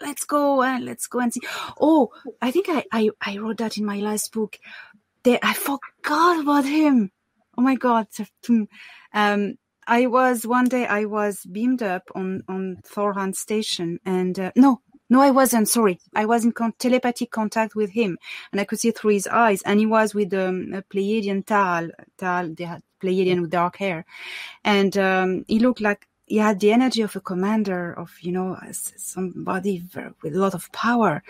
let's 0.02 0.24
go 0.24 0.62
and 0.62 0.84
let's 0.84 1.06
go 1.06 1.20
and 1.20 1.32
see. 1.32 1.40
Oh, 1.80 2.10
I 2.40 2.50
think 2.50 2.66
I, 2.68 2.84
I, 2.92 3.10
I 3.20 3.38
wrote 3.38 3.58
that 3.58 3.78
in 3.78 3.84
my 3.84 3.98
last 4.00 4.32
book. 4.32 4.58
There, 5.22 5.38
I 5.42 5.54
forgot 5.54 6.40
about 6.40 6.64
him. 6.64 7.12
Oh 7.56 7.62
my 7.62 7.76
God. 7.76 8.08
Um, 9.14 9.58
I 9.92 10.06
was 10.06 10.46
one 10.46 10.68
day 10.68 10.86
I 10.86 11.04
was 11.04 11.44
beamed 11.44 11.82
up 11.82 12.04
on, 12.14 12.42
on 12.48 12.78
Thor 12.82 13.12
Han 13.12 13.34
station 13.34 14.00
and, 14.06 14.38
uh, 14.38 14.50
no, 14.56 14.80
no, 15.10 15.20
I 15.20 15.30
wasn't. 15.30 15.68
Sorry. 15.68 16.00
I 16.14 16.24
was 16.24 16.46
in 16.46 16.52
con- 16.52 16.72
telepathic 16.78 17.30
contact 17.30 17.74
with 17.74 17.90
him 17.90 18.16
and 18.50 18.60
I 18.62 18.64
could 18.64 18.80
see 18.80 18.90
through 18.90 19.10
his 19.10 19.26
eyes 19.26 19.60
and 19.66 19.78
he 19.78 19.84
was 19.84 20.14
with 20.14 20.32
um, 20.32 20.72
a 20.72 20.80
Pleiadian 20.80 21.44
Tal, 21.44 21.90
Tal, 22.16 22.54
they 22.54 22.64
had 22.64 22.82
Pleiadian 23.02 23.42
with 23.42 23.50
dark 23.50 23.76
hair. 23.76 24.06
And, 24.64 24.96
um, 24.96 25.44
he 25.46 25.58
looked 25.58 25.82
like, 25.82 26.08
he 26.24 26.38
had 26.38 26.60
the 26.60 26.72
energy 26.72 27.02
of 27.02 27.14
a 27.14 27.20
commander 27.20 27.92
of 27.92 28.10
you 28.22 28.32
know 28.32 28.56
somebody 28.72 29.84
with 30.22 30.34
a 30.34 30.38
lot 30.38 30.54
of 30.54 30.72
power 30.72 31.22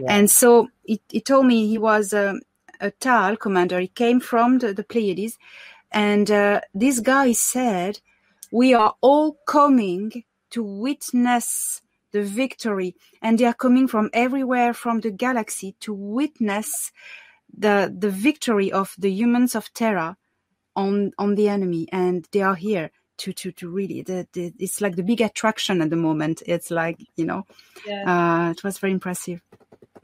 yeah. 0.00 0.16
and 0.16 0.30
so 0.30 0.68
he, 0.84 1.02
he, 1.10 1.20
told 1.20 1.44
me 1.44 1.66
he 1.66 1.76
was 1.76 2.14
a, 2.14 2.34
a 2.80 2.90
tal 2.92 3.36
commander 3.36 3.78
he 3.78 3.88
came 3.88 4.20
from 4.20 4.58
the, 4.60 4.72
the 4.72 4.84
pleiades 4.84 5.36
and 5.90 6.30
uh, 6.30 6.60
this 6.74 7.00
guy 7.00 7.32
said 7.32 8.00
we 8.52 8.74
are 8.74 8.94
all 9.00 9.38
coming 9.46 10.24
to 10.50 10.62
witness 10.62 11.82
the 12.12 12.22
victory 12.22 12.94
and 13.20 13.38
they 13.38 13.44
are 13.44 13.54
coming 13.54 13.86
from 13.86 14.10
everywhere 14.12 14.72
from 14.72 15.00
the 15.00 15.10
galaxy 15.10 15.74
to 15.80 15.92
witness 15.92 16.90
the 17.56 17.94
the 17.96 18.10
victory 18.10 18.72
of 18.72 18.94
the 18.98 19.10
humans 19.10 19.54
of 19.54 19.72
terra 19.74 20.16
on 20.74 21.12
on 21.18 21.34
the 21.34 21.48
enemy 21.48 21.86
and 21.92 22.26
they 22.32 22.40
are 22.40 22.54
here 22.54 22.90
to 23.18 23.32
to 23.32 23.52
to 23.52 23.68
really 23.68 24.02
the, 24.02 24.26
the, 24.32 24.52
it's 24.58 24.80
like 24.80 24.96
the 24.96 25.02
big 25.02 25.20
attraction 25.20 25.82
at 25.82 25.90
the 25.90 25.96
moment 25.96 26.42
it's 26.46 26.70
like 26.70 26.98
you 27.16 27.24
know 27.24 27.44
yeah. 27.86 28.04
uh, 28.06 28.50
it 28.50 28.62
was 28.64 28.78
very 28.78 28.92
impressive 28.92 29.42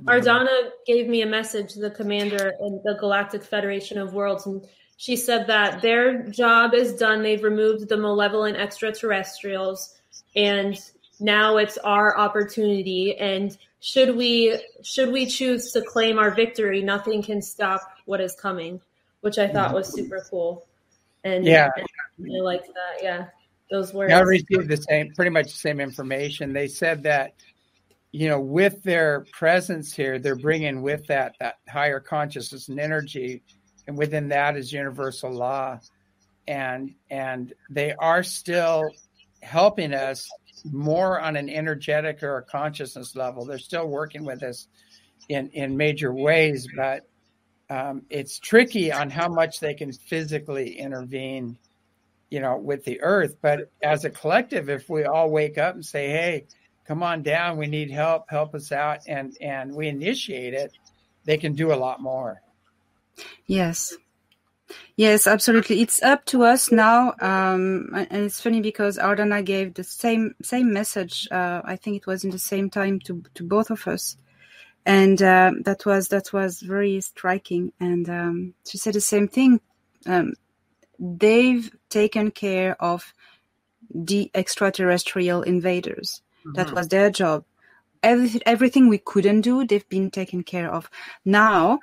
ardana 0.04 0.70
gave 0.86 1.08
me 1.08 1.22
a 1.22 1.26
message 1.26 1.74
the 1.74 1.90
commander 1.90 2.52
in 2.60 2.80
the 2.84 2.94
galactic 2.98 3.42
federation 3.42 3.96
of 3.98 4.12
worlds 4.12 4.46
and 4.46 4.66
she 4.96 5.16
said 5.16 5.46
that 5.48 5.82
their 5.82 6.22
job 6.28 6.74
is 6.74 6.94
done. 6.94 7.22
They've 7.22 7.42
removed 7.42 7.88
the 7.88 7.96
malevolent 7.96 8.56
extraterrestrials 8.56 9.96
and 10.36 10.78
now 11.20 11.56
it's 11.56 11.78
our 11.78 12.16
opportunity. 12.18 13.16
And 13.16 13.56
should 13.80 14.16
we 14.16 14.58
should 14.82 15.12
we 15.12 15.26
choose 15.26 15.72
to 15.72 15.82
claim 15.82 16.18
our 16.18 16.30
victory 16.30 16.82
nothing 16.82 17.22
can 17.22 17.42
stop 17.42 17.82
what 18.06 18.18
is 18.18 18.34
coming 18.34 18.80
which 19.20 19.36
i 19.36 19.46
thought 19.46 19.74
was 19.74 19.92
super 19.92 20.24
cool. 20.30 20.66
And 21.22 21.44
yeah. 21.44 21.68
I 21.76 22.40
like 22.40 22.64
that. 22.66 23.02
Yeah 23.02 23.26
those 23.70 23.92
words. 23.92 24.12
I 24.12 24.20
received 24.20 24.68
the 24.68 24.76
same 24.76 25.12
pretty 25.14 25.30
much 25.30 25.46
the 25.46 25.58
same 25.58 25.80
information. 25.80 26.52
They 26.52 26.68
said 26.68 27.02
that 27.04 27.34
you 28.12 28.28
know 28.28 28.40
with 28.40 28.82
their 28.82 29.26
presence 29.32 29.92
here 29.92 30.18
they're 30.18 30.36
bringing 30.36 30.82
with 30.82 31.06
that 31.08 31.34
that 31.40 31.56
higher 31.68 32.00
consciousness 32.00 32.68
and 32.68 32.78
energy 32.78 33.42
and 33.86 33.96
within 33.98 34.28
that 34.28 34.56
is 34.56 34.72
universal 34.72 35.30
law 35.30 35.78
and 36.46 36.94
and 37.10 37.54
they 37.70 37.94
are 37.98 38.22
still 38.22 38.90
helping 39.42 39.92
us 39.92 40.28
more 40.70 41.20
on 41.20 41.36
an 41.36 41.48
energetic 41.48 42.22
or 42.22 42.38
a 42.38 42.42
consciousness 42.42 43.14
level. 43.14 43.44
They're 43.44 43.58
still 43.58 43.86
working 43.86 44.24
with 44.24 44.42
us 44.42 44.68
in 45.28 45.50
in 45.50 45.76
major 45.76 46.12
ways, 46.12 46.66
but 46.76 47.06
um, 47.70 48.02
it's 48.10 48.38
tricky 48.38 48.92
on 48.92 49.10
how 49.10 49.28
much 49.28 49.60
they 49.60 49.74
can 49.74 49.92
physically 49.92 50.78
intervene, 50.78 51.58
you 52.30 52.40
know, 52.40 52.56
with 52.58 52.84
the 52.84 53.00
earth. 53.00 53.36
But 53.40 53.70
as 53.82 54.04
a 54.04 54.10
collective, 54.10 54.68
if 54.68 54.88
we 54.88 55.04
all 55.04 55.30
wake 55.30 55.58
up 55.58 55.74
and 55.74 55.84
say, 55.84 56.08
"Hey, 56.08 56.46
come 56.86 57.02
on 57.02 57.22
down, 57.22 57.56
we 57.56 57.66
need 57.66 57.90
help, 57.90 58.28
help 58.28 58.54
us 58.54 58.72
out," 58.72 59.00
and 59.06 59.36
and 59.40 59.74
we 59.74 59.88
initiate 59.88 60.54
it, 60.54 60.72
they 61.24 61.38
can 61.38 61.54
do 61.54 61.72
a 61.72 61.76
lot 61.76 62.00
more. 62.00 62.42
Yes, 63.46 63.96
Yes, 64.96 65.26
absolutely. 65.26 65.80
It's 65.80 66.02
up 66.02 66.24
to 66.26 66.44
us 66.44 66.70
now, 66.70 67.14
um, 67.20 67.90
and 67.92 68.24
it's 68.24 68.40
funny 68.40 68.60
because 68.60 68.96
Ardana 68.96 69.44
gave 69.44 69.74
the 69.74 69.82
same 69.82 70.34
same 70.42 70.72
message. 70.72 71.26
Uh, 71.30 71.62
I 71.64 71.76
think 71.76 71.96
it 71.96 72.06
was 72.06 72.22
in 72.24 72.30
the 72.30 72.38
same 72.38 72.70
time 72.70 73.00
to 73.00 73.22
to 73.34 73.42
both 73.42 73.70
of 73.70 73.86
us, 73.88 74.16
and 74.86 75.20
uh, 75.20 75.52
that 75.64 75.84
was 75.84 76.08
that 76.08 76.32
was 76.32 76.60
very 76.60 77.00
striking. 77.00 77.72
And 77.80 78.08
um, 78.08 78.54
she 78.66 78.78
said 78.78 78.94
the 78.94 79.00
same 79.00 79.26
thing. 79.26 79.60
Um, 80.06 80.34
they've 81.00 81.68
taken 81.88 82.30
care 82.30 82.80
of 82.80 83.12
the 83.92 84.30
extraterrestrial 84.32 85.42
invaders. 85.42 86.22
Mm-hmm. 86.40 86.52
That 86.52 86.72
was 86.72 86.86
their 86.86 87.10
job. 87.10 87.44
Everything, 88.02 88.42
everything 88.46 88.88
we 88.88 88.98
couldn't 88.98 89.40
do, 89.40 89.66
they've 89.66 89.88
been 89.88 90.10
taken 90.10 90.44
care 90.44 90.70
of. 90.70 90.88
Now 91.24 91.80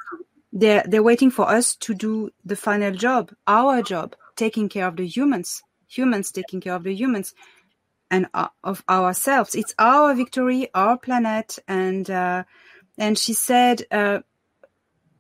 they're 0.51 0.83
they're 0.87 1.03
waiting 1.03 1.31
for 1.31 1.47
us 1.49 1.75
to 1.77 1.93
do 1.93 2.29
the 2.43 2.55
final 2.55 2.91
job, 2.91 3.31
our 3.47 3.81
job, 3.81 4.15
taking 4.35 4.69
care 4.69 4.87
of 4.87 4.97
the 4.97 5.07
humans, 5.07 5.63
humans 5.87 6.31
taking 6.31 6.59
care 6.59 6.75
of 6.75 6.83
the 6.83 6.93
humans, 6.93 7.33
and 8.09 8.27
uh, 8.33 8.49
of 8.63 8.83
ourselves. 8.89 9.55
It's 9.55 9.73
our 9.79 10.13
victory, 10.13 10.69
our 10.73 10.97
planet, 10.97 11.57
and 11.67 12.09
uh, 12.09 12.43
and 12.97 13.17
she 13.17 13.33
said, 13.33 13.83
uh, 13.91 14.19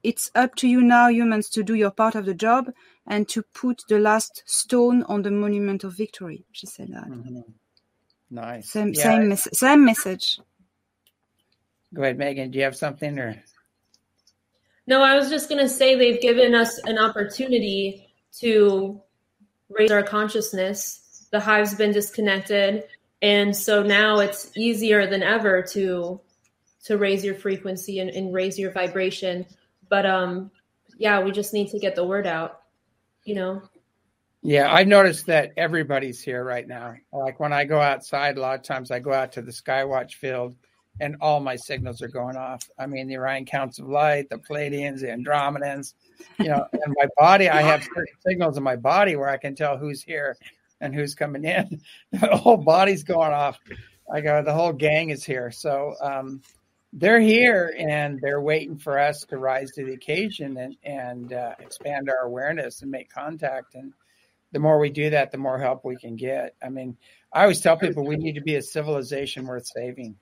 "It's 0.03 0.31
up 0.35 0.55
to 0.55 0.67
you 0.67 0.81
now, 0.81 1.07
humans, 1.07 1.49
to 1.51 1.63
do 1.63 1.75
your 1.75 1.91
part 1.91 2.15
of 2.15 2.25
the 2.25 2.33
job 2.33 2.71
and 3.07 3.27
to 3.29 3.41
put 3.41 3.83
the 3.87 3.99
last 3.99 4.43
stone 4.45 5.03
on 5.03 5.21
the 5.21 5.31
monument 5.31 5.85
of 5.85 5.93
victory." 5.93 6.43
She 6.51 6.67
said 6.67 6.89
that. 6.89 7.07
Mm-hmm. 7.07 7.39
Nice. 8.31 8.69
Same 8.69 8.93
yeah. 8.93 9.03
same 9.03 9.29
mes- 9.29 9.49
same 9.53 9.85
message. 9.85 10.39
Go 11.93 12.03
ahead, 12.03 12.17
Megan. 12.17 12.51
Do 12.51 12.57
you 12.57 12.65
have 12.65 12.75
something 12.75 13.17
or? 13.17 13.41
No, 14.87 15.01
I 15.01 15.15
was 15.15 15.29
just 15.29 15.49
going 15.49 15.61
to 15.61 15.69
say 15.69 15.95
they've 15.95 16.21
given 16.21 16.55
us 16.55 16.77
an 16.79 16.97
opportunity 16.97 18.07
to 18.39 19.01
raise 19.69 19.91
our 19.91 20.03
consciousness. 20.03 21.27
The 21.31 21.39
hive's 21.39 21.75
been 21.75 21.91
disconnected, 21.91 22.83
and 23.21 23.55
so 23.55 23.83
now 23.83 24.19
it's 24.19 24.51
easier 24.57 25.07
than 25.07 25.23
ever 25.23 25.61
to 25.73 26.19
to 26.85 26.97
raise 26.97 27.23
your 27.23 27.35
frequency 27.35 27.99
and, 27.99 28.09
and 28.09 28.33
raise 28.33 28.57
your 28.57 28.71
vibration. 28.71 29.45
But 29.87 30.05
um, 30.05 30.51
yeah, 30.97 31.21
we 31.21 31.31
just 31.31 31.53
need 31.53 31.69
to 31.69 31.79
get 31.79 31.95
the 31.95 32.03
word 32.03 32.27
out. 32.27 32.61
You 33.23 33.35
know. 33.35 33.61
Yeah, 34.43 34.73
I've 34.73 34.87
noticed 34.87 35.27
that 35.27 35.51
everybody's 35.55 36.19
here 36.19 36.43
right 36.43 36.67
now. 36.67 36.95
Like 37.13 37.39
when 37.39 37.53
I 37.53 37.63
go 37.65 37.79
outside, 37.79 38.37
a 38.37 38.41
lot 38.41 38.55
of 38.55 38.63
times 38.63 38.89
I 38.89 38.97
go 38.97 39.13
out 39.13 39.33
to 39.33 39.43
the 39.43 39.51
Skywatch 39.51 40.15
field 40.15 40.55
and 41.01 41.15
all 41.19 41.39
my 41.39 41.55
signals 41.55 42.01
are 42.03 42.07
going 42.07 42.37
off. 42.37 42.69
I 42.77 42.85
mean, 42.85 43.07
the 43.07 43.17
Orion 43.17 43.45
Council 43.45 43.85
of 43.85 43.91
Light, 43.91 44.29
the 44.29 44.37
Pleiadians, 44.37 45.01
the 45.01 45.07
Andromedans, 45.07 45.95
you 46.37 46.45
know, 46.45 46.63
and 46.71 46.95
my 46.95 47.07
body, 47.17 47.49
I 47.49 47.63
have 47.63 47.87
signals 48.25 48.55
in 48.55 48.63
my 48.63 48.75
body 48.75 49.15
where 49.15 49.27
I 49.27 49.37
can 49.37 49.55
tell 49.55 49.77
who's 49.77 50.03
here 50.03 50.37
and 50.79 50.93
who's 50.93 51.15
coming 51.15 51.43
in. 51.43 51.81
the 52.11 52.37
whole 52.37 52.57
body's 52.57 53.03
going 53.03 53.33
off. 53.33 53.57
I 54.13 54.21
go, 54.21 54.43
the 54.43 54.53
whole 54.53 54.73
gang 54.73 55.09
is 55.09 55.23
here. 55.23 55.49
So 55.49 55.95
um, 56.01 56.41
they're 56.93 57.19
here 57.19 57.73
and 57.79 58.19
they're 58.21 58.41
waiting 58.41 58.77
for 58.77 58.99
us 58.99 59.25
to 59.29 59.39
rise 59.39 59.71
to 59.71 59.83
the 59.83 59.93
occasion 59.93 60.55
and, 60.57 60.77
and 60.83 61.33
uh, 61.33 61.55
expand 61.59 62.11
our 62.11 62.27
awareness 62.27 62.83
and 62.83 62.91
make 62.91 63.11
contact. 63.11 63.73
And 63.73 63.91
the 64.51 64.59
more 64.59 64.77
we 64.77 64.91
do 64.91 65.09
that, 65.09 65.31
the 65.31 65.39
more 65.39 65.57
help 65.57 65.83
we 65.83 65.95
can 65.95 66.15
get. 66.15 66.53
I 66.61 66.69
mean, 66.69 66.95
I 67.33 67.41
always 67.41 67.61
tell 67.61 67.77
people 67.77 68.05
we 68.05 68.17
need 68.17 68.35
to 68.35 68.41
be 68.41 68.55
a 68.55 68.61
civilization 68.61 69.47
worth 69.47 69.65
saving 69.65 70.17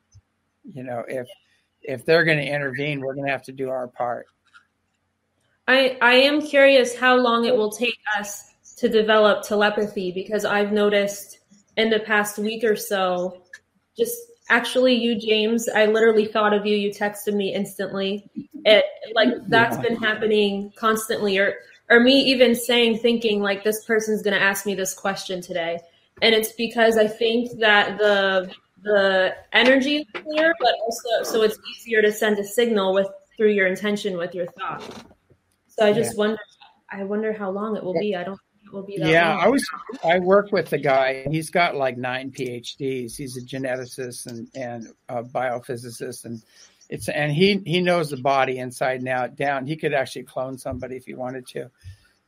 you 0.74 0.84
know, 0.84 1.04
if 1.08 1.28
if 1.82 2.06
they're 2.06 2.26
going 2.26 2.38
to 2.38 2.46
intervene, 2.46 3.00
we're 3.00 3.14
going 3.14 3.26
to 3.26 3.32
have 3.32 3.44
to 3.44 3.52
do 3.52 3.70
our 3.70 3.88
part. 3.88 4.26
I 5.68 5.98
I 6.02 6.14
am 6.14 6.42
curious 6.42 6.96
how 6.96 7.16
long 7.16 7.46
it 7.46 7.56
will 7.56 7.72
take 7.72 7.98
us 8.18 8.54
to 8.78 8.90
develop 8.90 9.44
telepathy 9.44 10.12
because 10.12 10.46
I've 10.46 10.72
noticed 10.72 11.40
in 11.78 11.90
the 11.90 12.00
past 12.00 12.38
week 12.38 12.64
or 12.64 12.76
so, 12.76 13.42
just 13.98 14.18
actually 14.50 14.96
you 14.96 15.20
James, 15.20 15.70
I 15.70 15.86
literally 15.86 16.26
thought 16.26 16.54
of 16.54 16.66
you. 16.66 16.76
You 16.76 16.92
texted 16.92 17.34
me 17.34 17.54
instantly. 17.54 18.30
It 18.66 18.86
like 19.14 19.30
that's 19.48 19.76
yeah. 19.78 19.82
been 19.82 19.96
happening 19.98 20.72
constantly, 20.76 21.38
or 21.38 21.56
or 21.90 22.00
me 22.00 22.20
even 22.24 22.56
saying 22.56 23.00
thinking 23.00 23.42
like 23.42 23.64
this 23.64 23.86
person's 23.86 24.22
going 24.22 24.36
to 24.36 24.42
ask 24.42 24.66
me 24.66 24.76
this 24.76 24.94
question 24.94 25.42
today, 25.42 25.80
and 26.22 26.34
it's 26.36 26.52
because 26.54 26.98
I 26.98 27.08
think 27.08 27.60
that 27.60 27.98
the 27.98 28.52
the 28.84 29.36
energy 29.54 29.98
is 29.98 30.06
clear, 30.14 30.54
but 30.60 30.74
also 30.84 31.24
so 31.24 31.42
it's 31.44 31.58
easier 31.72 32.02
to 32.02 32.12
send 32.12 32.38
a 32.40 32.44
signal 32.44 32.94
with 32.94 33.08
through 33.38 33.52
your 33.52 33.68
intention 33.68 34.18
with 34.18 34.36
your 34.36 34.48
thought. 34.48 34.84
So 35.68 35.86
I 35.86 35.94
just 35.94 36.14
yeah. 36.14 36.18
wonder, 36.18 36.40
I 36.92 37.04
wonder 37.04 37.32
how 37.32 37.50
long 37.50 37.78
it 37.78 37.84
will 37.84 37.98
be. 37.98 38.16
I 38.16 38.24
don't 38.24 38.38
think 38.38 38.66
it 38.66 38.74
will 38.74 38.84
be. 38.84 38.98
yeah, 38.98 39.36
long. 39.36 39.44
I 39.44 39.48
was. 39.48 39.70
I 40.04 40.20
work 40.20 40.52
with 40.52 40.70
the 40.70 40.78
guy. 40.78 41.26
He's 41.30 41.50
got 41.50 41.76
like 41.76 41.98
nine 41.98 42.32
PhDs. 42.32 43.16
He's 43.16 43.38
a 43.38 43.42
geneticist 43.42 44.28
and 44.28 44.50
and 44.56 44.88
a 45.08 45.24
biophysicist, 45.24 46.26
and 46.26 46.44
it's 46.90 47.08
and 47.08 47.32
he 47.32 47.62
he 47.66 47.82
knows 47.82 48.10
the 48.10 48.18
body 48.18 48.58
inside 48.58 49.00
and 49.00 49.08
out 49.08 49.36
down. 49.36 49.66
He 49.66 49.78
could 49.78 49.94
actually 49.94 50.24
clone 50.24 50.58
somebody 50.58 50.98
if 50.98 51.06
he 51.06 51.14
wanted 51.14 51.48
to. 51.48 51.72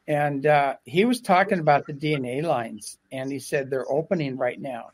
And 0.08 0.46
uh, 0.46 0.76
he 0.86 1.06
was 1.06 1.22
talking 1.22 1.60
about 1.60 1.86
the 1.86 1.94
DNA 1.94 2.44
lines, 2.44 2.98
and 3.12 3.32
he 3.32 3.40
said 3.40 3.70
they're 3.70 3.90
opening 3.92 4.36
right 4.38 4.60
now 4.60 4.92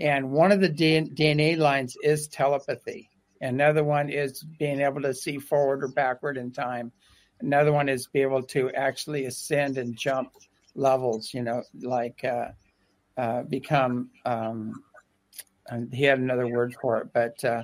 and 0.00 0.30
one 0.30 0.50
of 0.50 0.60
the 0.60 0.68
DNA 0.68 1.56
lines 1.56 1.96
is 2.02 2.28
telepathy. 2.28 3.10
Another 3.40 3.84
one 3.84 4.08
is 4.08 4.42
being 4.58 4.80
able 4.80 5.02
to 5.02 5.14
see 5.14 5.38
forward 5.38 5.84
or 5.84 5.88
backward 5.88 6.36
in 6.36 6.50
time. 6.50 6.90
Another 7.40 7.72
one 7.72 7.88
is 7.88 8.06
be 8.06 8.22
able 8.22 8.42
to 8.42 8.70
actually 8.72 9.26
ascend 9.26 9.78
and 9.78 9.96
jump 9.96 10.32
levels, 10.74 11.32
you 11.34 11.42
know, 11.42 11.62
like 11.82 12.24
uh, 12.24 12.48
uh, 13.16 13.42
become, 13.42 14.10
um, 14.24 14.82
he 15.92 16.04
had 16.04 16.18
another 16.18 16.48
word 16.48 16.74
for 16.80 16.98
it, 16.98 17.08
but, 17.12 17.42
uh, 17.44 17.62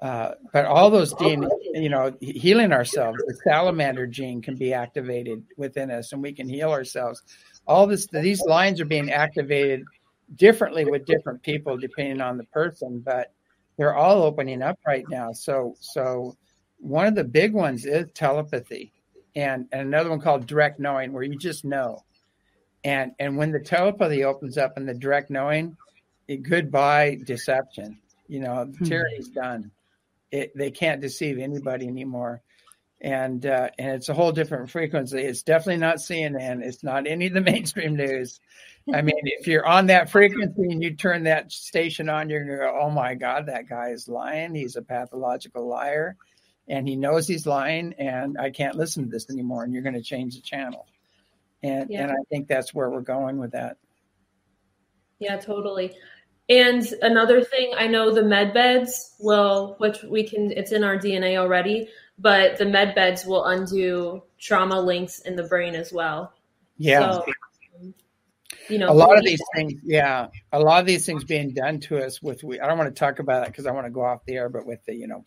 uh, 0.00 0.34
but 0.52 0.64
all 0.64 0.90
those 0.90 1.12
DNA, 1.14 1.48
you 1.74 1.88
know, 1.88 2.16
healing 2.20 2.72
ourselves, 2.72 3.18
the 3.26 3.34
salamander 3.44 4.06
gene 4.06 4.40
can 4.40 4.54
be 4.54 4.72
activated 4.72 5.42
within 5.56 5.90
us 5.90 6.12
and 6.12 6.22
we 6.22 6.32
can 6.32 6.48
heal 6.48 6.70
ourselves. 6.70 7.22
All 7.66 7.86
this, 7.86 8.06
these 8.06 8.40
lines 8.42 8.80
are 8.80 8.86
being 8.86 9.10
activated 9.10 9.84
differently 10.34 10.84
with 10.84 11.06
different 11.06 11.42
people 11.42 11.76
depending 11.76 12.20
on 12.20 12.36
the 12.36 12.44
person, 12.44 13.00
but 13.00 13.32
they're 13.76 13.94
all 13.94 14.22
opening 14.22 14.62
up 14.62 14.78
right 14.86 15.04
now. 15.08 15.32
So, 15.32 15.74
so 15.80 16.36
one 16.78 17.06
of 17.06 17.14
the 17.14 17.24
big 17.24 17.52
ones 17.52 17.86
is 17.86 18.06
telepathy, 18.14 18.92
and, 19.34 19.66
and 19.72 19.82
another 19.82 20.10
one 20.10 20.20
called 20.20 20.46
direct 20.46 20.80
knowing, 20.80 21.12
where 21.12 21.22
you 21.22 21.36
just 21.36 21.64
know. 21.64 22.04
And 22.84 23.12
and 23.18 23.36
when 23.36 23.50
the 23.50 23.60
telepathy 23.60 24.24
opens 24.24 24.56
up 24.56 24.76
and 24.76 24.88
the 24.88 24.94
direct 24.94 25.30
knowing, 25.30 25.76
it, 26.28 26.42
goodbye 26.42 27.18
deception. 27.24 27.98
You 28.28 28.40
know, 28.40 28.64
the 28.66 28.78
hmm. 28.78 28.84
tyranny's 28.84 29.28
done. 29.28 29.70
It, 30.30 30.52
they 30.54 30.70
can't 30.70 31.00
deceive 31.00 31.38
anybody 31.38 31.88
anymore 31.88 32.42
and 33.00 33.46
uh, 33.46 33.70
and 33.78 33.90
it's 33.92 34.08
a 34.08 34.14
whole 34.14 34.32
different 34.32 34.70
frequency. 34.70 35.18
It's 35.18 35.42
definitely 35.42 35.78
not 35.78 35.96
CNN. 35.96 36.62
It's 36.64 36.82
not 36.82 37.06
any 37.06 37.26
of 37.26 37.32
the 37.32 37.40
mainstream 37.52 37.96
news. 37.96 38.40
I 38.92 39.02
mean, 39.02 39.20
if 39.22 39.46
you're 39.46 39.66
on 39.66 39.86
that 39.86 40.10
frequency 40.10 40.62
and 40.62 40.82
you 40.82 40.94
turn 40.94 41.24
that 41.24 41.52
station 41.52 42.08
on, 42.08 42.30
you're 42.30 42.44
gonna 42.44 42.56
go, 42.56 42.80
"Oh 42.80 42.90
my 42.90 43.14
God, 43.14 43.46
that 43.46 43.68
guy 43.68 43.90
is 43.90 44.08
lying. 44.08 44.54
He's 44.54 44.76
a 44.76 44.82
pathological 44.82 45.68
liar, 45.68 46.16
and 46.68 46.88
he 46.88 46.96
knows 46.96 47.28
he's 47.28 47.46
lying, 47.46 47.94
and 47.98 48.38
I 48.38 48.50
can't 48.50 48.76
listen 48.76 49.04
to 49.04 49.10
this 49.10 49.30
anymore." 49.30 49.64
And 49.64 49.72
you're 49.72 49.82
going 49.82 49.94
to 49.94 50.02
change 50.02 50.36
the 50.36 50.42
channel, 50.42 50.86
and 51.62 51.90
yeah. 51.90 52.02
and 52.02 52.12
I 52.12 52.22
think 52.30 52.48
that's 52.48 52.72
where 52.72 52.88
we're 52.88 53.02
going 53.02 53.38
with 53.38 53.52
that. 53.52 53.76
Yeah, 55.18 55.36
totally. 55.36 55.94
And 56.48 56.82
another 57.02 57.44
thing, 57.44 57.74
I 57.76 57.86
know 57.88 58.10
the 58.10 58.22
med 58.22 58.54
beds 58.54 59.14
will, 59.20 59.74
which 59.78 60.02
we 60.02 60.26
can, 60.26 60.50
it's 60.50 60.72
in 60.72 60.82
our 60.82 60.96
DNA 60.96 61.36
already 61.36 61.90
but 62.18 62.56
the 62.56 62.64
med 62.64 62.94
beds 62.94 63.24
will 63.24 63.44
undo 63.44 64.22
trauma 64.38 64.80
links 64.80 65.20
in 65.20 65.36
the 65.36 65.44
brain 65.44 65.74
as 65.74 65.92
well. 65.92 66.32
Yeah. 66.76 67.12
So, 67.12 67.24
you 68.68 68.78
know, 68.78 68.90
a 68.90 68.92
lot 68.92 69.16
of 69.16 69.24
these 69.24 69.40
things, 69.54 69.74
yeah, 69.82 70.26
a 70.52 70.60
lot 70.60 70.80
of 70.80 70.86
these 70.86 71.06
things 71.06 71.24
being 71.24 71.54
done 71.54 71.80
to 71.80 72.04
us 72.04 72.20
with, 72.20 72.42
we, 72.44 72.60
I 72.60 72.66
don't 72.66 72.78
want 72.78 72.94
to 72.94 72.98
talk 72.98 73.18
about 73.18 73.44
it 73.44 73.48
because 73.48 73.66
I 73.66 73.70
want 73.70 73.86
to 73.86 73.90
go 73.90 74.04
off 74.04 74.24
the 74.26 74.34
air, 74.34 74.48
but 74.48 74.66
with 74.66 74.84
the, 74.84 74.94
you 74.94 75.06
know, 75.06 75.24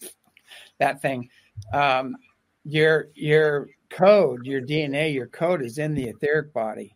that 0.79 1.01
thing, 1.01 1.29
um, 1.73 2.15
your, 2.63 3.07
your 3.15 3.69
code, 3.89 4.45
your 4.45 4.61
DNA, 4.61 5.13
your 5.13 5.27
code 5.27 5.63
is 5.63 5.77
in 5.77 5.95
the 5.95 6.09
etheric 6.09 6.53
body. 6.53 6.95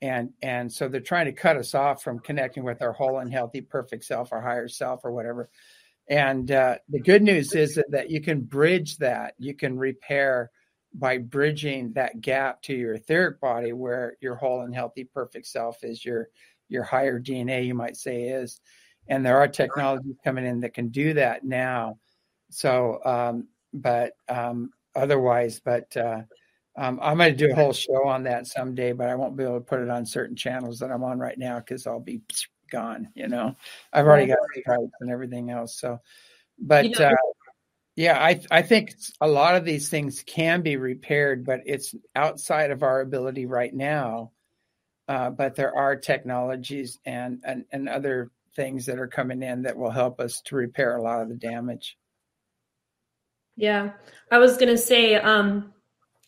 And, 0.00 0.32
and 0.42 0.72
so 0.72 0.88
they're 0.88 1.00
trying 1.00 1.26
to 1.26 1.32
cut 1.32 1.56
us 1.56 1.74
off 1.74 2.02
from 2.02 2.18
connecting 2.18 2.64
with 2.64 2.82
our 2.82 2.92
whole 2.92 3.18
and 3.18 3.32
healthy, 3.32 3.60
perfect 3.60 4.04
self, 4.04 4.32
our 4.32 4.40
higher 4.40 4.68
self, 4.68 5.04
or 5.04 5.12
whatever. 5.12 5.48
And 6.12 6.50
uh, 6.50 6.76
the 6.90 7.00
good 7.00 7.22
news 7.22 7.54
is 7.54 7.76
that, 7.76 7.90
that 7.90 8.10
you 8.10 8.20
can 8.20 8.42
bridge 8.42 8.98
that. 8.98 9.32
You 9.38 9.54
can 9.54 9.78
repair 9.78 10.50
by 10.92 11.16
bridging 11.16 11.94
that 11.94 12.20
gap 12.20 12.60
to 12.64 12.74
your 12.74 12.92
etheric 12.92 13.40
body, 13.40 13.72
where 13.72 14.18
your 14.20 14.34
whole 14.34 14.60
and 14.60 14.74
healthy, 14.74 15.04
perfect 15.04 15.46
self 15.46 15.82
is 15.82 16.04
your 16.04 16.28
your 16.68 16.82
higher 16.82 17.18
DNA, 17.18 17.66
you 17.66 17.72
might 17.72 17.96
say 17.96 18.24
is. 18.24 18.60
And 19.08 19.24
there 19.24 19.38
are 19.38 19.48
technologies 19.48 20.16
coming 20.22 20.44
in 20.44 20.60
that 20.60 20.74
can 20.74 20.88
do 20.88 21.14
that 21.14 21.44
now. 21.44 21.98
So, 22.50 23.00
um, 23.06 23.48
but 23.72 24.12
um, 24.28 24.68
otherwise, 24.94 25.62
but 25.64 25.96
uh, 25.96 26.20
um, 26.76 26.98
I'm 27.00 27.16
going 27.16 27.34
to 27.34 27.46
do 27.46 27.52
a 27.52 27.54
whole 27.54 27.72
show 27.72 28.06
on 28.06 28.24
that 28.24 28.46
someday, 28.46 28.92
but 28.92 29.08
I 29.08 29.14
won't 29.14 29.34
be 29.34 29.44
able 29.44 29.54
to 29.54 29.64
put 29.64 29.80
it 29.80 29.88
on 29.88 30.04
certain 30.04 30.36
channels 30.36 30.78
that 30.80 30.90
I'm 30.90 31.04
on 31.04 31.18
right 31.18 31.38
now 31.38 31.58
because 31.58 31.86
I'll 31.86 32.00
be 32.00 32.20
gone. 32.72 33.08
You 33.14 33.28
know, 33.28 33.54
I've 33.92 34.06
already 34.06 34.26
got 34.26 34.38
stripes 34.56 34.90
and 35.00 35.10
everything 35.10 35.50
else. 35.50 35.78
So, 35.78 36.00
but 36.58 36.84
you 36.84 36.90
know, 36.98 37.08
uh, 37.08 37.14
yeah, 37.94 38.18
I 38.18 38.40
I 38.50 38.62
think 38.62 38.94
a 39.20 39.28
lot 39.28 39.54
of 39.54 39.64
these 39.64 39.88
things 39.88 40.24
can 40.26 40.62
be 40.62 40.76
repaired, 40.76 41.44
but 41.44 41.60
it's 41.66 41.94
outside 42.16 42.70
of 42.70 42.82
our 42.82 43.02
ability 43.02 43.46
right 43.46 43.72
now. 43.72 44.32
Uh, 45.08 45.30
but 45.30 45.54
there 45.54 45.76
are 45.76 45.94
technologies 45.94 46.98
and, 47.04 47.42
and 47.44 47.64
and 47.70 47.88
other 47.88 48.30
things 48.56 48.86
that 48.86 48.98
are 48.98 49.08
coming 49.08 49.42
in 49.42 49.62
that 49.62 49.76
will 49.76 49.90
help 49.90 50.20
us 50.20 50.40
to 50.42 50.56
repair 50.56 50.96
a 50.96 51.02
lot 51.02 51.20
of 51.20 51.28
the 51.28 51.34
damage. 51.34 51.98
Yeah, 53.56 53.92
I 54.30 54.38
was 54.38 54.56
gonna 54.56 54.78
say 54.78 55.16
um, 55.16 55.72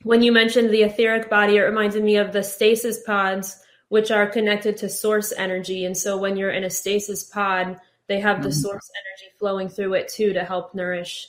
when 0.03 0.23
you 0.23 0.33
mentioned 0.33 0.71
the 0.71 0.83
etheric 0.83 1.31
body, 1.31 1.57
it 1.57 1.63
reminded 1.63 2.05
me 2.05 2.17
of 2.17 2.33
the 2.33 2.43
stasis 2.43 3.03
pods 3.05 3.64
which 3.89 4.11
are 4.11 4.27
connected 4.27 4.77
to 4.79 4.89
source 4.89 5.33
energy. 5.33 5.85
And 5.85 5.97
so 5.97 6.17
when 6.17 6.37
you're 6.37 6.51
in 6.51 6.65
a 6.65 6.71
stasis 6.71 7.25
pod, 7.25 7.79
they 8.09 8.21
have 8.21 8.43
the 8.43 8.49
mm-hmm. 8.49 8.59
source 8.59 8.91
energy 8.97 9.33
flowing 9.39 9.69
through 9.69 9.95
it 9.95 10.09
too 10.09 10.33
to 10.33 10.45
help 10.45 10.75
nourish 10.75 11.29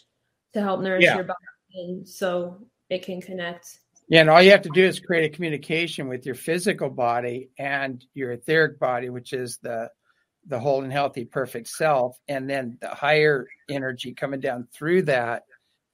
to 0.54 0.62
help 0.62 0.82
nourish 0.82 1.04
yeah. 1.04 1.16
your 1.16 1.26
body 1.26 1.38
and 1.76 2.08
so 2.08 2.58
it 2.90 3.04
can 3.04 3.22
connect. 3.22 3.80
Yeah, 4.08 4.22
and 4.22 4.30
all 4.30 4.42
you 4.42 4.52
have 4.52 4.62
to 4.62 4.70
do 4.74 4.86
is 4.86 5.00
create 5.00 5.26
a 5.26 5.36
communication 5.36 6.08
with 6.08 6.26
your 6.26 6.36
physical 6.36 6.90
body 6.90 7.50
and 7.58 8.06
your 8.14 8.34
etheric 8.34 8.80
body, 8.80 9.10
which 9.10 9.34
is 9.34 9.58
the 9.62 9.90
the 10.48 10.60
whole 10.60 10.84
and 10.84 10.94
healthy 10.94 11.26
perfect 11.26 11.68
self, 11.68 12.20
and 12.28 12.48
then 12.48 12.78
the 12.80 12.90
higher 12.90 13.48
energy 13.68 14.14
coming 14.14 14.40
down 14.40 14.68
through 14.72 15.02
that 15.02 15.44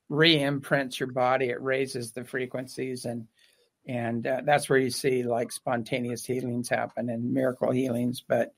re-imprints 0.10 1.00
your 1.00 1.12
body. 1.12 1.46
It 1.50 1.62
raises 1.62 2.12
the 2.12 2.26
frequencies 2.26 3.06
and 3.06 3.28
and 3.88 4.26
uh, 4.28 4.42
that's 4.46 4.70
where 4.70 4.80
you 4.80 4.90
see 4.90 5.24
like 5.24 5.52
spontaneous 5.52 6.26
healings 6.26 6.70
happen 6.70 7.10
and 7.10 7.34
miracle 7.34 7.72
healings. 7.72 8.24
But 8.26 8.54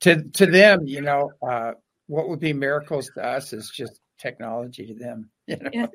to 0.00 0.22
to 0.22 0.46
them 0.46 0.86
you 0.86 1.00
know 1.00 1.30
uh, 1.46 1.72
what 2.06 2.28
would 2.28 2.40
be 2.40 2.52
miracles 2.52 3.10
to 3.14 3.24
us 3.24 3.52
is 3.52 3.70
just 3.70 4.00
technology 4.18 4.86
to 4.86 4.94
them 4.94 5.30
you 5.46 5.56
know? 5.56 5.70
Yeah. 5.72 5.86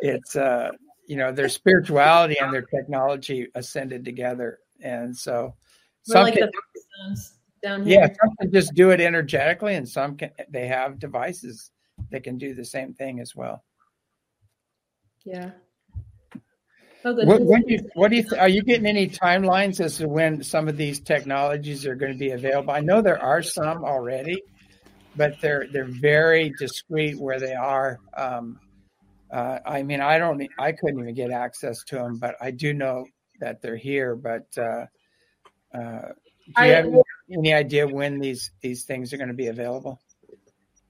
it's 0.00 0.36
uh 0.36 0.70
you 1.06 1.16
know 1.16 1.32
their 1.32 1.48
spirituality 1.48 2.38
and 2.38 2.52
their 2.52 2.62
technology 2.62 3.48
ascended 3.54 4.04
together. 4.04 4.58
And 4.80 5.16
so 5.16 5.54
some 6.02 6.24
like 6.24 6.34
can, 6.34 6.50
down 7.62 7.86
here. 7.86 8.00
yeah 8.00 8.06
some 8.08 8.36
can 8.40 8.52
just 8.52 8.74
do 8.74 8.90
it 8.90 9.00
energetically 9.00 9.76
and 9.76 9.88
some 9.88 10.16
can 10.16 10.30
they 10.50 10.66
have 10.66 10.98
devices 10.98 11.70
that 12.10 12.24
can 12.24 12.36
do 12.36 12.54
the 12.54 12.64
same 12.64 12.92
thing 12.92 13.20
as 13.20 13.34
well. 13.36 13.64
Yeah 15.24 15.52
Oh, 17.06 17.14
what, 17.24 17.40
when 17.40 17.62
you, 17.68 17.88
what 17.94 18.10
do 18.10 18.16
you 18.16 18.24
are 18.36 18.48
you 18.48 18.62
getting 18.62 18.84
any 18.84 19.06
timelines 19.06 19.78
as 19.78 19.98
to 19.98 20.08
when 20.08 20.42
some 20.42 20.66
of 20.66 20.76
these 20.76 20.98
technologies 20.98 21.86
are 21.86 21.94
going 21.94 22.10
to 22.10 22.18
be 22.18 22.30
available? 22.30 22.72
I 22.72 22.80
know 22.80 23.00
there 23.00 23.22
are 23.22 23.42
some 23.42 23.84
already, 23.84 24.42
but 25.14 25.40
they're 25.40 25.68
they're 25.72 25.84
very 25.84 26.52
discreet 26.58 27.16
where 27.20 27.38
they 27.38 27.54
are. 27.54 28.00
Um, 28.16 28.58
uh, 29.30 29.60
I 29.64 29.84
mean, 29.84 30.00
I 30.00 30.18
don't, 30.18 30.42
I 30.58 30.72
couldn't 30.72 30.98
even 30.98 31.14
get 31.14 31.30
access 31.30 31.84
to 31.84 31.94
them, 31.94 32.16
but 32.16 32.34
I 32.40 32.50
do 32.50 32.74
know 32.74 33.06
that 33.38 33.62
they're 33.62 33.76
here. 33.76 34.16
But 34.16 34.46
uh, 34.58 34.86
uh, 35.72 36.08
do 36.56 36.64
you 36.64 36.72
have 36.72 36.92
any 37.32 37.54
idea 37.54 37.86
when 37.86 38.18
these 38.18 38.50
these 38.62 38.82
things 38.82 39.12
are 39.12 39.16
going 39.16 39.28
to 39.28 39.34
be 39.34 39.46
available? 39.46 40.00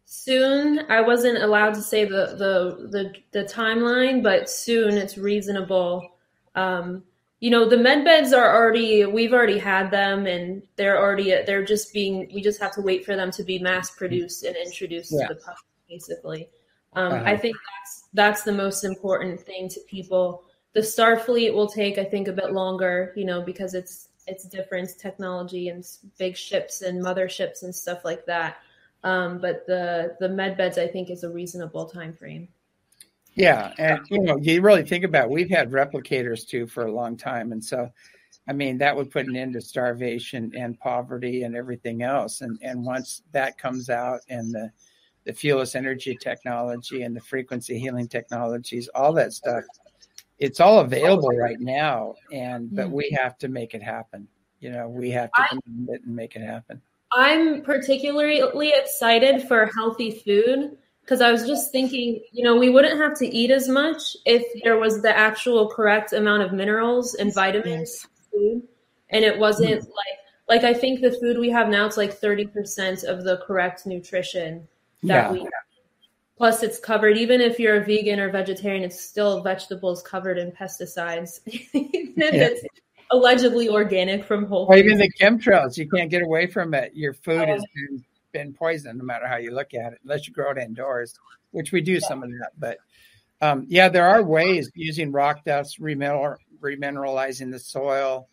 Soon 0.06 0.80
i 0.88 1.00
wasn't 1.00 1.36
allowed 1.42 1.74
to 1.74 1.82
say 1.82 2.04
the 2.04 2.36
the 2.38 2.88
the, 2.88 3.12
the 3.32 3.44
timeline 3.44 4.22
but 4.22 4.48
soon 4.48 4.96
it's 4.96 5.18
reasonable 5.18 6.12
um, 6.54 7.02
you 7.40 7.50
know 7.50 7.68
the 7.68 7.76
med 7.76 8.04
beds 8.04 8.32
are 8.32 8.56
already 8.56 9.04
we've 9.04 9.32
already 9.32 9.58
had 9.58 9.90
them 9.90 10.26
and 10.26 10.62
they're 10.76 10.98
already 10.98 11.30
they're 11.44 11.64
just 11.64 11.92
being 11.92 12.30
we 12.32 12.40
just 12.40 12.60
have 12.60 12.72
to 12.72 12.80
wait 12.80 13.04
for 13.04 13.16
them 13.16 13.32
to 13.32 13.42
be 13.42 13.58
mass 13.58 13.90
produced 13.90 14.44
and 14.44 14.56
introduced 14.56 15.12
yeah. 15.12 15.26
to 15.26 15.34
the 15.34 15.40
public 15.40 15.58
basically 15.88 16.48
um, 16.94 17.12
uh-huh. 17.12 17.24
i 17.26 17.36
think 17.36 17.56
that's 17.56 18.04
that's 18.14 18.42
the 18.44 18.52
most 18.52 18.84
important 18.84 19.40
thing 19.40 19.68
to 19.68 19.80
people 19.88 20.44
the 20.72 20.80
starfleet 20.80 21.52
will 21.52 21.68
take 21.68 21.98
i 21.98 22.04
think 22.04 22.28
a 22.28 22.32
bit 22.32 22.52
longer 22.52 23.12
you 23.16 23.24
know 23.24 23.42
because 23.42 23.74
it's 23.74 24.08
it's 24.28 24.44
different 24.44 24.90
technology 24.98 25.68
and 25.68 25.84
big 26.16 26.36
ships 26.36 26.82
and 26.82 27.04
motherships 27.04 27.64
and 27.64 27.74
stuff 27.74 28.04
like 28.04 28.24
that 28.24 28.58
um, 29.06 29.38
but 29.38 29.64
the 29.66 30.16
the 30.18 30.28
med 30.28 30.56
beds, 30.56 30.78
I 30.78 30.88
think, 30.88 31.10
is 31.10 31.22
a 31.22 31.30
reasonable 31.30 31.86
time 31.86 32.12
frame. 32.12 32.48
Yeah, 33.34 33.72
and 33.78 34.00
you 34.10 34.20
know, 34.20 34.36
you 34.38 34.60
really 34.60 34.82
think 34.82 35.04
about 35.04 35.26
it, 35.26 35.30
we've 35.30 35.48
had 35.48 35.70
replicators 35.70 36.46
too 36.46 36.66
for 36.66 36.86
a 36.86 36.92
long 36.92 37.16
time, 37.16 37.52
and 37.52 37.64
so, 37.64 37.88
I 38.48 38.52
mean, 38.52 38.78
that 38.78 38.96
would 38.96 39.12
put 39.12 39.26
an 39.26 39.36
end 39.36 39.52
to 39.52 39.60
starvation 39.60 40.52
and 40.56 40.78
poverty 40.80 41.44
and 41.44 41.54
everything 41.54 42.02
else. 42.02 42.40
And 42.40 42.58
and 42.62 42.84
once 42.84 43.22
that 43.30 43.58
comes 43.58 43.90
out, 43.90 44.22
and 44.28 44.52
the 44.52 44.72
the 45.24 45.32
fuelless 45.32 45.76
energy 45.76 46.16
technology 46.20 47.02
and 47.02 47.14
the 47.14 47.20
frequency 47.20 47.78
healing 47.78 48.08
technologies, 48.08 48.88
all 48.94 49.12
that 49.12 49.32
stuff, 49.32 49.62
it's 50.40 50.58
all 50.58 50.80
available 50.80 51.30
right 51.30 51.60
now. 51.60 52.14
And 52.32 52.74
but 52.74 52.90
we 52.90 53.04
mm-hmm. 53.04 53.22
have 53.22 53.38
to 53.38 53.48
make 53.48 53.74
it 53.74 53.82
happen. 53.82 54.26
You 54.58 54.72
know, 54.72 54.88
we 54.88 55.10
have 55.10 55.30
to 55.30 55.60
commit 55.64 56.02
and 56.04 56.16
make 56.16 56.34
it 56.34 56.42
happen. 56.42 56.82
I'm 57.12 57.62
particularly 57.62 58.72
excited 58.74 59.46
for 59.46 59.66
healthy 59.74 60.10
food 60.10 60.76
because 61.02 61.20
I 61.20 61.30
was 61.30 61.46
just 61.46 61.70
thinking, 61.70 62.20
you 62.32 62.42
know, 62.44 62.56
we 62.56 62.68
wouldn't 62.68 63.00
have 63.00 63.16
to 63.18 63.26
eat 63.26 63.50
as 63.50 63.68
much 63.68 64.16
if 64.24 64.42
there 64.64 64.78
was 64.78 65.02
the 65.02 65.16
actual 65.16 65.68
correct 65.68 66.12
amount 66.12 66.42
of 66.42 66.52
minerals 66.52 67.14
and 67.14 67.32
vitamins 67.32 68.06
food, 68.32 68.62
and 69.10 69.24
it 69.24 69.38
wasn't 69.38 69.82
mm. 69.82 69.86
like 69.86 70.62
like 70.62 70.64
I 70.64 70.74
think 70.74 71.00
the 71.00 71.16
food 71.20 71.38
we 71.38 71.50
have 71.50 71.68
now 71.68 71.86
it's 71.86 71.96
like 71.96 72.14
thirty 72.14 72.46
percent 72.46 73.04
of 73.04 73.24
the 73.24 73.38
correct 73.38 73.86
nutrition 73.86 74.66
that 75.04 75.26
yeah. 75.26 75.32
we 75.32 75.40
have. 75.40 75.50
Plus, 76.36 76.62
it's 76.62 76.78
covered. 76.78 77.16
Even 77.16 77.40
if 77.40 77.58
you're 77.58 77.80
a 77.80 77.84
vegan 77.84 78.20
or 78.20 78.30
vegetarian, 78.30 78.82
it's 78.82 79.00
still 79.00 79.42
vegetables 79.42 80.02
covered 80.02 80.36
in 80.36 80.52
pesticides. 80.52 81.40
even 81.46 82.12
if 82.16 82.34
yeah. 82.34 82.48
it's 82.48 82.62
allegedly 83.10 83.68
organic 83.68 84.24
from 84.24 84.46
Whole 84.46 84.66
Or 84.66 84.74
Foods. 84.74 84.84
even 84.84 84.98
the 84.98 85.12
chemtrails, 85.20 85.76
you 85.76 85.88
can't 85.88 86.10
get 86.10 86.22
away 86.22 86.46
from 86.46 86.74
it. 86.74 86.92
Your 86.94 87.14
food 87.14 87.48
has 87.48 87.62
been, 87.74 88.04
been 88.32 88.52
poisoned, 88.52 88.98
no 88.98 89.04
matter 89.04 89.26
how 89.26 89.36
you 89.36 89.52
look 89.52 89.74
at 89.74 89.92
it, 89.92 90.00
unless 90.02 90.26
you 90.26 90.32
grow 90.32 90.50
it 90.50 90.58
indoors, 90.58 91.14
which 91.50 91.72
we 91.72 91.80
do 91.80 92.00
some 92.00 92.22
of 92.22 92.30
that. 92.30 92.50
But 92.58 92.78
um, 93.40 93.66
yeah, 93.68 93.88
there 93.88 94.08
are 94.08 94.22
ways 94.22 94.70
using 94.74 95.12
rock 95.12 95.44
dust, 95.44 95.80
remineral, 95.80 96.36
remineralizing 96.60 97.50
the 97.50 97.58
soil, 97.58 98.28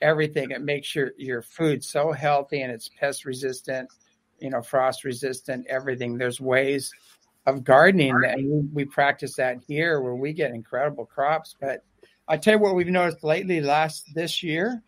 everything. 0.00 0.50
It 0.50 0.62
makes 0.62 0.94
your 0.94 1.12
your 1.16 1.42
food 1.42 1.82
so 1.82 2.12
healthy 2.12 2.62
and 2.62 2.70
it's 2.70 2.88
pest 2.88 3.24
resistant, 3.24 3.90
you 4.38 4.50
know, 4.50 4.62
frost 4.62 5.04
resistant. 5.04 5.66
Everything. 5.68 6.16
There's 6.16 6.40
ways 6.40 6.92
of 7.46 7.64
gardening, 7.64 8.14
and 8.24 8.48
we, 8.48 8.60
we 8.72 8.84
practice 8.84 9.34
that 9.36 9.58
here, 9.66 10.00
where 10.00 10.14
we 10.14 10.32
get 10.32 10.52
incredible 10.52 11.04
crops. 11.04 11.56
But 11.60 11.84
I 12.26 12.36
tell 12.38 12.54
you 12.54 12.60
what, 12.60 12.74
we've 12.74 12.86
noticed 12.86 13.22
lately. 13.22 13.60
Last 13.60 14.14
this 14.14 14.42
year, 14.42 14.82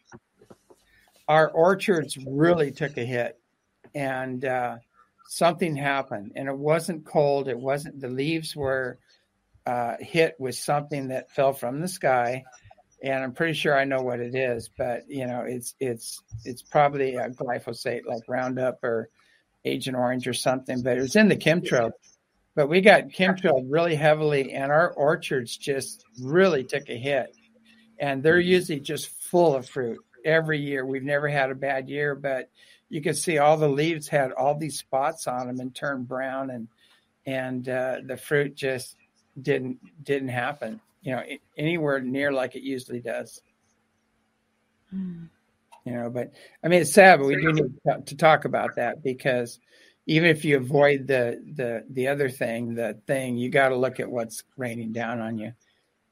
our 1.28 1.50
orchards 1.50 2.16
really 2.26 2.70
took 2.70 2.96
a 2.96 3.04
hit, 3.04 3.38
and 3.94 4.44
uh, 4.44 4.76
something 5.28 5.76
happened. 5.76 6.32
And 6.34 6.48
it 6.48 6.56
wasn't 6.56 7.04
cold. 7.04 7.48
It 7.48 7.58
wasn't. 7.58 8.00
The 8.00 8.08
leaves 8.08 8.56
were 8.56 8.98
uh, 9.66 9.96
hit 10.00 10.36
with 10.38 10.54
something 10.54 11.08
that 11.08 11.30
fell 11.30 11.52
from 11.52 11.80
the 11.80 11.88
sky, 11.88 12.44
and 13.02 13.22
I'm 13.22 13.32
pretty 13.32 13.54
sure 13.54 13.78
I 13.78 13.84
know 13.84 14.00
what 14.00 14.20
it 14.20 14.34
is. 14.34 14.70
But 14.76 15.02
you 15.08 15.26
know, 15.26 15.42
it's 15.42 15.74
it's 15.78 16.22
it's 16.44 16.62
probably 16.62 17.16
a 17.16 17.28
glyphosate 17.28 18.06
like 18.06 18.22
Roundup 18.28 18.82
or 18.82 19.10
Agent 19.64 19.96
Orange 19.96 20.26
or 20.26 20.34
something. 20.34 20.82
But 20.82 20.96
it 20.96 21.02
was 21.02 21.16
in 21.16 21.28
the 21.28 21.36
chemtrail. 21.36 21.90
But 22.56 22.68
we 22.68 22.80
got 22.80 23.10
chemtrailed 23.10 23.66
really 23.68 23.94
heavily, 23.94 24.52
and 24.52 24.72
our 24.72 24.90
orchards 24.94 25.56
just 25.56 26.04
really 26.20 26.64
took 26.64 26.88
a 26.88 26.96
hit. 26.96 27.36
And 28.00 28.20
they're 28.22 28.40
usually 28.40 28.80
just 28.80 29.08
full 29.08 29.54
of 29.54 29.68
fruit 29.68 29.98
every 30.24 30.58
year. 30.58 30.84
We've 30.84 31.04
never 31.04 31.28
had 31.28 31.52
a 31.52 31.54
bad 31.54 31.88
year, 31.88 32.16
but 32.16 32.50
you 32.88 33.00
could 33.00 33.16
see 33.16 33.38
all 33.38 33.56
the 33.56 33.68
leaves 33.68 34.08
had 34.08 34.32
all 34.32 34.58
these 34.58 34.78
spots 34.78 35.28
on 35.28 35.46
them 35.46 35.60
and 35.60 35.72
turned 35.72 36.08
brown, 36.08 36.50
and 36.50 36.66
and 37.24 37.68
uh, 37.68 37.98
the 38.04 38.16
fruit 38.16 38.56
just 38.56 38.96
didn't 39.40 39.78
didn't 40.02 40.28
happen 40.28 40.80
you 41.06 41.12
know 41.12 41.22
anywhere 41.56 42.00
near 42.00 42.32
like 42.32 42.56
it 42.56 42.62
usually 42.62 43.00
does 43.00 43.40
Mm. 44.94 45.28
you 45.84 45.92
know 45.92 46.08
but 46.08 46.32
i 46.62 46.68
mean 46.68 46.80
it's 46.80 46.92
sad 46.92 47.18
but 47.18 47.26
we 47.26 47.34
do 47.34 47.52
need 47.52 47.74
to 48.06 48.16
talk 48.16 48.44
about 48.44 48.76
that 48.76 49.02
because 49.02 49.58
even 50.06 50.28
if 50.28 50.44
you 50.44 50.56
avoid 50.56 51.06
the 51.06 51.42
the 51.54 51.84
the 51.90 52.08
other 52.08 52.28
thing 52.28 52.74
the 52.74 52.98
thing 53.06 53.36
you 53.36 53.50
got 53.50 53.68
to 53.68 53.76
look 53.76 54.00
at 54.00 54.10
what's 54.10 54.44
raining 54.56 54.92
down 54.92 55.20
on 55.20 55.38
you 55.38 55.52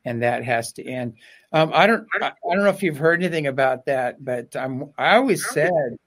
and 0.05 0.23
that 0.23 0.45
has 0.45 0.73
to 0.73 0.85
end 0.85 1.15
um, 1.53 1.71
i 1.75 1.87
don't 1.87 2.07
I, 2.21 2.27
I 2.29 2.55
don't 2.55 2.65
know 2.65 2.71
if 2.71 2.83
you've 2.83 2.99
heard 2.99 3.23
anything 3.23 3.47
about 3.47 3.87
that 3.87 4.25
but 4.25 4.55
i'm 4.57 4.93
i 4.99 5.17
always 5.17 5.47
said 5.49 5.99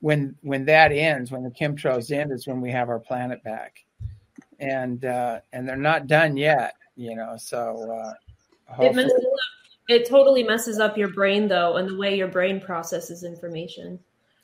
when 0.00 0.36
when 0.42 0.64
that 0.66 0.92
ends 0.92 1.30
when 1.30 1.42
the 1.42 1.50
chemtrails 1.50 2.10
end 2.10 2.32
is 2.32 2.46
when 2.46 2.60
we 2.60 2.70
have 2.70 2.88
our 2.88 3.00
planet 3.00 3.42
back 3.44 3.86
and 4.58 5.04
uh, 5.04 5.40
and 5.52 5.68
they're 5.68 5.76
not 5.76 6.06
done 6.06 6.36
yet, 6.36 6.74
you 6.96 7.14
know. 7.14 7.36
So 7.38 8.14
uh, 8.70 8.82
It, 8.82 8.94
messes 8.94 9.12
up, 9.12 9.20
it 9.88 10.08
totally 10.08 10.42
messes 10.42 10.78
up 10.78 10.96
your 10.96 11.08
brain 11.08 11.48
though, 11.48 11.76
and 11.76 11.88
the 11.88 11.96
way 11.96 12.16
your 12.16 12.28
brain 12.28 12.60
processes 12.60 13.24
information. 13.24 13.98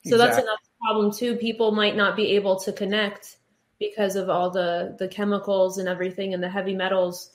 So 0.05 0.18
that's 0.18 0.38
Exactly. 0.38 0.43
another 0.43 0.59
problem 0.83 1.12
too. 1.12 1.37
People 1.37 1.70
might 1.72 1.97
not 1.97 2.16
be 2.16 2.33
able 2.37 2.57
to 2.61 2.72
connect 2.72 3.39
because 3.78 4.16
of 4.16 4.28
all 4.30 4.51
the 4.51 4.97
the 4.99 5.09
chemicals 5.09 5.78
and 5.78 5.89
everything 5.89 6.35
and 6.35 6.43
the 6.43 6.49
heavy 6.49 6.74
metals, 6.74 7.30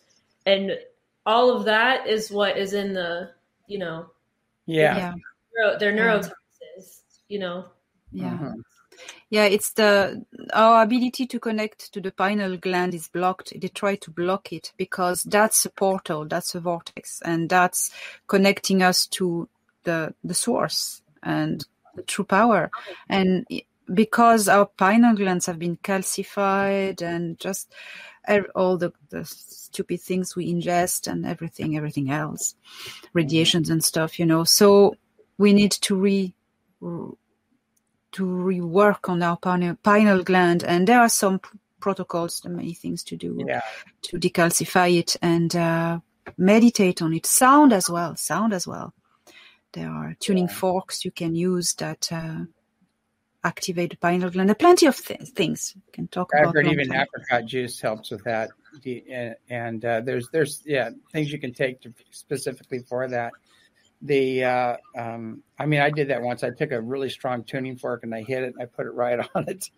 and 0.46 0.78
all 1.26 1.56
of 1.56 1.66
that 1.66 2.08
is 2.08 2.32
what 2.32 2.58
is 2.58 2.74
in 2.74 2.94
the 2.94 3.32
you 3.68 3.80
know 3.80 4.10
yeah, 4.66 4.98
Yeah. 4.98 5.14
neuro, 5.56 5.80
their 5.80 5.96
Yeah. 5.96 6.04
neurotoxins. 6.20 7.02
You 7.28 7.40
know, 7.40 7.66
Yeah. 8.12 8.38
Mhm. 8.38 8.64
Yeah, 9.30 9.46
it's 9.46 9.74
the 9.74 10.26
our 10.54 10.82
ability 10.82 11.28
to 11.28 11.40
connect 11.40 11.92
to 11.94 12.02
the 12.02 12.12
pineal 12.12 12.58
gland 12.58 12.94
is 12.94 13.10
blocked. 13.10 13.54
They 13.60 13.68
try 13.68 13.96
to 13.98 14.12
block 14.12 14.54
it 14.54 14.72
because 14.78 15.24
that's 15.24 15.66
a 15.66 15.70
portal, 15.70 16.26
that's 16.26 16.56
a 16.56 16.60
vortex, 16.60 17.22
and 17.22 17.50
that's 17.50 17.92
connecting 18.28 18.82
us 18.82 19.08
to 19.08 19.48
the 19.84 20.14
the 20.24 20.34
source 20.34 21.02
and 21.24 21.62
the 21.62 21.66
true 22.04 22.26
power. 22.26 22.70
And 23.10 23.48
because 23.94 24.48
our 24.48 24.66
pineal 24.66 25.16
glands 25.16 25.46
have 25.46 25.60
been 25.60 25.78
calcified 25.78 27.02
and 27.02 27.40
just 27.40 27.74
all 28.56 28.78
the, 28.78 28.92
the 29.10 29.24
stupid 29.26 30.02
things 30.02 30.36
we 30.36 30.54
ingest 30.54 31.08
and 31.08 31.26
everything, 31.26 31.78
everything 31.78 32.12
else, 32.12 32.56
radiations 33.14 33.70
and 33.70 33.84
stuff, 33.84 34.20
you 34.20 34.26
know. 34.26 34.44
So 34.44 34.96
we 35.38 35.54
need 35.54 35.72
to 35.72 35.96
re 35.96 36.34
to 36.82 38.24
rework 38.24 39.10
on 39.10 39.22
our 39.22 39.38
pineal, 39.38 39.76
pineal 39.84 40.24
gland, 40.24 40.64
and 40.64 40.88
there 40.88 41.00
are 41.00 41.10
some 41.10 41.40
protocols, 41.80 42.42
there 42.42 42.52
many 42.52 42.74
things 42.74 43.04
to 43.04 43.16
do 43.16 43.44
yeah, 43.48 43.62
to 44.02 44.18
decalcify 44.18 44.98
it 44.98 45.16
and 45.22 45.56
uh, 45.56 46.00
meditate 46.38 47.02
on 47.02 47.14
it. 47.14 47.26
Sound 47.26 47.74
as 47.74 47.90
well, 47.90 48.16
sound 48.16 48.54
as 48.54 48.68
well. 48.68 48.94
There 49.74 49.90
are 49.90 50.16
tuning 50.20 50.48
Yeah. 50.48 50.54
forks 50.54 51.06
you 51.06 51.12
can 51.12 51.36
use 51.36 51.74
that 51.76 52.12
uh, 52.12 52.46
activate 53.44 53.92
the 53.92 53.98
pineal 53.98 54.30
gland. 54.30 54.50
There 54.50 54.54
are 54.54 54.56
plenty 54.56 54.86
of 54.88 54.98
th- 54.98 55.22
things 55.30 55.74
you 55.76 55.82
can 55.92 56.08
talk 56.08 56.32
I've 56.34 56.44
about. 56.44 56.56
heard 56.56 56.68
even 56.68 56.90
time. 56.90 57.02
apricot 57.02 57.46
juice 57.46 57.80
helps 57.80 58.12
with 58.12 58.24
that, 58.24 58.50
and, 58.86 59.36
and 59.50 59.86
uh, 59.86 60.02
there's 60.02 60.30
there's 60.30 60.62
yeah 60.66 60.90
things 61.12 61.32
you 61.32 61.40
can 61.40 61.54
take 61.54 61.82
to, 61.82 61.94
specifically 62.12 62.80
for 62.80 63.08
that. 63.08 63.34
The 64.02 64.44
uh, 64.44 64.78
um, 64.96 65.42
I 65.58 65.66
mean, 65.66 65.80
I 65.82 65.90
did 65.90 66.10
that 66.10 66.22
once. 66.22 66.44
I 66.44 66.52
took 66.52 66.72
a 66.72 66.80
really 66.80 67.10
strong 67.10 67.44
tuning 67.44 67.76
fork 67.78 68.04
and 68.04 68.14
I 68.14 68.22
hit 68.22 68.44
it 68.44 68.54
and 68.54 68.62
I 68.62 68.66
put 68.66 68.86
it 68.86 68.92
right 68.92 69.20
on 69.36 69.46
it, 69.48 69.72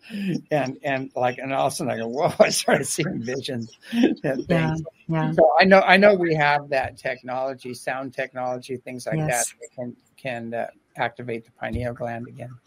and 0.50 0.78
and 0.82 1.10
like 1.16 1.38
and 1.38 1.52
all 1.54 1.68
of 1.68 1.72
a 1.72 1.76
sudden 1.76 1.92
I 1.92 1.96
go 1.96 2.08
whoa! 2.08 2.30
I 2.38 2.50
started 2.50 2.84
seeing 2.86 3.22
visions 3.22 3.70
and 3.92 4.20
Yeah, 4.22 4.36
things. 4.46 4.82
yeah, 5.08 5.32
So 5.32 5.50
I 5.58 5.64
know 5.64 5.80
I 5.80 5.96
know 5.96 6.14
we 6.14 6.34
have 6.34 6.68
that 6.68 6.98
technology, 6.98 7.72
sound 7.72 8.12
technology, 8.12 8.76
things 8.76 9.06
like 9.06 9.16
that 9.20 9.26
Yes. 9.28 9.54
that 9.60 9.72
can 9.74 9.96
can 10.18 10.52
uh, 10.54 10.66
activate 10.96 11.46
the 11.46 11.52
pineal 11.52 11.94
gland 11.94 12.28
again. 12.28 12.58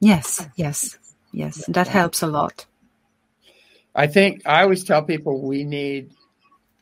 yes, 0.00 0.46
yes, 0.56 0.98
yes. 1.32 1.64
That 1.68 1.88
helps 1.88 2.22
a 2.22 2.26
lot. 2.26 2.66
I 3.94 4.06
think 4.06 4.42
I 4.46 4.62
always 4.62 4.84
tell 4.84 5.02
people 5.02 5.40
we 5.42 5.64
need, 5.64 6.10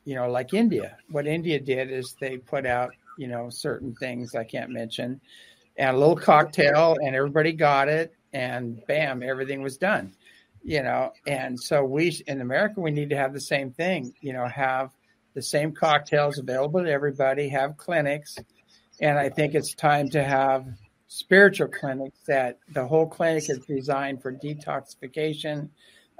you 0.04 0.14
know, 0.14 0.30
like 0.30 0.52
India. 0.52 0.98
What 1.10 1.26
India 1.26 1.58
did 1.58 1.90
is 1.90 2.14
they 2.20 2.36
put 2.38 2.66
out, 2.66 2.92
you 3.18 3.26
know, 3.26 3.50
certain 3.50 3.94
things 3.96 4.34
I 4.34 4.44
can't 4.44 4.70
mention, 4.70 5.20
and 5.76 5.96
a 5.96 5.98
little 5.98 6.16
cocktail, 6.16 6.96
and 7.02 7.14
everybody 7.14 7.52
got 7.52 7.88
it, 7.88 8.14
and 8.32 8.80
bam, 8.86 9.22
everything 9.22 9.60
was 9.60 9.76
done. 9.76 10.14
You 10.62 10.82
know, 10.82 11.12
and 11.26 11.58
so 11.58 11.84
we 11.84 12.20
in 12.26 12.40
America 12.40 12.80
we 12.80 12.90
need 12.90 13.10
to 13.10 13.16
have 13.16 13.32
the 13.32 13.40
same 13.40 13.72
thing. 13.72 14.14
You 14.20 14.32
know, 14.32 14.46
have 14.46 14.90
the 15.34 15.42
same 15.42 15.72
cocktails 15.72 16.38
available 16.38 16.82
to 16.82 16.90
everybody, 16.90 17.48
have 17.48 17.76
clinics, 17.76 18.36
and 19.00 19.18
I 19.18 19.28
think 19.28 19.54
it's 19.54 19.74
time 19.74 20.08
to 20.10 20.22
have 20.22 20.66
spiritual 21.08 21.68
clinics 21.68 22.18
that 22.26 22.58
the 22.72 22.86
whole 22.86 23.06
clinic 23.06 23.48
is 23.50 23.58
designed 23.60 24.22
for 24.22 24.32
detoxification, 24.32 25.68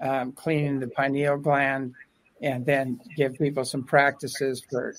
um, 0.01 0.33
cleaning 0.33 0.81
the 0.81 0.89
pineal 0.89 1.37
gland, 1.37 1.95
and 2.43 2.65
then 2.65 2.99
give 3.17 3.35
people 3.35 3.65
some 3.65 3.85
practices 3.85 4.63
for 4.69 4.95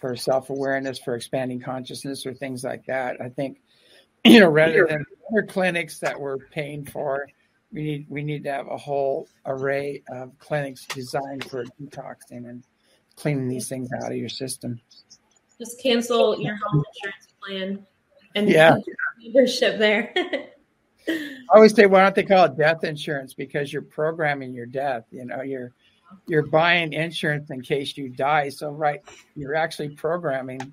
for 0.00 0.16
self 0.16 0.50
awareness, 0.50 0.98
for 0.98 1.14
expanding 1.14 1.60
consciousness, 1.60 2.26
or 2.26 2.34
things 2.34 2.64
like 2.64 2.84
that. 2.86 3.20
I 3.20 3.28
think 3.28 3.60
you 4.24 4.40
know 4.40 4.48
rather 4.48 4.86
than 4.88 5.04
other 5.30 5.46
clinics 5.46 5.98
that 6.00 6.18
we're 6.18 6.38
paying 6.38 6.84
for, 6.84 7.28
we 7.72 7.82
need 7.82 8.06
we 8.08 8.22
need 8.22 8.44
to 8.44 8.52
have 8.52 8.68
a 8.68 8.76
whole 8.76 9.28
array 9.44 10.02
of 10.10 10.38
clinics 10.38 10.86
designed 10.94 11.44
for 11.48 11.64
detoxing 11.80 12.48
and 12.48 12.62
cleaning 13.16 13.48
these 13.48 13.68
things 13.68 13.88
out 14.02 14.12
of 14.12 14.18
your 14.18 14.28
system. 14.28 14.80
just 15.58 15.80
cancel 15.82 16.38
your 16.40 16.54
health 16.56 16.84
insurance 16.94 17.28
plan 17.42 17.86
and 18.34 18.48
Yeah. 18.48 18.76
membership 19.22 19.78
there. 19.78 20.12
I 21.08 21.54
always 21.54 21.74
say, 21.74 21.86
why 21.86 22.02
don't 22.02 22.14
they 22.14 22.24
call 22.24 22.46
it 22.46 22.58
death 22.58 22.82
insurance? 22.84 23.32
Because 23.32 23.72
you're 23.72 23.82
programming 23.82 24.52
your 24.52 24.66
death. 24.66 25.04
You 25.10 25.24
know, 25.24 25.42
you're 25.42 25.72
you're 26.26 26.46
buying 26.46 26.92
insurance 26.92 27.50
in 27.50 27.60
case 27.62 27.96
you 27.96 28.08
die. 28.08 28.48
So 28.48 28.70
right, 28.70 29.00
you're 29.34 29.54
actually 29.54 29.90
programming 29.90 30.72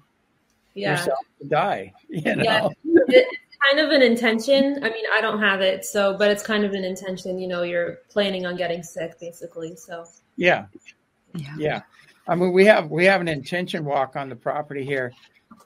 yeah. 0.73 0.91
yourself 0.91 1.19
to 1.41 1.47
die. 1.47 1.93
You 2.09 2.35
know, 2.35 2.43
Yeah. 2.43 2.69
it's 3.07 3.57
kind 3.69 3.79
of 3.79 3.91
an 3.91 4.01
intention. 4.01 4.83
I 4.83 4.89
mean, 4.89 5.05
I 5.13 5.21
don't 5.21 5.39
have 5.39 5.61
it, 5.61 5.85
so 5.85 6.17
but 6.17 6.29
it's 6.31 6.43
kind 6.43 6.63
of 6.63 6.73
an 6.73 6.83
intention. 6.83 7.39
You 7.39 7.47
know, 7.47 7.63
you're 7.63 7.99
planning 8.09 8.45
on 8.45 8.55
getting 8.55 8.83
sick, 8.83 9.19
basically. 9.19 9.75
So 9.75 10.05
yeah, 10.35 10.65
Yeah. 11.33 11.55
yeah. 11.57 11.81
I 12.27 12.35
mean, 12.35 12.53
we 12.53 12.65
have 12.65 12.89
we 12.89 13.05
have 13.05 13.21
an 13.21 13.27
intention 13.27 13.83
walk 13.85 14.15
on 14.15 14.29
the 14.29 14.35
property 14.35 14.85
here, 14.85 15.11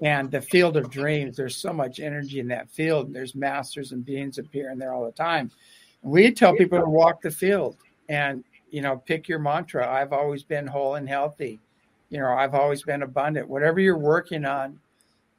and 0.02 0.32
the 0.32 0.42
field 0.42 0.78
of 0.78 0.90
dreams. 0.90 1.38
There's 1.38 1.56
so 1.56 1.74
much 1.74 2.00
energy 2.00 2.40
in 2.40 2.48
that 2.48 2.70
field. 2.70 3.14
There's 3.14 3.36
masters 3.36 3.92
and 3.92 4.06
beings 4.06 4.38
appearing 4.38 4.80
there 4.80 4.94
all 4.94 5.06
the 5.06 5.12
time. 5.12 5.52
We 6.02 6.32
tell 6.32 6.56
people 6.56 6.80
to 6.80 6.90
walk 6.90 7.22
the 7.22 7.32
field 7.32 7.78
and 8.10 8.44
you 8.70 8.82
know 8.82 8.98
pick 8.98 9.28
your 9.28 9.40
mantra. 9.40 9.90
I've 9.90 10.14
always 10.14 10.44
been 10.44 10.68
whole 10.68 10.96
and 10.96 11.08
healthy. 11.08 11.60
You 12.10 12.20
know, 12.20 12.30
I've 12.30 12.56
always 12.56 12.84
been 12.84 13.02
abundant. 13.02 13.50
Whatever 13.50 13.80
you're 13.80 13.98
working 13.98 14.46
on, 14.46 14.80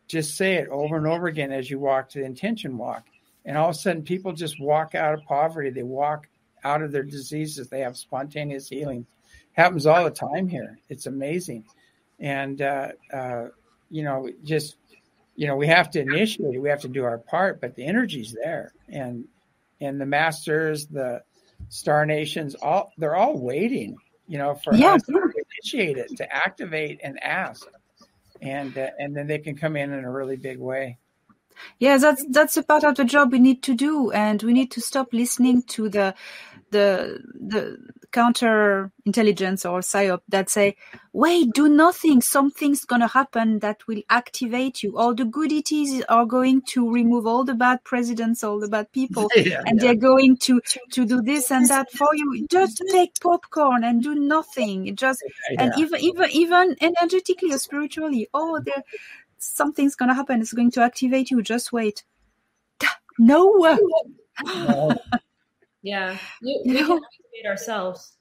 just 0.07 0.37
say 0.37 0.57
it 0.57 0.69
over 0.69 0.97
and 0.97 1.07
over 1.07 1.27
again 1.27 1.53
as 1.53 1.71
you 1.71 1.79
walk 1.79 2.09
to 2.11 2.19
the 2.19 2.25
intention 2.25 2.77
walk. 2.77 3.07
And 3.45 3.57
all 3.57 3.71
of 3.71 3.77
a 3.77 3.79
sudden, 3.79 4.03
people 4.03 4.33
just 4.33 4.61
walk 4.61 4.95
out 4.95 5.15
of 5.15 5.25
poverty. 5.25 5.71
They 5.71 5.83
walk 5.83 6.29
out 6.65 6.83
of 6.83 6.93
their 6.93 7.03
diseases. 7.03 7.69
They 7.69 7.81
have 7.81 7.97
spontaneous 7.97 8.69
healing. 8.69 9.07
Happens 9.53 9.87
all 9.87 10.05
the 10.05 10.11
time 10.11 10.49
here. 10.49 10.79
It's 10.89 11.07
amazing. 11.07 11.65
And, 12.21 12.61
uh, 12.61 12.89
uh, 13.13 13.47
you 13.91 14.03
know, 14.03 14.29
just, 14.45 14.77
you 15.37 15.47
know, 15.47 15.57
we 15.57 15.67
have 15.67 15.91
to 15.93 16.01
initiate 16.01 16.55
it. 16.55 16.59
We 16.61 16.69
have 16.69 16.81
to 16.83 16.89
do 16.89 17.05
our 17.05 17.19
part, 17.19 17.61
but 17.61 17.75
the 17.75 17.87
energy's 17.87 18.35
there. 18.43 18.73
And, 18.89 19.25
and 19.81 20.01
the 20.01 20.07
masters, 20.07 20.87
the 20.87 21.23
star 21.69 22.07
nations, 22.07 22.55
all, 22.57 22.93
they're 22.99 23.17
all 23.17 23.39
waiting, 23.39 23.97
you 24.27 24.39
know, 24.39 24.55
for 24.55 24.75
yeah. 24.75 24.95
us 24.95 25.03
to 25.03 25.33
initiate 25.63 25.99
it, 25.99 26.17
to 26.17 26.35
activate 26.35 27.01
and 27.03 27.23
ask 27.23 27.67
and 28.41 28.77
uh, 28.77 28.89
and 28.99 29.17
then 29.17 29.27
they 29.27 29.39
can 29.39 29.57
come 29.57 29.77
in 29.77 29.93
in 29.93 30.05
a 30.05 30.11
really 30.11 30.37
big 30.37 30.59
way. 30.59 30.99
Yeah, 31.79 31.99
that's 31.99 32.25
that's 32.31 32.57
a 32.57 32.63
part 32.63 32.85
of 32.85 32.97
the 32.97 33.05
job 33.05 33.33
we 33.33 33.39
need 33.39 33.63
to 33.65 33.75
do, 33.75 34.11
and 34.13 34.43
we 34.43 34.53
need 34.53 34.71
to 34.73 34.81
stop 34.81 35.13
listening 35.13 35.63
to 35.65 35.89
the 35.89 36.15
the 36.71 37.21
the 37.35 37.79
counter 38.11 38.91
intelligence 39.05 39.65
or 39.65 39.81
psyop 39.81 40.21
that 40.29 40.49
say, 40.49 40.77
"Wait, 41.13 41.53
do 41.53 41.69
nothing. 41.69 42.21
Something's 42.23 42.85
gonna 42.85 43.09
happen 43.09 43.59
that 43.61 43.87
will 43.87 44.03
activate 44.11 44.83
you. 44.83 44.97
All 44.97 45.15
the 45.15 45.25
good 45.25 45.53
ETs 45.53 46.03
are 46.09 46.25
going 46.25 46.63
to 46.73 46.91
remove 46.91 47.27
all 47.27 47.45
the 47.45 47.55
bad 47.55 47.85
presidents, 47.85 48.43
all 48.43 48.59
the 48.59 48.69
bad 48.69 48.91
people, 48.93 49.29
yeah, 49.37 49.63
and 49.67 49.79
yeah. 49.79 49.83
they're 49.83 49.95
going 49.95 50.37
to 50.39 50.61
to 50.91 51.05
do 51.05 51.21
this 51.23 51.51
and 51.51 51.69
that 51.69 51.91
for 51.93 52.15
you. 52.15 52.47
Just 52.51 52.81
mm-hmm. 52.81 52.97
take 52.97 53.21
popcorn 53.21 53.85
and 53.85 54.03
do 54.03 54.15
nothing. 54.15 54.95
Just 54.97 55.23
yeah. 55.51 55.63
and 55.63 55.73
even 55.79 56.01
even 56.01 56.31
even 56.31 56.77
energetically 56.81 57.53
or 57.53 57.59
spiritually, 57.59 58.29
oh, 58.33 58.61
there 58.65 58.83
something's 59.39 59.95
gonna 59.95 60.15
happen. 60.15 60.41
It's 60.41 60.53
going 60.53 60.71
to 60.73 60.83
activate 60.83 61.31
you. 61.31 61.43
Just 61.43 61.73
wait. 61.73 62.05
No. 63.19 63.53
no. 64.45 64.95
Yeah, 65.83 66.19
we, 66.43 66.63
we 66.67 66.75
can 66.75 66.85
activate 66.85 67.47
ourselves. 67.47 68.15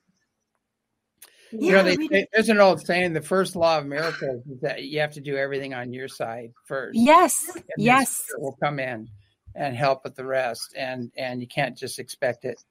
You 1.51 1.71
know, 1.71 1.83
they, 1.83 2.27
there's 2.33 2.49
an 2.49 2.59
old 2.59 2.85
saying: 2.85 3.13
the 3.13 3.21
first 3.21 3.55
law 3.55 3.77
of 3.77 3.85
miracles 3.85 4.45
is 4.47 4.59
that 4.61 4.83
you 4.83 4.99
have 4.99 5.13
to 5.13 5.21
do 5.21 5.37
everything 5.37 5.73
on 5.73 5.93
your 5.93 6.07
side 6.07 6.51
first. 6.65 6.97
Yes, 6.99 7.57
yes, 7.77 8.21
will 8.37 8.57
come 8.61 8.79
in 8.79 9.07
and 9.55 9.75
help 9.75 10.03
with 10.03 10.15
the 10.15 10.25
rest, 10.25 10.73
and 10.77 11.11
and 11.17 11.41
you 11.41 11.47
can't 11.47 11.77
just 11.77 11.99
expect 11.99 12.43
it. 12.43 12.61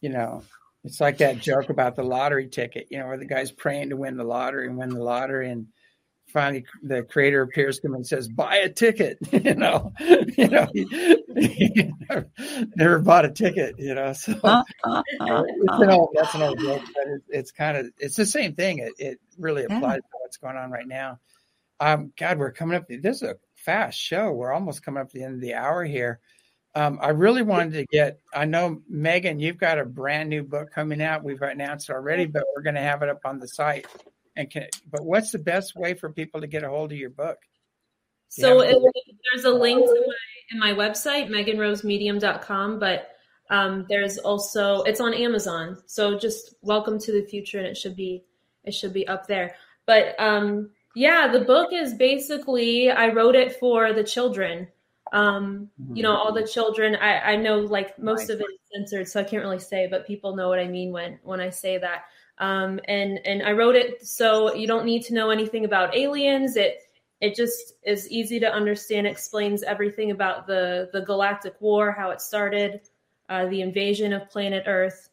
You 0.00 0.10
know, 0.10 0.42
it's 0.84 1.00
like 1.00 1.18
that 1.18 1.38
joke 1.38 1.70
about 1.70 1.94
the 1.94 2.02
lottery 2.02 2.48
ticket. 2.48 2.88
You 2.90 2.98
know, 2.98 3.06
where 3.06 3.18
the 3.18 3.26
guy's 3.26 3.52
praying 3.52 3.90
to 3.90 3.96
win 3.96 4.16
the 4.16 4.24
lottery 4.24 4.66
and 4.66 4.76
win 4.76 4.90
the 4.90 5.02
lottery, 5.02 5.50
and 5.50 5.68
finally 6.36 6.66
the 6.82 7.02
creator 7.02 7.40
appears 7.40 7.78
to 7.78 7.86
him 7.86 7.94
and 7.94 8.06
says, 8.06 8.28
"Buy 8.28 8.56
a 8.56 8.68
ticket." 8.68 9.16
you 9.32 9.54
know, 9.54 9.90
you 10.00 10.48
know, 10.48 10.66
he, 10.74 10.84
he 11.34 11.92
never, 12.10 12.28
never, 12.76 12.98
bought 12.98 13.24
a 13.24 13.30
ticket. 13.30 13.74
You 13.78 13.94
know, 13.94 14.12
so 14.12 14.38
uh, 14.44 14.62
uh, 14.84 15.02
uh, 15.20 15.44
an 15.68 15.90
old, 15.90 16.10
that's 16.14 16.34
an 16.34 16.42
old 16.42 16.60
joke, 16.60 16.82
but 16.94 17.06
it, 17.08 17.22
it's 17.30 17.52
kind 17.52 17.78
of 17.78 17.90
it's 17.98 18.16
the 18.16 18.26
same 18.26 18.54
thing. 18.54 18.80
It 18.80 18.92
it 18.98 19.20
really 19.38 19.64
applies 19.64 19.80
yeah. 19.82 19.96
to 19.96 20.18
what's 20.20 20.36
going 20.36 20.56
on 20.56 20.70
right 20.70 20.86
now. 20.86 21.20
Um, 21.80 22.12
God, 22.18 22.38
we're 22.38 22.52
coming 22.52 22.76
up. 22.76 22.84
This 22.88 23.16
is 23.16 23.22
a 23.22 23.36
fast 23.54 23.98
show. 23.98 24.30
We're 24.30 24.52
almost 24.52 24.84
coming 24.84 25.00
up 25.00 25.08
to 25.10 25.18
the 25.18 25.24
end 25.24 25.36
of 25.36 25.40
the 25.40 25.54
hour 25.54 25.84
here. 25.84 26.20
Um, 26.74 26.98
I 27.00 27.08
really 27.08 27.40
wanted 27.40 27.72
to 27.72 27.86
get. 27.86 28.20
I 28.34 28.44
know 28.44 28.82
Megan, 28.90 29.40
you've 29.40 29.56
got 29.56 29.78
a 29.78 29.86
brand 29.86 30.28
new 30.28 30.42
book 30.42 30.70
coming 30.70 31.00
out. 31.00 31.24
We've 31.24 31.40
announced 31.40 31.88
already, 31.88 32.26
but 32.26 32.44
we're 32.54 32.62
going 32.62 32.74
to 32.74 32.82
have 32.82 33.02
it 33.02 33.08
up 33.08 33.20
on 33.24 33.38
the 33.38 33.48
site 33.48 33.86
and 34.36 34.50
can, 34.50 34.68
but 34.90 35.04
what's 35.04 35.32
the 35.32 35.38
best 35.38 35.76
way 35.76 35.94
for 35.94 36.10
people 36.10 36.40
to 36.40 36.46
get 36.46 36.62
a 36.62 36.68
hold 36.68 36.92
of 36.92 36.98
your 36.98 37.10
book? 37.10 37.38
So 38.28 38.60
it, 38.60 38.76
there's 39.32 39.44
a 39.44 39.50
link 39.50 39.84
to 39.84 40.04
my 40.06 40.14
in 40.52 40.58
my 40.58 40.72
website, 40.72 41.28
meganrosemedium.com, 41.28 42.78
but 42.78 43.10
um, 43.50 43.86
there's 43.88 44.18
also 44.18 44.82
it's 44.82 45.00
on 45.00 45.14
Amazon. 45.14 45.78
So 45.86 46.18
just 46.18 46.54
welcome 46.62 46.98
to 47.00 47.12
the 47.12 47.26
future, 47.26 47.58
and 47.58 47.66
it 47.66 47.76
should 47.76 47.96
be 47.96 48.24
it 48.64 48.72
should 48.72 48.92
be 48.92 49.06
up 49.08 49.26
there. 49.26 49.54
But 49.86 50.18
um, 50.18 50.70
yeah, 50.94 51.28
the 51.28 51.40
book 51.40 51.72
is 51.72 51.94
basically 51.94 52.90
I 52.90 53.08
wrote 53.08 53.34
it 53.34 53.56
for 53.56 53.92
the 53.92 54.04
children. 54.04 54.68
Um, 55.12 55.70
you 55.94 56.02
know, 56.02 56.14
all 56.16 56.32
the 56.32 56.46
children. 56.46 56.96
I, 56.96 57.20
I 57.20 57.36
know 57.36 57.60
like 57.60 57.96
most 57.98 58.28
of 58.28 58.40
it 58.40 58.46
is 58.46 58.58
censored, 58.74 59.08
so 59.08 59.20
I 59.20 59.24
can't 59.24 59.42
really 59.42 59.60
say, 59.60 59.86
but 59.86 60.06
people 60.06 60.34
know 60.34 60.48
what 60.48 60.58
I 60.58 60.66
mean 60.66 60.90
when 60.90 61.18
when 61.22 61.40
I 61.40 61.50
say 61.50 61.78
that. 61.78 62.06
Um, 62.38 62.80
and 62.86 63.18
and 63.24 63.42
I 63.42 63.52
wrote 63.52 63.76
it 63.76 64.06
so 64.06 64.54
you 64.54 64.66
don't 64.66 64.84
need 64.84 65.02
to 65.04 65.14
know 65.14 65.30
anything 65.30 65.64
about 65.64 65.96
aliens. 65.96 66.56
It 66.56 66.82
it 67.20 67.34
just 67.34 67.74
is 67.82 68.10
easy 68.10 68.38
to 68.40 68.52
understand. 68.52 69.06
Explains 69.06 69.62
everything 69.62 70.10
about 70.10 70.46
the 70.46 70.90
the 70.92 71.00
galactic 71.00 71.54
war, 71.60 71.92
how 71.92 72.10
it 72.10 72.20
started, 72.20 72.82
uh, 73.28 73.46
the 73.46 73.62
invasion 73.62 74.12
of 74.12 74.28
planet 74.28 74.64
Earth, 74.66 75.08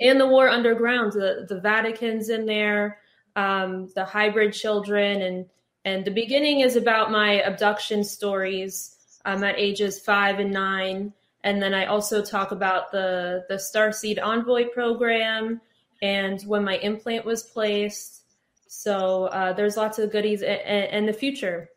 and 0.00 0.20
the 0.20 0.26
war 0.26 0.48
underground. 0.48 1.12
The 1.12 1.46
the 1.48 1.60
Vatican's 1.60 2.28
in 2.28 2.46
there, 2.46 3.00
um, 3.34 3.88
the 3.96 4.04
hybrid 4.04 4.52
children, 4.52 5.22
and 5.22 5.46
and 5.84 6.04
the 6.04 6.12
beginning 6.12 6.60
is 6.60 6.76
about 6.76 7.10
my 7.10 7.42
abduction 7.42 8.04
stories 8.04 9.20
um, 9.24 9.42
at 9.42 9.58
ages 9.58 9.98
five 9.98 10.38
and 10.38 10.52
nine. 10.52 11.12
And 11.42 11.62
then 11.62 11.74
I 11.74 11.86
also 11.86 12.24
talk 12.24 12.52
about 12.52 12.92
the 12.92 13.44
the 13.48 13.56
Starseed 13.56 14.22
Envoy 14.22 14.68
program 14.68 15.60
and 16.02 16.42
when 16.42 16.64
my 16.64 16.76
implant 16.78 17.24
was 17.24 17.42
placed. 17.42 18.22
So 18.68 19.26
uh, 19.26 19.52
there's 19.52 19.76
lots 19.76 19.98
of 19.98 20.12
goodies 20.12 20.42
in, 20.42 21.06
the 21.06 21.12
future. 21.12 21.70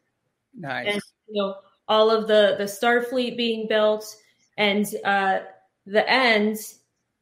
Nice. 0.53 0.93
And, 0.93 1.01
you 1.27 1.41
know, 1.41 1.55
all 1.87 2.11
of 2.11 2.27
the 2.27 2.55
the 2.57 2.65
Starfleet 2.65 3.37
being 3.37 3.67
built 3.67 4.05
and 4.57 4.85
uh, 5.03 5.39
the 5.85 6.09
end. 6.09 6.57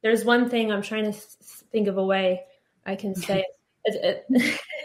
There's 0.02 0.24
one 0.24 0.48
thing 0.48 0.70
I'm 0.70 0.82
trying 0.82 1.12
to 1.12 1.18
think 1.72 1.88
of 1.88 1.96
a 1.96 2.04
way 2.04 2.44
I 2.86 2.96
can 2.96 3.14
say 3.14 3.44
it. 3.84 4.26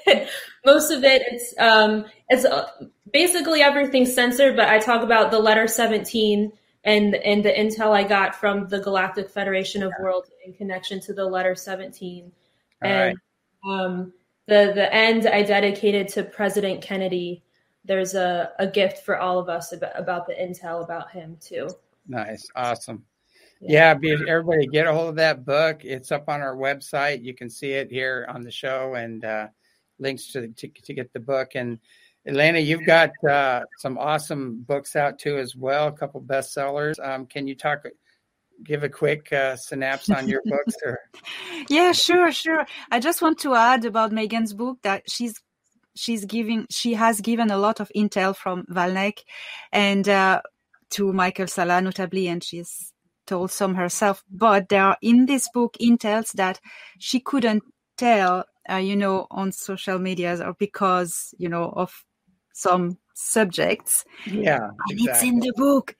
it, 0.05 0.29
most 0.65 0.91
of 0.91 1.03
it 1.03 1.21
it's 1.25 1.53
um 1.57 2.05
it's 2.29 2.45
uh, 2.45 2.69
basically 3.11 3.61
everything 3.61 4.05
censored 4.05 4.55
but 4.55 4.69
i 4.69 4.79
talk 4.79 5.01
about 5.01 5.29
the 5.29 5.39
letter 5.39 5.67
17 5.67 6.51
and 6.83 7.15
and 7.15 7.43
the 7.43 7.51
intel 7.51 7.91
I 7.91 8.03
got 8.03 8.35
from 8.35 8.67
the 8.67 8.79
Galactic 8.79 9.29
Federation 9.29 9.83
of 9.83 9.91
yeah. 9.97 10.03
Worlds 10.03 10.31
in 10.45 10.53
connection 10.53 10.99
to 11.01 11.13
the 11.13 11.25
letter 11.25 11.55
17. 11.55 12.31
All 12.83 12.89
and 12.89 13.17
right. 13.65 13.83
um, 13.83 14.13
the 14.47 14.71
the 14.75 14.93
end 14.93 15.27
I 15.27 15.43
dedicated 15.43 16.07
to 16.09 16.23
President 16.23 16.81
Kennedy. 16.81 17.43
There's 17.85 18.15
a, 18.15 18.51
a 18.59 18.67
gift 18.67 18.99
for 18.99 19.19
all 19.19 19.39
of 19.39 19.49
us 19.49 19.73
about, 19.73 19.99
about 19.99 20.25
the 20.25 20.33
intel 20.33 20.83
about 20.83 21.11
him 21.11 21.37
too. 21.41 21.69
Nice, 22.07 22.47
awesome. 22.55 23.03
Yeah, 23.59 23.97
yeah 24.01 24.17
everybody 24.27 24.67
get 24.67 24.87
a 24.87 24.93
hold 24.93 25.09
of 25.09 25.15
that 25.17 25.45
book. 25.45 25.83
It's 25.83 26.11
up 26.11 26.29
on 26.29 26.41
our 26.41 26.55
website. 26.55 27.23
You 27.23 27.33
can 27.33 27.49
see 27.49 27.71
it 27.71 27.91
here 27.91 28.25
on 28.29 28.41
the 28.41 28.51
show 28.51 28.95
and 28.95 29.23
uh, 29.23 29.47
links 29.99 30.31
to, 30.33 30.47
to 30.47 30.67
to 30.67 30.93
get 30.93 31.11
the 31.13 31.19
book 31.19 31.55
and 31.55 31.79
Elena, 32.25 32.59
you've 32.59 32.85
got 32.85 33.11
uh, 33.29 33.61
some 33.79 33.97
awesome 33.97 34.61
books 34.61 34.95
out 34.95 35.19
too 35.19 35.37
as 35.37 35.55
well, 35.55 35.87
a 35.87 35.91
couple 35.91 36.21
bestsellers. 36.21 36.93
Um, 37.05 37.25
can 37.25 37.47
you 37.47 37.55
talk, 37.55 37.83
give 38.63 38.83
a 38.83 38.89
quick 38.89 39.31
uh, 39.33 39.57
synapse 39.57 40.09
on 40.09 40.27
your 40.29 40.41
books? 40.45 40.75
Or? 40.85 40.99
yeah, 41.69 41.91
sure, 41.91 42.31
sure. 42.31 42.65
I 42.89 42.99
just 42.99 43.21
want 43.21 43.39
to 43.39 43.55
add 43.55 43.83
about 43.83 44.11
Megan's 44.11 44.53
book 44.53 44.79
that 44.83 45.09
she's 45.09 45.41
she's 45.95 46.25
giving 46.25 46.65
she 46.71 46.93
has 46.93 47.21
given 47.21 47.51
a 47.51 47.57
lot 47.57 47.79
of 47.79 47.91
intel 47.95 48.35
from 48.35 48.65
Valdek 48.65 49.19
and 49.71 50.07
uh, 50.09 50.41
to 50.91 51.11
Michael 51.11 51.47
Salla 51.47 51.81
notably, 51.81 52.27
and 52.29 52.41
she's 52.41 52.93
told 53.27 53.51
some 53.51 53.75
herself. 53.75 54.23
But 54.31 54.69
there 54.69 54.83
are 54.83 54.97
in 55.01 55.25
this 55.25 55.49
book 55.53 55.75
intels 55.81 56.31
that 56.33 56.61
she 56.99 57.19
couldn't 57.19 57.63
tell 57.97 58.45
uh, 58.69 58.75
you 58.75 58.95
know, 58.95 59.27
on 59.29 59.51
social 59.51 59.99
medias 59.99 60.39
or 60.39 60.53
because, 60.57 61.33
you 61.37 61.49
know, 61.49 61.65
of 61.65 62.03
some 62.53 62.97
subjects. 63.13 64.05
Yeah. 64.25 64.69
And 64.87 64.99
exactly. 64.99 65.05
it's 65.05 65.23
in 65.23 65.39
the 65.39 65.53
book. 65.55 65.95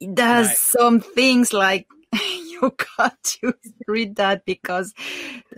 It 0.00 0.14
does 0.14 0.48
right. 0.48 0.56
some 0.56 1.00
things 1.00 1.52
like 1.52 1.86
you 2.12 2.74
got 2.96 3.22
to 3.22 3.54
read 3.86 4.16
that 4.16 4.44
because 4.44 4.92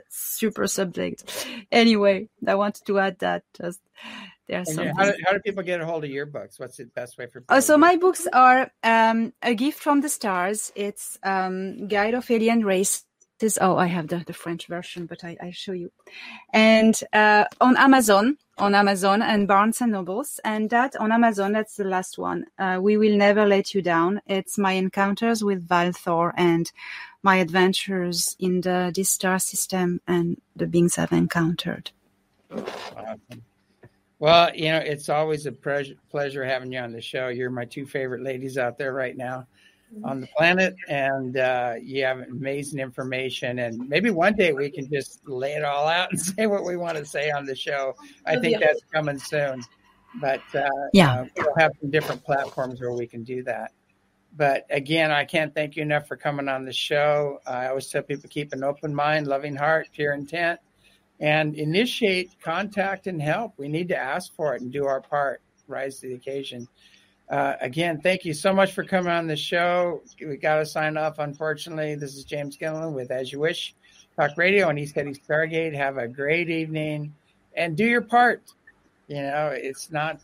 super 0.08 0.66
subject. 0.66 1.46
Anyway, 1.70 2.28
I 2.46 2.54
wanted 2.56 2.84
to 2.86 2.98
add 2.98 3.18
that 3.20 3.44
just 3.56 3.80
there's 4.48 4.74
some. 4.74 4.88
How, 4.88 5.04
do, 5.04 5.14
how 5.24 5.32
do 5.32 5.40
people 5.40 5.62
get 5.62 5.80
a 5.80 5.86
hold 5.86 6.04
of 6.04 6.10
your 6.10 6.26
books? 6.26 6.58
What's 6.58 6.76
the 6.76 6.84
best 6.84 7.16
way 7.16 7.26
for? 7.26 7.42
Oh, 7.48 7.60
so 7.60 7.78
my 7.78 7.96
books 7.96 8.26
are 8.32 8.70
um, 8.82 9.32
a 9.40 9.54
gift 9.54 9.78
from 9.78 10.00
the 10.00 10.08
stars. 10.08 10.72
It's 10.74 11.18
um, 11.22 11.86
Guide 11.88 12.14
of 12.14 12.30
Alien 12.30 12.64
Race 12.64 13.04
is 13.42 13.58
oh 13.60 13.76
i 13.76 13.86
have 13.86 14.08
the, 14.08 14.22
the 14.26 14.32
french 14.32 14.66
version 14.66 15.06
but 15.06 15.24
i, 15.24 15.36
I 15.40 15.50
show 15.50 15.72
you 15.72 15.90
and 16.52 16.98
uh, 17.12 17.44
on 17.60 17.76
amazon 17.76 18.38
on 18.58 18.74
amazon 18.74 19.22
and 19.22 19.48
barnes 19.48 19.80
and 19.80 19.92
nobles 19.92 20.40
and 20.44 20.70
that 20.70 20.96
on 20.96 21.12
amazon 21.12 21.52
that's 21.52 21.76
the 21.76 21.84
last 21.84 22.18
one 22.18 22.46
uh, 22.58 22.78
we 22.80 22.96
will 22.96 23.16
never 23.16 23.46
let 23.46 23.74
you 23.74 23.82
down 23.82 24.20
it's 24.26 24.58
my 24.58 24.72
encounters 24.72 25.42
with 25.42 25.66
valthor 25.66 26.32
and 26.36 26.72
my 27.22 27.36
adventures 27.36 28.36
in 28.38 28.60
the 28.62 28.92
this 28.94 29.10
star 29.10 29.38
system 29.38 30.00
and 30.06 30.40
the 30.56 30.66
beings 30.66 30.98
i've 30.98 31.12
encountered 31.12 31.90
awesome. 32.50 33.42
Well, 34.18 34.54
you 34.54 34.68
know, 34.68 34.78
it's 34.78 35.08
always 35.08 35.46
a 35.46 35.52
pleasure, 35.52 35.94
pleasure 36.08 36.44
having 36.44 36.70
you 36.70 36.78
on 36.78 36.92
the 36.92 37.00
show. 37.00 37.26
You're 37.26 37.50
my 37.50 37.64
two 37.64 37.84
favorite 37.84 38.22
ladies 38.22 38.56
out 38.56 38.78
there 38.78 38.92
right 38.92 39.16
now 39.16 39.48
on 40.04 40.20
the 40.20 40.26
planet, 40.36 40.74
and 40.88 41.36
uh, 41.36 41.74
you 41.80 42.04
have 42.04 42.18
amazing 42.20 42.80
information. 42.80 43.60
And 43.60 43.88
maybe 43.88 44.10
one 44.10 44.34
day 44.34 44.52
we 44.52 44.70
can 44.70 44.90
just 44.90 45.26
lay 45.28 45.52
it 45.52 45.64
all 45.64 45.88
out 45.88 46.10
and 46.10 46.20
say 46.20 46.46
what 46.46 46.64
we 46.64 46.76
want 46.76 46.98
to 46.98 47.04
say 47.04 47.30
on 47.30 47.44
the 47.46 47.56
show. 47.56 47.94
I 48.26 48.36
think 48.36 48.60
that's 48.60 48.82
coming 48.92 49.18
soon. 49.18 49.62
But 50.20 50.42
uh, 50.54 50.68
yeah, 50.92 51.20
uh, 51.20 51.24
we'll 51.36 51.54
have 51.56 51.72
some 51.80 51.90
different 51.90 52.22
platforms 52.24 52.80
where 52.80 52.92
we 52.92 53.06
can 53.06 53.24
do 53.24 53.42
that. 53.44 53.72
But 54.36 54.66
again, 54.70 55.10
I 55.10 55.24
can't 55.24 55.54
thank 55.54 55.76
you 55.76 55.82
enough 55.82 56.08
for 56.08 56.16
coming 56.16 56.48
on 56.48 56.64
the 56.64 56.72
show. 56.72 57.38
I 57.46 57.68
always 57.68 57.88
tell 57.88 58.02
people 58.02 58.28
keep 58.30 58.52
an 58.52 58.64
open 58.64 58.94
mind, 58.94 59.26
loving 59.26 59.56
heart, 59.56 59.88
pure 59.92 60.14
intent 60.14 60.58
and 61.22 61.54
initiate 61.54 62.32
contact 62.42 63.06
and 63.06 63.22
help. 63.22 63.54
We 63.56 63.68
need 63.68 63.88
to 63.88 63.96
ask 63.96 64.34
for 64.34 64.54
it 64.56 64.60
and 64.60 64.72
do 64.72 64.86
our 64.86 65.00
part, 65.00 65.40
rise 65.68 66.00
to 66.00 66.08
the 66.08 66.14
occasion. 66.14 66.66
Uh, 67.30 67.54
again, 67.60 68.00
thank 68.00 68.24
you 68.24 68.34
so 68.34 68.52
much 68.52 68.72
for 68.72 68.84
coming 68.84 69.12
on 69.12 69.26
the 69.26 69.36
show. 69.36 70.02
We 70.20 70.36
got 70.36 70.56
to 70.56 70.66
sign 70.66 70.96
off, 70.96 71.18
unfortunately. 71.18 71.94
This 71.94 72.14
is 72.14 72.24
James 72.24 72.56
Gilliland 72.56 72.94
with 72.94 73.10
As 73.10 73.32
You 73.32 73.40
Wish 73.40 73.74
Talk 74.16 74.36
Radio 74.36 74.68
on 74.68 74.76
ECETI 74.76 75.18
Stargate. 75.26 75.74
Have 75.74 75.96
a 75.96 76.06
great 76.06 76.50
evening 76.50 77.14
and 77.56 77.76
do 77.76 77.84
your 77.84 78.02
part. 78.02 78.42
You 79.08 79.22
know, 79.22 79.50
it's 79.54 79.90
not 79.90 80.20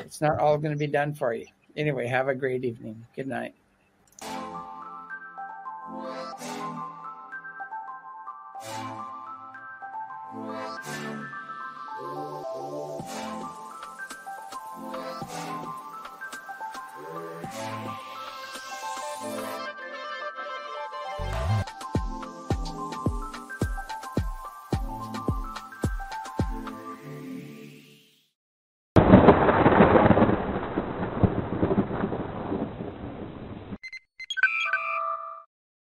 it's 0.00 0.20
not 0.20 0.38
all 0.38 0.58
going 0.58 0.72
to 0.72 0.78
be 0.78 0.86
done 0.86 1.14
for 1.14 1.34
you. 1.34 1.46
Anyway, 1.76 2.06
have 2.06 2.28
a 2.28 2.34
great 2.34 2.64
evening. 2.64 3.06
Good 3.14 3.28
night. 3.28 3.54